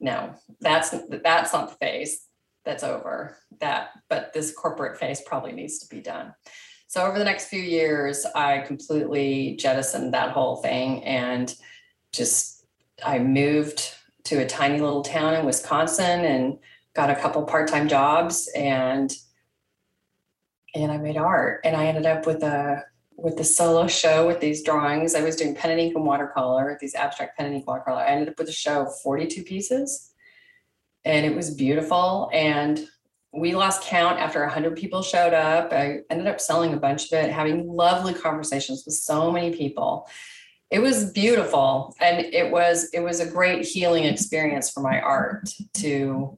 No, 0.00 0.34
that's 0.60 0.94
that's 1.22 1.52
not 1.52 1.70
the 1.70 1.76
phase. 1.76 2.26
That's 2.64 2.82
over. 2.82 3.36
That 3.60 3.90
but 4.08 4.32
this 4.32 4.54
corporate 4.54 4.98
phase 4.98 5.20
probably 5.20 5.52
needs 5.52 5.78
to 5.80 5.94
be 5.94 6.00
done. 6.00 6.34
So 6.86 7.04
over 7.04 7.18
the 7.18 7.24
next 7.24 7.48
few 7.48 7.60
years, 7.60 8.24
I 8.34 8.60
completely 8.60 9.56
jettisoned 9.56 10.14
that 10.14 10.30
whole 10.30 10.56
thing 10.56 11.04
and 11.04 11.54
just 12.12 12.64
I 13.04 13.18
moved 13.18 13.94
to 14.24 14.38
a 14.38 14.46
tiny 14.46 14.80
little 14.80 15.02
town 15.02 15.34
in 15.34 15.44
Wisconsin 15.44 16.24
and 16.24 16.58
got 16.94 17.10
a 17.10 17.14
couple 17.14 17.42
part-time 17.44 17.88
jobs 17.88 18.48
and 18.54 19.12
and 20.74 20.90
I 20.90 20.98
made 20.98 21.16
art 21.16 21.60
and 21.64 21.76
I 21.76 21.86
ended 21.86 22.06
up 22.06 22.26
with 22.26 22.42
a 22.42 22.84
with 23.16 23.36
the 23.36 23.44
solo 23.44 23.86
show 23.86 24.26
with 24.26 24.40
these 24.40 24.62
drawings. 24.62 25.14
I 25.14 25.22
was 25.22 25.36
doing 25.36 25.54
pen 25.54 25.70
and 25.70 25.80
ink 25.80 25.94
and 25.94 26.04
watercolor, 26.04 26.76
these 26.80 26.94
abstract 26.94 27.36
pen 27.36 27.46
and 27.46 27.54
ink 27.54 27.66
watercolor. 27.66 28.02
I 28.02 28.08
ended 28.08 28.28
up 28.28 28.38
with 28.38 28.48
a 28.48 28.52
show 28.52 28.82
of 28.82 29.00
42 29.00 29.44
pieces 29.44 30.12
and 31.04 31.24
it 31.24 31.34
was 31.34 31.54
beautiful. 31.54 32.28
And 32.32 32.86
we 33.32 33.54
lost 33.54 33.82
count 33.82 34.18
after 34.18 34.40
100 34.40 34.76
people 34.76 35.02
showed 35.02 35.34
up. 35.34 35.72
I 35.72 36.00
ended 36.10 36.26
up 36.26 36.40
selling 36.40 36.72
a 36.72 36.78
bunch 36.78 37.12
of 37.12 37.24
it, 37.24 37.32
having 37.32 37.68
lovely 37.68 38.14
conversations 38.14 38.84
with 38.84 38.94
so 38.94 39.30
many 39.30 39.54
people. 39.54 40.08
It 40.70 40.80
was 40.80 41.12
beautiful 41.12 41.94
and 42.00 42.24
it 42.24 42.50
was 42.50 42.90
it 42.92 43.00
was 43.00 43.20
a 43.20 43.30
great 43.30 43.64
healing 43.64 44.04
experience 44.04 44.70
for 44.70 44.80
my 44.80 45.00
art 45.00 45.48
to 45.74 46.36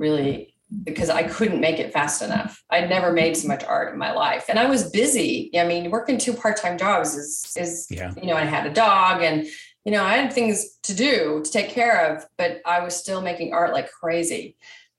really 0.00 0.54
because 0.84 1.10
I 1.10 1.24
couldn't 1.24 1.60
make 1.60 1.80
it 1.80 1.92
fast 1.92 2.22
enough. 2.22 2.62
I'd 2.70 2.88
never 2.88 3.12
made 3.12 3.36
so 3.36 3.48
much 3.48 3.64
art 3.64 3.92
in 3.92 3.98
my 3.98 4.12
life. 4.12 4.46
And 4.48 4.56
I 4.56 4.66
was 4.66 4.88
busy. 4.90 5.50
I 5.58 5.64
mean, 5.64 5.90
working 5.90 6.16
two 6.16 6.32
part-time 6.32 6.78
jobs 6.78 7.14
is 7.14 7.52
is 7.56 7.86
yeah. 7.90 8.12
you 8.16 8.26
know, 8.26 8.36
I 8.36 8.44
had 8.44 8.66
a 8.66 8.72
dog 8.72 9.22
and 9.22 9.46
you 9.84 9.92
know, 9.92 10.04
I 10.04 10.14
had 10.16 10.32
things 10.32 10.76
to 10.84 10.94
do 10.94 11.42
to 11.44 11.50
take 11.50 11.70
care 11.70 12.12
of, 12.12 12.26
but 12.36 12.60
I 12.66 12.80
was 12.80 12.94
still 12.94 13.20
making 13.20 13.52
art 13.52 13.72
like 13.72 13.90
crazy. 13.90 14.56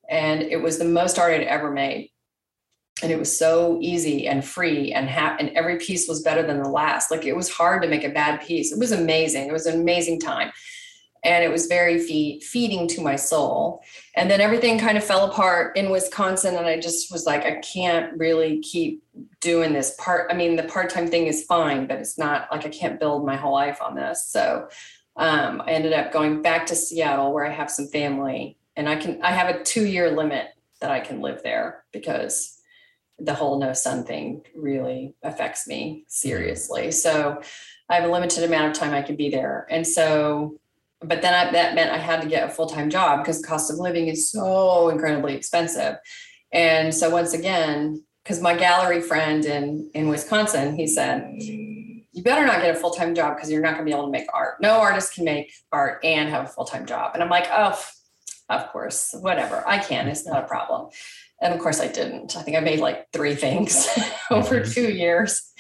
And 0.09 0.41
it 0.41 0.61
was 0.61 0.77
the 0.77 0.85
most 0.85 1.17
art 1.17 1.33
I'd 1.33 1.43
ever 1.43 1.71
made. 1.71 2.09
And 3.01 3.11
it 3.11 3.17
was 3.17 3.35
so 3.35 3.79
easy 3.81 4.27
and 4.27 4.43
free 4.43 4.91
and 4.91 5.09
ha- 5.09 5.37
and 5.39 5.49
every 5.51 5.77
piece 5.77 6.07
was 6.07 6.21
better 6.21 6.43
than 6.43 6.61
the 6.61 6.69
last. 6.69 7.11
Like 7.11 7.25
it 7.25 7.35
was 7.35 7.49
hard 7.49 7.81
to 7.83 7.87
make 7.87 8.03
a 8.03 8.09
bad 8.09 8.41
piece. 8.41 8.71
It 8.71 8.79
was 8.79 8.91
amazing. 8.91 9.47
It 9.47 9.53
was 9.53 9.65
an 9.65 9.79
amazing 9.79 10.19
time 10.19 10.51
and 11.23 11.43
it 11.43 11.51
was 11.51 11.67
very 11.67 11.99
feed, 11.99 12.43
feeding 12.43 12.87
to 12.87 13.01
my 13.01 13.15
soul. 13.15 13.83
And 14.15 14.29
then 14.29 14.41
everything 14.41 14.79
kind 14.79 14.97
of 14.97 15.03
fell 15.03 15.29
apart 15.29 15.77
in 15.77 15.91
Wisconsin, 15.91 16.55
and 16.55 16.65
I 16.65 16.79
just 16.79 17.11
was 17.11 17.25
like, 17.25 17.45
I 17.45 17.59
can't 17.59 18.17
really 18.17 18.59
keep 18.61 19.03
doing 19.39 19.73
this 19.73 19.95
part. 19.99 20.31
I 20.31 20.35
mean, 20.35 20.55
the 20.55 20.63
part 20.63 20.89
time 20.89 21.07
thing 21.07 21.27
is 21.27 21.43
fine, 21.43 21.87
but 21.87 21.99
it's 21.99 22.17
not 22.17 22.47
like 22.51 22.65
I 22.65 22.69
can't 22.69 22.99
build 22.99 23.25
my 23.25 23.35
whole 23.35 23.53
life 23.53 23.81
on 23.81 23.95
this. 23.95 24.25
So 24.25 24.67
um, 25.15 25.61
I 25.65 25.71
ended 25.71 25.93
up 25.93 26.11
going 26.11 26.41
back 26.41 26.65
to 26.67 26.75
Seattle, 26.75 27.33
where 27.33 27.45
I 27.45 27.51
have 27.51 27.69
some 27.69 27.87
family, 27.87 28.57
and 28.75 28.89
I 28.89 28.95
can 28.95 29.21
I 29.21 29.31
have 29.31 29.53
a 29.53 29.63
two 29.63 29.85
year 29.85 30.11
limit 30.11 30.47
that 30.79 30.91
I 30.91 30.99
can 30.99 31.21
live 31.21 31.43
there 31.43 31.83
because 31.91 32.57
the 33.19 33.35
whole 33.35 33.59
no 33.59 33.73
sun 33.73 34.03
thing 34.03 34.41
really 34.55 35.13
affects 35.21 35.67
me 35.67 36.05
seriously. 36.07 36.89
So 36.89 37.41
I 37.87 37.95
have 37.95 38.05
a 38.05 38.11
limited 38.11 38.43
amount 38.43 38.71
of 38.71 38.81
time 38.81 38.93
I 38.93 39.03
can 39.03 39.15
be 39.15 39.29
there, 39.29 39.67
and 39.69 39.85
so 39.85 40.59
but 41.03 41.21
then 41.21 41.33
I, 41.33 41.51
that 41.51 41.75
meant 41.75 41.91
I 41.91 41.97
had 41.97 42.21
to 42.21 42.27
get 42.27 42.47
a 42.47 42.51
full 42.51 42.67
time 42.67 42.89
job 42.89 43.19
because 43.19 43.41
the 43.41 43.47
cost 43.47 43.71
of 43.71 43.77
living 43.77 44.07
is 44.07 44.29
so 44.29 44.89
incredibly 44.89 45.35
expensive. 45.35 45.97
And 46.53 46.93
so 46.93 47.09
once 47.09 47.33
again, 47.33 48.03
because 48.23 48.41
my 48.41 48.55
gallery 48.55 49.01
friend 49.01 49.43
in 49.45 49.89
in 49.93 50.09
Wisconsin, 50.09 50.75
he 50.75 50.85
said, 50.85 51.33
"You 51.39 52.23
better 52.23 52.45
not 52.45 52.61
get 52.61 52.75
a 52.75 52.79
full 52.79 52.91
time 52.91 53.15
job 53.15 53.35
because 53.35 53.51
you're 53.51 53.61
not 53.61 53.73
going 53.73 53.85
to 53.85 53.85
be 53.85 53.91
able 53.91 54.05
to 54.05 54.11
make 54.11 54.27
art. 54.33 54.61
No 54.61 54.79
artist 54.79 55.15
can 55.15 55.25
make 55.25 55.51
art 55.71 56.03
and 56.03 56.29
have 56.29 56.45
a 56.45 56.47
full 56.47 56.65
time 56.65 56.85
job." 56.85 57.11
And 57.13 57.23
I'm 57.23 57.29
like, 57.29 57.47
"Oh, 57.51 57.79
of 58.49 58.67
course, 58.71 59.15
whatever. 59.19 59.63
I 59.67 59.79
can. 59.79 60.07
It's 60.07 60.25
not 60.25 60.43
a 60.43 60.47
problem." 60.47 60.89
And 61.41 61.53
of 61.53 61.59
course, 61.59 61.79
I 61.79 61.87
didn't. 61.87 62.37
I 62.37 62.43
think 62.43 62.55
I 62.55 62.59
made 62.59 62.79
like 62.79 63.07
three 63.11 63.33
things 63.33 63.87
over 64.29 64.59
mm-hmm. 64.59 64.71
two 64.71 64.91
years, 64.91 65.51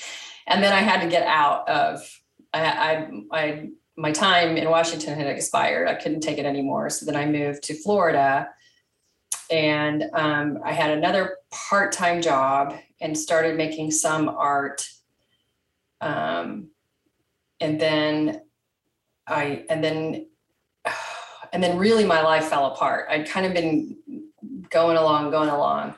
and 0.45 0.63
then 0.63 0.71
I 0.71 0.81
had 0.81 1.01
to 1.01 1.09
get 1.09 1.25
out 1.25 1.67
of. 1.67 2.07
I, 2.53 2.61
I, 2.61 3.11
I 3.31 3.69
my 3.97 4.11
time 4.11 4.57
in 4.57 4.69
Washington 4.69 5.17
had 5.17 5.27
expired. 5.27 5.87
I 5.87 5.95
couldn't 5.95 6.21
take 6.21 6.37
it 6.37 6.45
anymore. 6.45 6.89
So 6.89 7.05
then 7.05 7.15
I 7.15 7.25
moved 7.25 7.63
to 7.63 7.73
Florida 7.73 8.49
and 9.51 10.09
um, 10.13 10.59
I 10.63 10.71
had 10.71 10.97
another 10.97 11.37
part 11.51 11.91
time 11.91 12.21
job 12.21 12.75
and 13.01 13.17
started 13.17 13.57
making 13.57 13.91
some 13.91 14.29
art. 14.29 14.87
Um, 15.99 16.69
and 17.59 17.79
then 17.79 18.41
I, 19.27 19.65
and 19.69 19.83
then, 19.83 20.27
and 21.53 21.61
then 21.61 21.77
really 21.77 22.05
my 22.05 22.21
life 22.21 22.45
fell 22.45 22.67
apart. 22.67 23.07
I'd 23.09 23.27
kind 23.27 23.45
of 23.45 23.53
been 23.53 23.97
going 24.69 24.97
along, 24.97 25.31
going 25.31 25.49
along. 25.49 25.95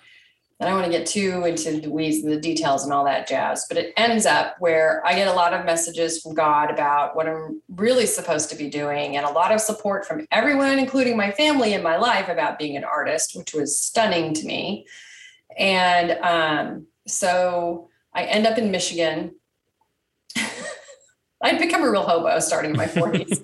I 0.64 0.68
don't 0.68 0.80
want 0.80 0.90
to 0.90 0.98
get 0.98 1.06
too 1.06 1.44
into 1.44 1.82
the 1.82 1.90
weeds 1.90 2.24
and 2.24 2.32
the 2.32 2.40
details 2.40 2.86
and 2.86 2.94
all 2.94 3.04
that 3.04 3.28
jazz, 3.28 3.66
but 3.68 3.78
it 3.78 3.92
ends 3.98 4.26
up 4.26 4.56
where 4.60 5.06
I 5.06 5.14
get 5.14 5.28
a 5.28 5.34
lot 5.34 5.54
of 5.54 5.66
messages 5.66 6.22
from 6.22 6.36
God 6.36 6.72
about 6.72 7.18
what 7.18 7.28
I'm 7.28 7.62
really 7.76 8.06
supposed 8.06 8.50
to 8.52 8.56
be 8.56 8.70
doing, 8.70 9.18
and 9.18 9.26
a 9.26 9.30
lot 9.30 9.52
of 9.52 9.60
support 9.60 10.06
from 10.06 10.26
everyone, 10.32 10.80
including 10.80 11.18
my 11.18 11.32
family 11.32 11.74
and 11.74 11.84
my 11.84 11.98
life, 11.98 12.30
about 12.30 12.58
being 12.58 12.78
an 12.78 12.86
artist, 12.86 13.36
which 13.36 13.54
was 13.54 13.78
stunning 13.78 14.34
to 14.36 14.46
me. 14.46 14.88
And 15.58 16.12
um, 16.22 16.88
so 17.08 17.90
I 18.14 18.24
end 18.24 18.48
up 18.48 18.58
in 18.58 18.72
Michigan. 18.72 19.36
I'd 21.42 21.60
become 21.60 21.84
a 21.84 21.92
real 21.92 22.04
hobo 22.04 22.40
starting 22.40 22.72
in 22.72 22.78
my 22.78 22.88
40s. 22.88 23.44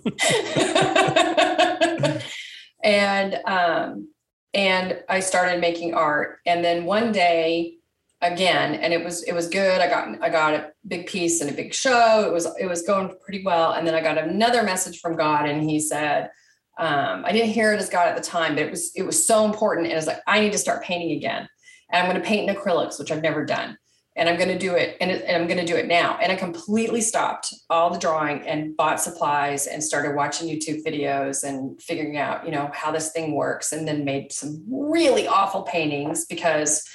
and 2.83 3.35
um, 3.45 4.07
and 4.53 5.01
I 5.07 5.19
started 5.19 5.61
making 5.61 5.93
art. 5.93 6.39
And 6.45 6.63
then 6.63 6.85
one 6.85 7.11
day, 7.11 7.75
again, 8.21 8.75
and 8.75 8.93
it 8.93 9.03
was 9.03 9.23
it 9.23 9.33
was 9.33 9.47
good. 9.47 9.81
I 9.81 9.87
got 9.87 10.21
I 10.21 10.29
got 10.29 10.53
a 10.53 10.71
big 10.87 11.07
piece 11.07 11.41
and 11.41 11.49
a 11.49 11.53
big 11.53 11.73
show. 11.73 12.25
It 12.27 12.33
was 12.33 12.47
it 12.59 12.65
was 12.65 12.81
going 12.81 13.15
pretty 13.23 13.43
well. 13.43 13.73
And 13.73 13.87
then 13.87 13.95
I 13.95 14.01
got 14.01 14.17
another 14.17 14.63
message 14.63 14.99
from 14.99 15.15
God, 15.15 15.47
and 15.47 15.69
He 15.69 15.79
said, 15.79 16.29
um, 16.77 17.23
I 17.25 17.31
didn't 17.31 17.51
hear 17.51 17.73
it 17.73 17.79
as 17.79 17.89
God 17.89 18.07
at 18.07 18.17
the 18.17 18.23
time, 18.23 18.55
but 18.55 18.63
it 18.63 18.71
was 18.71 18.91
it 18.95 19.03
was 19.03 19.25
so 19.25 19.45
important. 19.45 19.87
And 19.87 19.97
it's 19.97 20.07
like 20.07 20.21
I 20.27 20.39
need 20.39 20.51
to 20.51 20.57
start 20.57 20.83
painting 20.83 21.11
again, 21.11 21.47
and 21.91 22.01
I'm 22.01 22.09
going 22.09 22.21
to 22.21 22.27
paint 22.27 22.49
in 22.49 22.55
acrylics, 22.55 22.99
which 22.99 23.11
I've 23.11 23.21
never 23.21 23.45
done 23.45 23.77
and 24.19 24.27
I'm 24.27 24.35
going 24.35 24.49
to 24.49 24.59
do 24.59 24.75
it 24.75 24.97
and, 24.99 25.09
and 25.09 25.41
I'm 25.41 25.47
going 25.47 25.65
to 25.65 25.65
do 25.65 25.77
it 25.77 25.87
now. 25.87 26.19
And 26.21 26.29
I 26.29 26.35
completely 26.35 26.99
stopped 26.99 27.55
all 27.69 27.89
the 27.89 27.97
drawing 27.97 28.45
and 28.45 28.75
bought 28.75 28.99
supplies 28.99 29.65
and 29.65 29.81
started 29.81 30.13
watching 30.13 30.49
YouTube 30.49 30.83
videos 30.85 31.45
and 31.45 31.81
figuring 31.81 32.17
out, 32.17 32.45
you 32.45 32.51
know, 32.51 32.69
how 32.73 32.91
this 32.91 33.13
thing 33.13 33.33
works 33.33 33.71
and 33.71 33.87
then 33.87 34.03
made 34.03 34.33
some 34.33 34.61
really 34.67 35.25
awful 35.25 35.63
paintings 35.63 36.25
because 36.25 36.85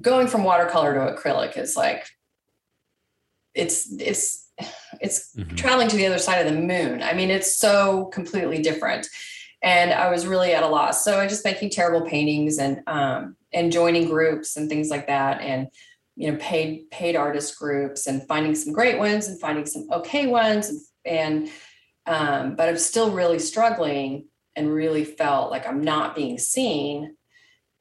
going 0.00 0.26
from 0.26 0.42
watercolor 0.42 0.92
to 0.92 1.14
acrylic 1.14 1.56
is 1.56 1.76
like 1.76 2.04
it's 3.54 3.88
it's 4.00 4.50
it's 5.00 5.36
mm-hmm. 5.36 5.54
traveling 5.54 5.86
to 5.86 5.96
the 5.96 6.06
other 6.06 6.18
side 6.18 6.44
of 6.44 6.52
the 6.52 6.60
moon. 6.60 7.00
I 7.00 7.12
mean, 7.14 7.30
it's 7.30 7.56
so 7.56 8.06
completely 8.06 8.60
different. 8.60 9.06
And 9.62 9.92
I 9.92 10.10
was 10.10 10.26
really 10.26 10.52
at 10.52 10.64
a 10.64 10.68
loss. 10.68 11.04
So 11.04 11.20
I 11.20 11.28
just 11.28 11.44
making 11.44 11.70
terrible 11.70 12.04
paintings 12.08 12.58
and 12.58 12.82
um 12.88 13.36
and 13.52 13.70
joining 13.70 14.08
groups 14.08 14.56
and 14.56 14.68
things 14.68 14.90
like 14.90 15.06
that. 15.06 15.40
And 15.40 15.68
you 16.18 16.30
know 16.30 16.36
paid 16.38 16.90
paid 16.90 17.14
artist 17.14 17.56
groups 17.58 18.08
and 18.08 18.26
finding 18.26 18.54
some 18.54 18.72
great 18.72 18.98
ones 18.98 19.28
and 19.28 19.40
finding 19.40 19.64
some 19.64 19.86
okay 19.92 20.26
ones 20.26 20.92
and, 21.06 21.48
um, 22.06 22.56
but 22.56 22.68
i'm 22.68 22.76
still 22.76 23.12
really 23.12 23.38
struggling 23.38 24.26
and 24.56 24.72
really 24.72 25.04
felt 25.04 25.50
like 25.50 25.66
i'm 25.66 25.80
not 25.80 26.16
being 26.16 26.36
seen. 26.38 27.14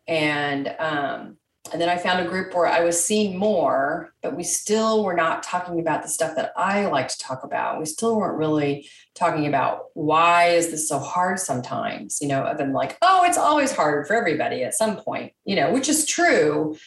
And 0.08 0.74
um, 0.80 1.38
and 1.74 1.82
then 1.82 1.90
i 1.90 1.98
found 1.98 2.26
a 2.26 2.30
group 2.30 2.54
where 2.54 2.68
i 2.68 2.82
was 2.82 3.04
seen 3.04 3.36
more 3.36 4.14
but 4.22 4.38
we 4.38 4.44
still 4.44 5.04
were 5.04 5.16
not 5.16 5.44
talking 5.44 5.80
about 5.80 6.04
the 6.04 6.08
stuff 6.08 6.36
that 6.36 6.54
i 6.56 6.86
like 6.86 7.10
to 7.10 7.18
talk 7.18 7.44
about. 7.44 7.80
We 7.80 7.86
still 7.86 8.16
weren't 8.18 8.38
really 8.38 8.88
talking 9.16 9.48
about 9.48 9.86
why 9.96 10.50
is 10.50 10.70
this 10.70 10.88
so 10.88 11.00
hard 11.00 11.40
sometimes 11.40 12.20
you 12.22 12.28
know 12.28 12.44
other 12.44 12.64
than 12.64 12.72
like 12.72 12.98
oh 13.02 13.26
it's 13.26 13.38
always 13.38 13.72
hard 13.72 14.08
for 14.08 14.16
everybody 14.16 14.64
at 14.64 14.76
some 14.76 14.96
point 14.96 15.34
you 15.44 15.56
know 15.56 15.74
which 15.74 15.90
is 15.90 16.06
true 16.06 16.78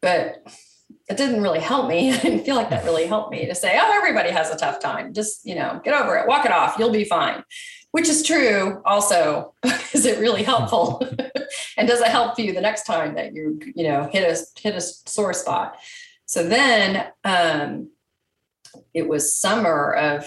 but 0.00 0.42
it 1.10 1.16
didn't 1.16 1.42
really 1.42 1.58
help 1.58 1.88
me. 1.88 2.12
I 2.14 2.18
didn't 2.18 2.44
feel 2.44 2.56
like 2.56 2.70
that 2.70 2.84
really 2.84 3.06
helped 3.06 3.32
me 3.32 3.46
to 3.46 3.54
say, 3.54 3.78
oh, 3.80 3.92
everybody 3.94 4.30
has 4.30 4.50
a 4.50 4.56
tough 4.56 4.80
time. 4.80 5.12
Just, 5.12 5.44
you 5.44 5.56
know, 5.56 5.80
get 5.84 6.00
over 6.00 6.16
it, 6.16 6.26
walk 6.26 6.46
it 6.46 6.52
off, 6.52 6.76
you'll 6.78 6.90
be 6.90 7.04
fine. 7.04 7.42
Which 7.90 8.08
is 8.08 8.22
true 8.22 8.80
also. 8.84 9.54
is 9.92 10.06
it 10.06 10.20
really 10.20 10.44
helpful? 10.44 11.04
and 11.76 11.88
does 11.88 12.00
it 12.00 12.06
help 12.06 12.38
you 12.38 12.52
the 12.52 12.60
next 12.60 12.84
time 12.84 13.16
that 13.16 13.34
you, 13.34 13.60
you 13.74 13.82
know, 13.82 14.08
hit 14.12 14.22
a 14.22 14.60
hit 14.60 14.76
a 14.76 14.80
sore 14.80 15.32
spot? 15.34 15.76
So 16.26 16.46
then 16.46 17.08
um 17.24 17.90
it 18.94 19.08
was 19.08 19.34
summer 19.34 19.92
of 19.92 20.22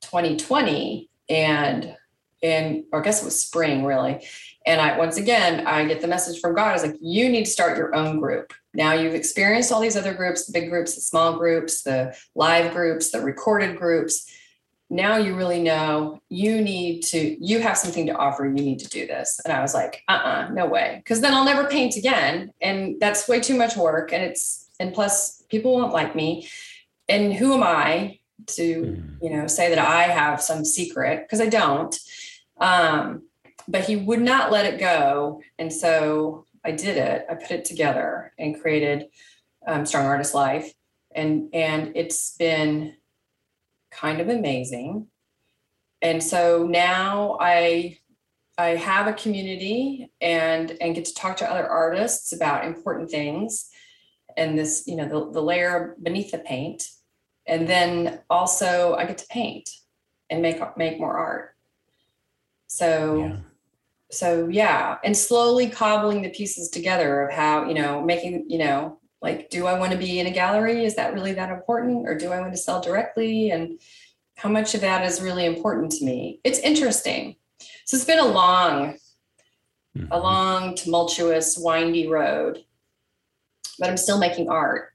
2020 0.00 1.08
and 1.28 1.94
and 2.42 2.84
or 2.92 3.00
I 3.00 3.04
guess 3.04 3.22
it 3.22 3.24
was 3.24 3.40
spring 3.40 3.84
really. 3.84 4.26
And 4.68 4.82
I 4.82 4.98
once 4.98 5.16
again 5.16 5.66
I 5.66 5.86
get 5.86 6.02
the 6.02 6.06
message 6.06 6.40
from 6.40 6.54
God. 6.54 6.68
I 6.68 6.72
was 6.74 6.82
like, 6.82 6.96
you 7.00 7.30
need 7.30 7.46
to 7.46 7.50
start 7.50 7.78
your 7.78 7.94
own 7.94 8.20
group. 8.20 8.52
Now 8.74 8.92
you've 8.92 9.14
experienced 9.14 9.72
all 9.72 9.80
these 9.80 9.96
other 9.96 10.12
groups, 10.12 10.44
the 10.44 10.52
big 10.52 10.68
groups, 10.68 10.94
the 10.94 11.00
small 11.00 11.38
groups, 11.38 11.82
the 11.82 12.14
live 12.34 12.74
groups, 12.74 13.10
the 13.10 13.22
recorded 13.22 13.78
groups. 13.78 14.30
Now 14.90 15.16
you 15.16 15.34
really 15.34 15.62
know 15.62 16.20
you 16.28 16.60
need 16.60 17.00
to, 17.04 17.42
you 17.42 17.60
have 17.60 17.78
something 17.78 18.06
to 18.06 18.14
offer. 18.14 18.44
You 18.44 18.52
need 18.52 18.80
to 18.80 18.88
do 18.88 19.06
this. 19.06 19.40
And 19.42 19.54
I 19.54 19.62
was 19.62 19.72
like, 19.72 20.02
uh 20.06 20.12
uh-uh, 20.12 20.28
uh 20.28 20.48
no 20.50 20.66
way. 20.66 21.02
Cause 21.06 21.22
then 21.22 21.32
I'll 21.32 21.46
never 21.46 21.64
paint 21.64 21.96
again. 21.96 22.52
And 22.60 23.00
that's 23.00 23.26
way 23.26 23.40
too 23.40 23.56
much 23.56 23.74
work. 23.74 24.12
And 24.12 24.22
it's, 24.22 24.68
and 24.78 24.92
plus 24.92 25.42
people 25.48 25.72
won't 25.74 25.94
like 25.94 26.14
me. 26.14 26.46
And 27.08 27.32
who 27.32 27.54
am 27.54 27.62
I 27.62 28.18
to, 28.48 28.82
mm-hmm. 28.82 29.24
you 29.24 29.30
know, 29.30 29.46
say 29.46 29.70
that 29.70 29.78
I 29.78 30.02
have 30.02 30.42
some 30.42 30.62
secret? 30.62 31.22
Because 31.22 31.40
I 31.40 31.48
don't. 31.48 31.98
Um, 32.60 33.27
but 33.68 33.84
he 33.84 33.96
would 33.96 34.22
not 34.22 34.50
let 34.50 34.64
it 34.64 34.80
go. 34.80 35.42
And 35.58 35.70
so 35.72 36.46
I 36.64 36.72
did 36.72 36.96
it. 36.96 37.26
I 37.30 37.34
put 37.34 37.50
it 37.50 37.64
together 37.66 38.32
and 38.38 38.60
created 38.60 39.08
um, 39.66 39.84
Strong 39.84 40.06
Artist 40.06 40.34
Life, 40.34 40.72
and 41.14 41.50
and 41.52 41.92
it's 41.94 42.36
been 42.36 42.94
kind 43.90 44.20
of 44.20 44.28
amazing. 44.28 45.06
And 46.00 46.22
so 46.22 46.66
now 46.66 47.36
I 47.40 47.98
I 48.56 48.68
have 48.68 49.06
a 49.06 49.12
community 49.12 50.10
and 50.20 50.76
and 50.80 50.94
get 50.94 51.04
to 51.04 51.14
talk 51.14 51.36
to 51.38 51.50
other 51.50 51.66
artists 51.68 52.32
about 52.32 52.64
important 52.64 53.10
things, 53.10 53.68
and 54.36 54.58
this 54.58 54.84
you 54.86 54.96
know 54.96 55.08
the, 55.08 55.32
the 55.32 55.42
layer 55.42 55.94
beneath 56.02 56.30
the 56.30 56.38
paint, 56.38 56.88
and 57.46 57.68
then 57.68 58.20
also 58.30 58.94
I 58.94 59.04
get 59.04 59.18
to 59.18 59.26
paint 59.28 59.70
and 60.30 60.40
make 60.40 60.60
make 60.78 60.98
more 60.98 61.16
art. 61.16 61.54
So. 62.66 63.18
Yeah 63.18 63.36
so 64.10 64.48
yeah 64.48 64.96
and 65.04 65.16
slowly 65.16 65.68
cobbling 65.68 66.22
the 66.22 66.30
pieces 66.30 66.70
together 66.70 67.22
of 67.22 67.32
how 67.32 67.68
you 67.68 67.74
know 67.74 68.02
making 68.02 68.48
you 68.48 68.58
know 68.58 68.98
like 69.20 69.50
do 69.50 69.66
i 69.66 69.78
want 69.78 69.92
to 69.92 69.98
be 69.98 70.20
in 70.20 70.26
a 70.26 70.30
gallery? 70.30 70.84
Is 70.84 70.96
that 70.96 71.14
really 71.14 71.32
that 71.34 71.50
important? 71.50 72.08
Or 72.08 72.16
do 72.16 72.30
i 72.30 72.40
want 72.40 72.52
to 72.52 72.58
sell 72.58 72.80
directly? 72.80 73.50
And 73.50 73.80
how 74.36 74.48
much 74.48 74.74
of 74.74 74.80
that 74.82 75.04
is 75.04 75.20
really 75.20 75.44
important 75.44 75.92
to 75.92 76.04
me? 76.04 76.40
It's 76.44 76.60
interesting. 76.60 77.36
So 77.84 77.96
it's 77.96 78.04
been 78.04 78.20
a 78.20 78.24
long 78.24 78.96
mm-hmm. 79.96 80.12
a 80.12 80.18
long 80.18 80.76
tumultuous 80.76 81.58
windy 81.58 82.08
road 82.08 82.64
but 83.78 83.88
i'm 83.88 83.96
still 83.96 84.18
making 84.18 84.48
art. 84.48 84.92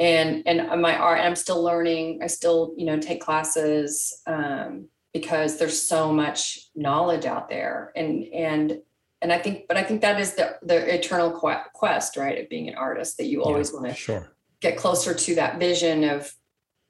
And 0.00 0.42
and 0.46 0.80
my 0.80 0.96
art 0.96 1.20
i'm 1.20 1.36
still 1.36 1.62
learning. 1.62 2.20
I 2.22 2.26
still 2.28 2.74
you 2.76 2.86
know 2.86 2.98
take 2.98 3.20
classes 3.20 4.22
um, 4.26 4.88
because 5.14 5.56
there's 5.56 5.80
so 5.80 6.12
much 6.12 6.68
knowledge 6.74 7.24
out 7.24 7.48
there. 7.48 7.92
And 7.96 8.24
and 8.34 8.82
and 9.22 9.32
i 9.32 9.38
think 9.38 9.66
but 9.66 9.76
i 9.76 9.82
think 9.82 10.02
that 10.02 10.20
is 10.20 10.34
the 10.34 10.56
the 10.62 10.94
eternal 10.94 11.30
quest 11.30 12.16
right 12.16 12.38
of 12.38 12.48
being 12.50 12.68
an 12.68 12.74
artist 12.74 13.16
that 13.16 13.24
you 13.24 13.42
always 13.42 13.70
yeah, 13.70 13.80
want 13.80 13.88
to 13.88 13.94
sure. 13.94 14.32
get 14.60 14.76
closer 14.76 15.14
to 15.14 15.34
that 15.36 15.58
vision 15.58 16.04
of 16.04 16.30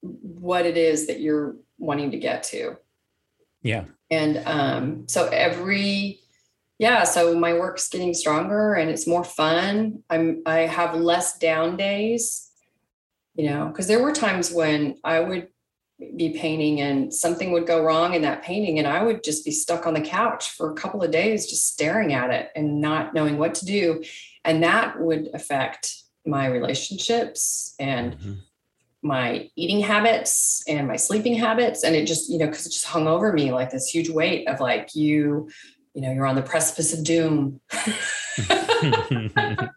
what 0.03 0.67
it 0.67 0.77
is 0.77 1.07
that 1.07 1.21
you're 1.21 1.57
wanting 1.79 2.11
to 2.11 2.19
get 2.19 2.43
to. 2.43 2.77
Yeah. 3.63 3.85
And 4.11 4.43
um 4.47 5.09
so 5.09 5.29
every 5.29 6.21
yeah 6.79 7.05
so 7.05 7.39
my 7.39 7.55
work's 7.55 7.89
getting 7.89 8.13
stronger 8.13 8.75
and 8.75 8.91
it's 8.91 9.07
more 9.07 9.25
fun. 9.25 10.03
I'm 10.11 10.43
i 10.45 10.59
have 10.61 10.95
less 10.95 11.39
down 11.39 11.77
days 11.77 12.51
you 13.35 13.49
know 13.49 13.67
because 13.67 13.89
there 13.89 14.03
were 14.03 14.13
times 14.13 14.53
when 14.53 14.97
i 15.03 15.19
would 15.19 15.49
be 16.17 16.31
painting 16.31 16.81
and 16.81 17.13
something 17.13 17.53
would 17.53 17.67
go 17.67 17.83
wrong 17.83 18.15
in 18.15 18.23
that 18.23 18.43
painting 18.43 18.79
and 18.79 18.87
I 18.89 19.03
would 19.03 19.23
just 19.23 19.45
be 19.45 19.51
stuck 19.51 19.87
on 19.87 19.95
the 19.95 20.01
couch 20.01 20.51
for 20.51 20.71
a 20.71 20.75
couple 20.75 21.03
of 21.03 21.11
days 21.11 21.47
just 21.47 21.67
staring 21.73 22.13
at 22.13 22.31
it 22.31 22.51
and 22.55 22.81
not 22.81 23.15
knowing 23.15 23.39
what 23.39 23.55
to 23.57 23.67
do. 23.67 24.03
And 24.45 24.63
that 24.63 25.01
would 25.01 25.31
affect 25.35 25.95
my 26.27 26.47
relationships 26.47 27.75
and 27.79 28.17
mm-hmm. 28.17 28.33
my 29.03 29.51
eating 29.57 29.81
habits 29.81 30.63
and 30.67 30.89
my 30.89 30.97
sleeping 30.97 31.35
habits. 31.35 31.85
And 31.85 31.95
it 31.95 32.07
just 32.07 32.31
you 32.31 32.39
know 32.39 32.49
cuz 32.49 32.67
it 32.67 32.71
just 32.71 32.87
hung 32.87 33.07
over 33.07 33.33
me 33.33 33.53
like 33.53 33.71
this 33.71 33.89
huge 33.89 34.11
weight 34.11 34.49
of 34.49 34.61
like 34.61 34.95
you 34.95 35.49
you 35.95 36.03
know 36.03 36.13
you're 36.13 36.27
on 36.27 36.37
the 36.37 36.43
precipice 36.43 36.93
of 36.93 37.05
doom. 37.05 37.61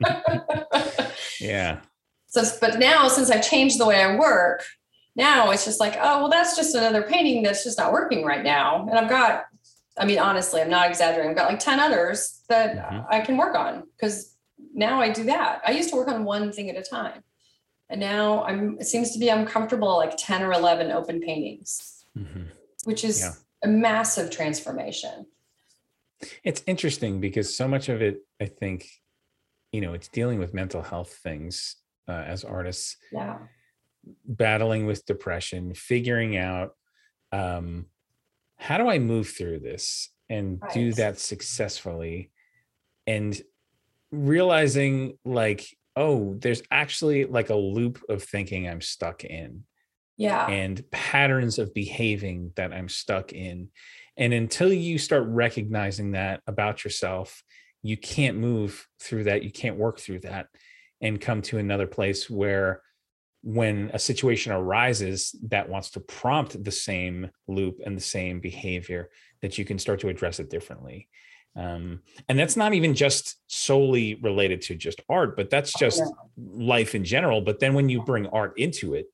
Yeah. 1.40 1.80
So 2.28 2.44
but 2.60 2.80
now 2.80 3.08
since 3.08 3.30
I've 3.30 3.48
changed 3.48 3.80
the 3.80 3.86
way 3.86 4.02
I 4.02 4.16
work 4.16 4.64
now 5.18 5.50
it's 5.50 5.66
just 5.66 5.80
like, 5.80 5.96
oh, 6.00 6.20
well, 6.22 6.30
that's 6.30 6.56
just 6.56 6.76
another 6.76 7.02
painting 7.02 7.42
that's 7.42 7.64
just 7.64 7.78
not 7.78 7.92
working 7.92 8.24
right 8.24 8.44
now. 8.44 8.88
And 8.88 8.98
I've 8.98 9.10
got, 9.10 9.46
I 9.98 10.06
mean, 10.06 10.20
honestly, 10.20 10.62
I'm 10.62 10.70
not 10.70 10.88
exaggerating. 10.88 11.32
I've 11.32 11.36
got 11.36 11.50
like 11.50 11.60
10 11.60 11.80
others 11.80 12.44
that 12.50 12.78
mm-hmm. 12.78 13.00
I 13.10 13.22
can 13.22 13.36
work 13.36 13.56
on 13.56 13.84
because 13.96 14.38
now 14.76 15.02
I 15.02 15.10
do 15.10 15.24
that. 15.24 15.62
I 15.66 15.72
used 15.72 15.90
to 15.90 15.96
work 15.96 16.08
on 16.08 16.24
one 16.24 16.52
thing 16.52 16.70
at 16.70 16.78
a 16.78 16.84
time. 16.84 17.24
And 17.90 18.00
now 18.00 18.44
I'm, 18.44 18.78
it 18.80 18.86
seems 18.86 19.12
to 19.14 19.20
be, 19.20 19.32
I'm 19.32 19.48
comfortable 19.48 19.96
like 19.98 20.14
10 20.18 20.44
or 20.44 20.54
11 20.54 20.92
open 20.92 21.20
paintings, 21.20 22.06
mm-hmm. 22.16 22.44
which 22.84 23.04
is 23.04 23.22
yeah. 23.22 23.32
a 23.64 23.68
massive 23.68 24.30
transformation. 24.30 25.26
It's 26.44 26.62
interesting 26.68 27.20
because 27.20 27.56
so 27.56 27.68
much 27.68 27.90
of 27.90 28.04
it, 28.04 28.20
I 28.40 28.46
think, 28.46 28.88
you 29.72 29.82
know, 29.82 29.94
it's 29.94 30.10
dealing 30.10 30.38
with 30.38 30.54
mental 30.54 30.84
health 30.84 31.14
things 31.24 31.78
uh, 32.08 32.24
as 32.28 32.44
artists. 32.44 32.98
Yeah 33.12 33.38
battling 34.26 34.86
with 34.86 35.06
depression, 35.06 35.74
figuring 35.74 36.38
out 36.38 36.72
um, 37.32 37.86
how 38.58 38.78
do 38.78 38.88
I 38.88 39.00
move 39.00 39.30
through 39.30 39.60
this 39.60 40.10
and 40.30 40.60
right. 40.62 40.74
do 40.74 40.94
that 40.94 41.20
successfully, 41.20 42.32
and 43.06 43.40
realizing 44.12 45.18
like, 45.24 45.66
oh, 45.96 46.36
there's 46.40 46.62
actually 46.70 47.26
like 47.26 47.50
a 47.50 47.56
loop 47.56 48.04
of 48.10 48.24
thinking 48.24 48.68
I'm 48.68 48.82
stuck 48.82 49.24
in. 49.24 49.64
Yeah. 50.18 50.48
And 50.48 50.84
patterns 50.92 51.60
of 51.60 51.74
behaving 51.74 52.52
that 52.56 52.74
I'm 52.74 52.90
stuck 52.90 53.34
in. 53.34 53.70
And 54.18 54.34
until 54.34 54.74
you 54.74 54.98
start 54.98 55.26
recognizing 55.28 56.12
that 56.12 56.42
about 56.48 56.84
yourself, 56.84 57.44
you 57.84 57.98
can't 57.98 58.38
move 58.38 58.88
through 59.00 59.26
that. 59.26 59.44
You 59.44 59.52
can't 59.52 59.78
work 59.78 60.00
through 60.00 60.20
that 60.22 60.48
and 61.02 61.22
come 61.22 61.42
to 61.44 61.60
another 61.60 61.86
place 61.86 62.30
where 62.30 62.82
when 63.48 63.90
a 63.94 64.00
situation 64.00 64.52
arises 64.52 65.34
that 65.42 65.70
wants 65.70 65.92
to 65.92 66.02
prompt 66.02 66.62
the 66.66 66.72
same 66.72 67.30
loop 67.48 67.80
and 67.86 67.96
the 67.96 68.02
same 68.02 68.42
behavior 68.42 69.10
that 69.42 69.58
you 69.58 69.64
can 69.64 69.80
start 69.80 70.02
to 70.02 70.10
address 70.10 70.42
it 70.42 70.50
differently 70.50 71.08
um, 71.56 72.02
and 72.28 72.38
that's 72.38 72.58
not 72.58 72.74
even 72.74 72.94
just 72.94 73.38
solely 73.48 74.16
related 74.16 74.62
to 74.62 74.76
just 74.76 75.00
art 75.08 75.38
but 75.38 75.50
that's 75.50 75.72
oh, 75.78 75.80
just 75.80 76.04
life 76.38 76.94
in 76.94 77.06
general 77.06 77.40
but 77.40 77.62
then 77.62 77.74
when 77.74 77.88
you 77.88 78.04
bring 78.04 78.28
art 78.28 78.52
into 78.58 78.94
it 78.96 79.06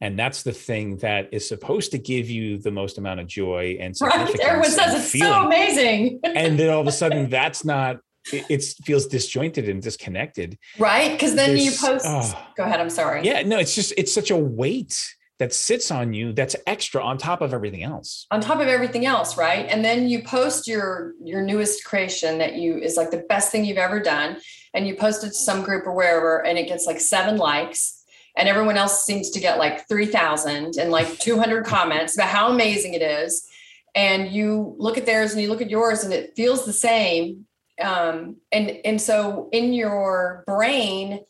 and 0.00 0.18
that's 0.18 0.42
the 0.42 0.52
thing 0.52 0.96
that 0.98 1.28
is 1.32 1.46
supposed 1.46 1.90
to 1.90 1.98
give 1.98 2.30
you 2.30 2.56
the 2.56 2.70
most 2.70 2.96
amount 2.96 3.20
of 3.20 3.26
joy 3.26 3.76
and 3.78 3.94
right. 4.00 4.40
everyone 4.40 4.70
says 4.70 4.94
it's 4.94 5.10
feeling. 5.10 5.30
so 5.30 5.44
amazing 5.44 6.20
and 6.24 6.58
then 6.58 6.70
all 6.70 6.80
of 6.80 6.86
a 6.86 6.92
sudden 6.92 7.28
that's 7.38 7.62
not 7.62 7.98
it, 8.32 8.44
it 8.48 8.64
feels 8.84 9.06
disjointed 9.06 9.68
and 9.68 9.82
disconnected. 9.82 10.58
Right? 10.78 11.12
Because 11.12 11.34
then 11.34 11.50
There's, 11.50 11.64
you 11.64 11.88
post 11.88 12.04
oh, 12.08 12.46
go 12.56 12.64
ahead 12.64 12.80
i'm 12.80 12.90
sorry. 12.90 13.22
Yeah 13.24 13.42
no 13.42 13.58
it's 13.58 13.74
just 13.74 13.92
it's 13.96 14.12
such 14.12 14.30
a 14.30 14.36
weight 14.36 15.14
that 15.38 15.52
sits 15.52 15.90
on 15.90 16.14
you 16.14 16.32
that's 16.32 16.56
extra 16.66 17.02
on 17.02 17.18
top 17.18 17.42
of 17.42 17.52
everything 17.52 17.82
else. 17.82 18.26
On 18.30 18.40
top 18.40 18.60
of 18.60 18.68
everything 18.68 19.06
else 19.06 19.36
right? 19.36 19.66
And 19.68 19.84
then 19.84 20.08
you 20.08 20.22
post 20.22 20.66
your 20.66 21.12
your 21.22 21.42
newest 21.42 21.84
creation 21.84 22.38
that 22.38 22.56
you 22.56 22.78
is 22.78 22.96
like 22.96 23.10
the 23.10 23.24
best 23.28 23.52
thing 23.52 23.64
you've 23.64 23.78
ever 23.78 24.00
done 24.00 24.38
and 24.74 24.86
you 24.86 24.96
post 24.96 25.24
it 25.24 25.28
to 25.28 25.34
some 25.34 25.62
group 25.62 25.86
or 25.86 25.92
wherever 25.92 26.44
and 26.44 26.58
it 26.58 26.68
gets 26.68 26.86
like 26.86 27.00
seven 27.00 27.36
likes 27.36 28.02
and 28.36 28.48
everyone 28.48 28.76
else 28.76 29.04
seems 29.04 29.30
to 29.30 29.40
get 29.40 29.58
like 29.58 29.88
3000 29.88 30.76
and 30.78 30.90
like 30.90 31.18
200 31.18 31.64
comments 31.64 32.16
about 32.16 32.28
how 32.28 32.48
amazing 32.48 32.94
it 32.94 33.02
is 33.02 33.46
and 33.94 34.30
you 34.30 34.74
look 34.78 34.98
at 34.98 35.06
theirs 35.06 35.32
and 35.32 35.40
you 35.40 35.48
look 35.48 35.62
at 35.62 35.70
yours 35.70 36.04
and 36.04 36.12
it 36.12 36.34
feels 36.36 36.66
the 36.66 36.72
same 36.72 37.45
um, 37.82 38.36
and 38.52 38.70
and 38.84 39.00
so 39.00 39.48
in 39.52 39.72
your 39.72 40.44
brain 40.46 41.20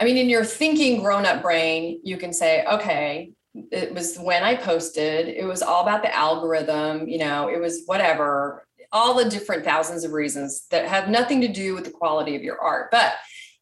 i 0.00 0.04
mean 0.04 0.16
in 0.16 0.28
your 0.28 0.44
thinking 0.44 1.00
grown-up 1.00 1.42
brain 1.42 2.00
you 2.04 2.16
can 2.16 2.32
say 2.32 2.64
okay 2.66 3.32
it 3.70 3.94
was 3.94 4.16
when 4.18 4.42
I 4.42 4.54
posted. 4.54 5.28
It 5.28 5.44
was 5.44 5.62
all 5.62 5.82
about 5.82 6.02
the 6.02 6.14
algorithm, 6.14 7.08
you 7.08 7.18
know, 7.18 7.48
it 7.48 7.60
was 7.60 7.82
whatever, 7.86 8.64
all 8.92 9.14
the 9.14 9.28
different 9.28 9.64
thousands 9.64 10.04
of 10.04 10.12
reasons 10.12 10.66
that 10.70 10.86
have 10.86 11.08
nothing 11.08 11.40
to 11.42 11.48
do 11.48 11.74
with 11.74 11.84
the 11.84 11.90
quality 11.90 12.36
of 12.36 12.42
your 12.42 12.60
art. 12.60 12.90
But 12.90 13.14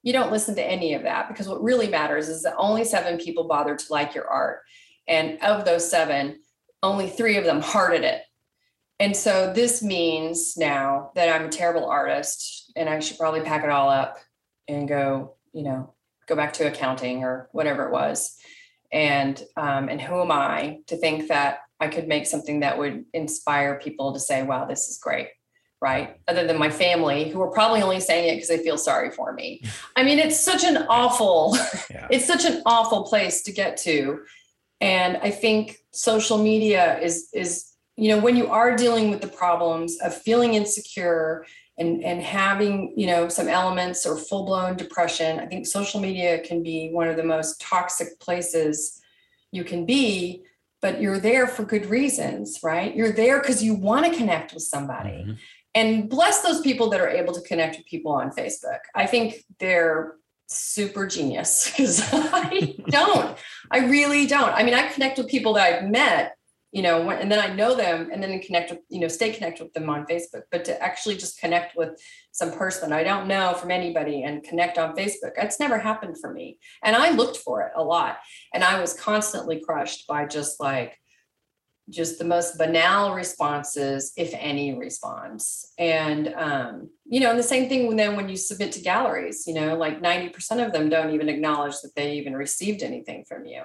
you 0.03 0.13
don't 0.13 0.31
listen 0.31 0.55
to 0.57 0.65
any 0.65 0.95
of 0.95 1.03
that 1.03 1.29
because 1.29 1.49
what 1.49 1.63
really 1.63 1.89
matters 1.89 2.29
is 2.29 2.43
that 2.43 2.55
only 2.57 2.85
seven 2.85 3.19
people 3.19 3.49
bothered 3.49 3.79
to 3.81 3.93
like 3.93 4.15
your 4.15 4.29
art. 4.29 4.61
And 5.09 5.41
of 5.43 5.65
those 5.65 5.89
seven, 5.89 6.41
only 6.83 7.09
three 7.09 7.37
of 7.37 7.45
them 7.45 7.61
hearted 7.63 8.05
it. 8.05 8.23
And 8.99 9.17
so 9.17 9.53
this 9.53 9.83
means 9.83 10.57
now 10.57 11.11
that 11.15 11.29
I'm 11.29 11.47
a 11.47 11.51
terrible 11.51 11.87
artist 11.87 12.73
and 12.77 12.89
I 12.89 13.01
should 13.01 13.19
probably 13.19 13.43
pack 13.43 13.63
it 13.63 13.71
all 13.71 13.91
up 13.91 14.19
and 14.69 14.89
go, 14.89 15.37
you 15.53 15.63
know, 15.63 15.95
go 16.27 16.35
back 16.35 16.55
to 16.55 16.67
accounting 16.67 17.23
or 17.23 17.49
whatever 17.53 17.87
it 17.87 17.93
was. 17.93 18.37
And 18.93 19.43
um, 19.57 19.89
and 19.89 20.01
who 20.01 20.21
am 20.21 20.31
i 20.31 20.79
to 20.87 20.97
think 20.97 21.27
that 21.27 21.59
i 21.81 21.89
could 21.89 22.07
make 22.07 22.25
something 22.25 22.61
that 22.61 22.79
would 22.79 23.05
inspire 23.13 23.81
people 23.81 24.13
to 24.13 24.21
say 24.21 24.45
wow 24.45 24.65
this 24.65 24.89
is 24.89 24.99
great 24.99 25.29
right? 25.81 26.17
Other 26.27 26.47
than 26.47 26.59
my 26.59 26.71
family 26.71 27.29
who 27.29 27.43
are 27.43 27.51
probably 27.51 27.83
only 27.83 28.01
saying 28.01 28.29
it 28.29 28.37
because 28.37 28.49
they 28.49 28.63
feel 28.65 28.79
sorry 28.79 29.11
for 29.11 29.33
me. 29.35 29.63
I 29.97 30.05
mean 30.05 30.19
it's 30.19 30.41
such 30.41 30.65
an 30.65 30.79
awful 30.89 31.57
yeah. 31.91 32.09
it's 32.11 32.27
such 32.27 32.45
an 32.45 32.63
awful 32.65 33.03
place 33.05 33.43
to 33.43 33.53
get 33.53 33.77
to. 33.79 34.21
And 34.81 35.17
i 35.19 35.31
think 35.31 35.79
social 35.93 36.39
media 36.39 36.99
is 37.01 37.29
is 37.33 37.73
you 37.97 38.09
know 38.09 38.19
when 38.19 38.37
you 38.37 38.49
are 38.49 38.77
dealing 38.77 39.11
with 39.11 39.21
the 39.21 39.29
problems 39.29 39.99
of 40.01 40.17
feeling 40.17 40.55
insecure 40.55 41.45
and 41.79 42.03
and 42.05 42.23
having 42.23 42.93
you 42.97 43.07
know 43.07 43.29
some 43.29 43.49
elements 43.49 44.07
or 44.07 44.17
full 44.17 44.45
blown 44.45 44.77
depression 44.77 45.39
i 45.41 45.47
think 45.47 45.67
social 45.67 46.01
media 46.01 46.41
can 46.41 46.63
be 46.63 46.91
one 46.93 47.09
of 47.09 47.17
the 47.17 47.25
most 47.25 47.61
toxic 47.61 48.19
places 48.21 49.01
you 49.53 49.65
can 49.65 49.85
be 49.85 50.43
but 50.83 51.01
you're 51.01 51.19
there 51.19 51.47
for 51.47 51.65
good 51.65 51.87
reasons 51.87 52.61
right? 52.63 52.95
You're 52.95 53.13
there 53.13 53.41
because 53.41 53.63
you 53.63 53.75
want 53.75 54.07
to 54.07 54.17
connect 54.17 54.53
with 54.55 54.63
somebody. 54.63 55.11
Mm-hmm. 55.11 55.33
and 55.75 56.09
bless 56.09 56.43
those 56.43 56.61
people 56.61 56.91
that 56.91 57.01
are 57.01 57.09
able 57.09 57.35
to 57.35 57.41
connect 57.43 57.77
with 57.77 57.87
people 57.87 58.13
on 58.13 58.31
facebook. 58.31 58.81
I 58.95 59.07
think 59.07 59.45
they're 59.59 60.17
super 60.49 61.07
genius 61.07 61.71
because 61.77 62.01
i 62.13 62.77
don't. 62.89 63.37
I 63.71 63.79
really 63.87 64.27
don't. 64.27 64.53
I 64.55 64.63
mean 64.63 64.75
i 64.75 64.87
connect 64.89 65.19
with 65.19 65.29
people 65.29 65.55
that 65.55 65.65
i've 65.73 65.91
met 65.91 66.36
you 66.77 66.83
know, 66.83 67.09
and 67.09 67.33
then 67.33 67.39
I 67.39 67.55
know 67.55 67.75
them 67.75 68.11
and 68.13 68.23
then 68.23 68.39
connect 68.39 68.71
with, 68.71 68.81
you 68.91 69.01
know, 69.01 69.09
stay 69.09 69.33
connected 69.33 69.65
with 69.65 69.73
them 69.73 69.89
on 69.89 70.05
Facebook, 70.05 70.43
but 70.53 70.63
to 70.67 70.83
actually 70.83 71.17
just 71.17 71.41
connect 71.41 71.75
with 71.75 71.99
some 72.33 72.53
person 72.53 72.93
I 72.93 73.03
don't 73.03 73.27
know 73.27 73.55
from 73.55 73.71
anybody 73.71 74.25
and 74.25 74.43
connect 74.43 74.77
on 74.77 74.95
Facebook, 74.95 75.33
that's 75.35 75.59
never 75.59 75.79
happened 75.79 76.19
for 76.21 76.31
me. 76.35 76.59
And 76.85 76.95
I 76.95 77.13
looked 77.13 77.39
for 77.39 77.63
it 77.63 77.73
a 77.77 77.83
lot 77.83 78.19
and 78.53 78.63
I 78.63 78.79
was 78.79 78.93
constantly 78.93 79.59
crushed 79.59 80.07
by 80.07 80.27
just 80.27 80.61
like, 80.61 81.01
just 81.89 82.19
the 82.19 82.27
most 82.27 82.59
banal 82.59 83.15
responses, 83.15 84.13
if 84.19 84.35
any 84.35 84.77
response. 84.77 85.73
And, 85.79 86.35
um, 86.37 86.91
you 87.07 87.21
know, 87.21 87.31
and 87.31 87.39
the 87.39 87.45
same 87.45 87.71
thing 87.71 87.97
then 87.97 88.17
when 88.17 88.29
you 88.29 88.37
submit 88.37 88.73
to 88.73 88.81
galleries, 88.81 89.47
you 89.47 89.55
know, 89.55 89.77
like 89.77 90.03
90% 90.03 90.67
of 90.67 90.75
them 90.75 90.91
don't 90.91 91.15
even 91.15 91.31
acknowledge 91.31 91.81
that 91.81 91.95
they 91.97 92.17
even 92.17 92.37
received 92.37 92.83
anything 92.83 93.25
from 93.25 93.47
you. 93.47 93.63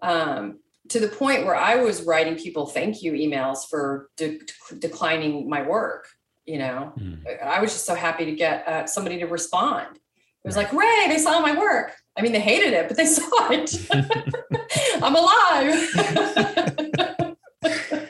Um, 0.00 0.60
to 0.88 1.00
the 1.00 1.08
point 1.08 1.44
where 1.44 1.56
I 1.56 1.76
was 1.76 2.02
writing 2.02 2.36
people 2.36 2.66
thank 2.66 3.02
you 3.02 3.12
emails 3.12 3.68
for 3.68 4.08
de- 4.16 4.40
declining 4.78 5.48
my 5.48 5.62
work. 5.62 6.08
You 6.46 6.58
know, 6.58 6.92
mm. 6.98 7.42
I 7.42 7.60
was 7.60 7.72
just 7.72 7.84
so 7.84 7.94
happy 7.94 8.24
to 8.24 8.32
get 8.32 8.66
uh, 8.66 8.86
somebody 8.86 9.18
to 9.18 9.26
respond. 9.26 9.96
It 9.96 10.46
was 10.46 10.56
like, 10.56 10.72
Ray, 10.72 11.06
they 11.08 11.18
saw 11.18 11.40
my 11.40 11.58
work. 11.58 11.92
I 12.16 12.22
mean, 12.22 12.32
they 12.32 12.40
hated 12.40 12.72
it, 12.72 12.88
but 12.88 12.96
they 12.96 13.04
saw 13.18 13.50
it. 13.50 13.86
I'm 15.02 15.14
alive. 15.14 15.76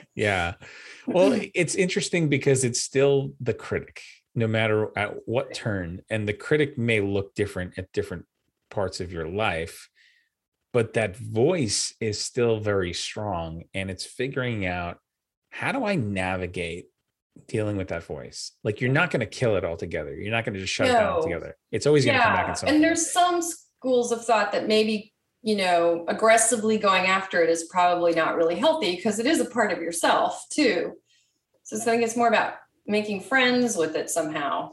yeah. 0.15 0.55
Well, 1.07 1.41
it's 1.55 1.75
interesting 1.75 2.29
because 2.29 2.65
it's 2.65 2.81
still 2.81 3.33
the 3.41 3.55
critic, 3.55 4.03
no 4.35 4.47
matter 4.47 4.91
at 4.97 5.27
what 5.27 5.53
turn. 5.53 6.03
And 6.11 6.29
the 6.29 6.33
critic 6.33 6.79
may 6.79 7.01
look 7.01 7.35
different 7.35 7.77
at 7.77 7.93
different 7.93 8.27
parts 8.71 9.01
of 9.01 9.13
your 9.13 9.27
life 9.27 9.89
but 10.73 10.95
that 10.95 11.17
voice 11.17 11.95
is 12.01 12.21
still 12.21 12.61
very 12.61 12.93
strong 12.93 13.65
and 13.75 13.91
it's 13.91 14.05
figuring 14.05 14.67
out 14.67 14.99
how 15.51 15.73
do 15.73 15.85
i 15.85 15.95
navigate 15.95 16.87
dealing 17.47 17.77
with 17.77 17.89
that 17.89 18.03
voice? 18.03 18.53
Like 18.65 18.81
you're 18.81 18.93
not 18.93 19.11
going 19.11 19.21
to 19.21 19.27
kill 19.27 19.57
it 19.57 19.65
altogether. 19.65 20.15
You're 20.15 20.33
not 20.33 20.45
going 20.45 20.55
to 20.55 20.61
just 20.61 20.73
shut 20.73 20.89
no. 20.89 20.93
it 20.93 20.97
down 20.97 21.13
altogether. 21.13 21.57
It's 21.71 21.87
always 21.87 22.05
yeah. 22.05 22.13
going 22.13 22.21
to 22.21 22.27
come 22.27 22.37
back 22.37 22.49
in 22.49 22.57
some 22.57 22.69
and 22.69 22.83
there's 22.83 23.11
some 23.11 23.41
schools 23.43 24.13
of 24.13 24.25
thought 24.25 24.53
that 24.53 24.67
maybe 24.67 25.13
you 25.43 25.57
know 25.57 26.05
aggressively 26.09 26.79
going 26.79 27.07
after 27.07 27.43
it 27.43 27.51
is 27.51 27.65
probably 27.71 28.13
not 28.13 28.37
really 28.37 28.57
healthy 28.57 28.97
because 28.97 29.19
it 29.19 29.27
is 29.27 29.41
a 29.41 29.45
part 29.45 29.73
of 29.73 29.79
yourself 29.79 30.45
too. 30.51 30.95
So 31.63 31.77
i 31.77 31.81
think 31.81 32.03
it's 32.03 32.17
more 32.17 32.29
about 32.29 32.55
making 32.87 33.21
friends 33.21 33.77
with 33.77 33.95
it 33.95 34.11
somehow 34.11 34.73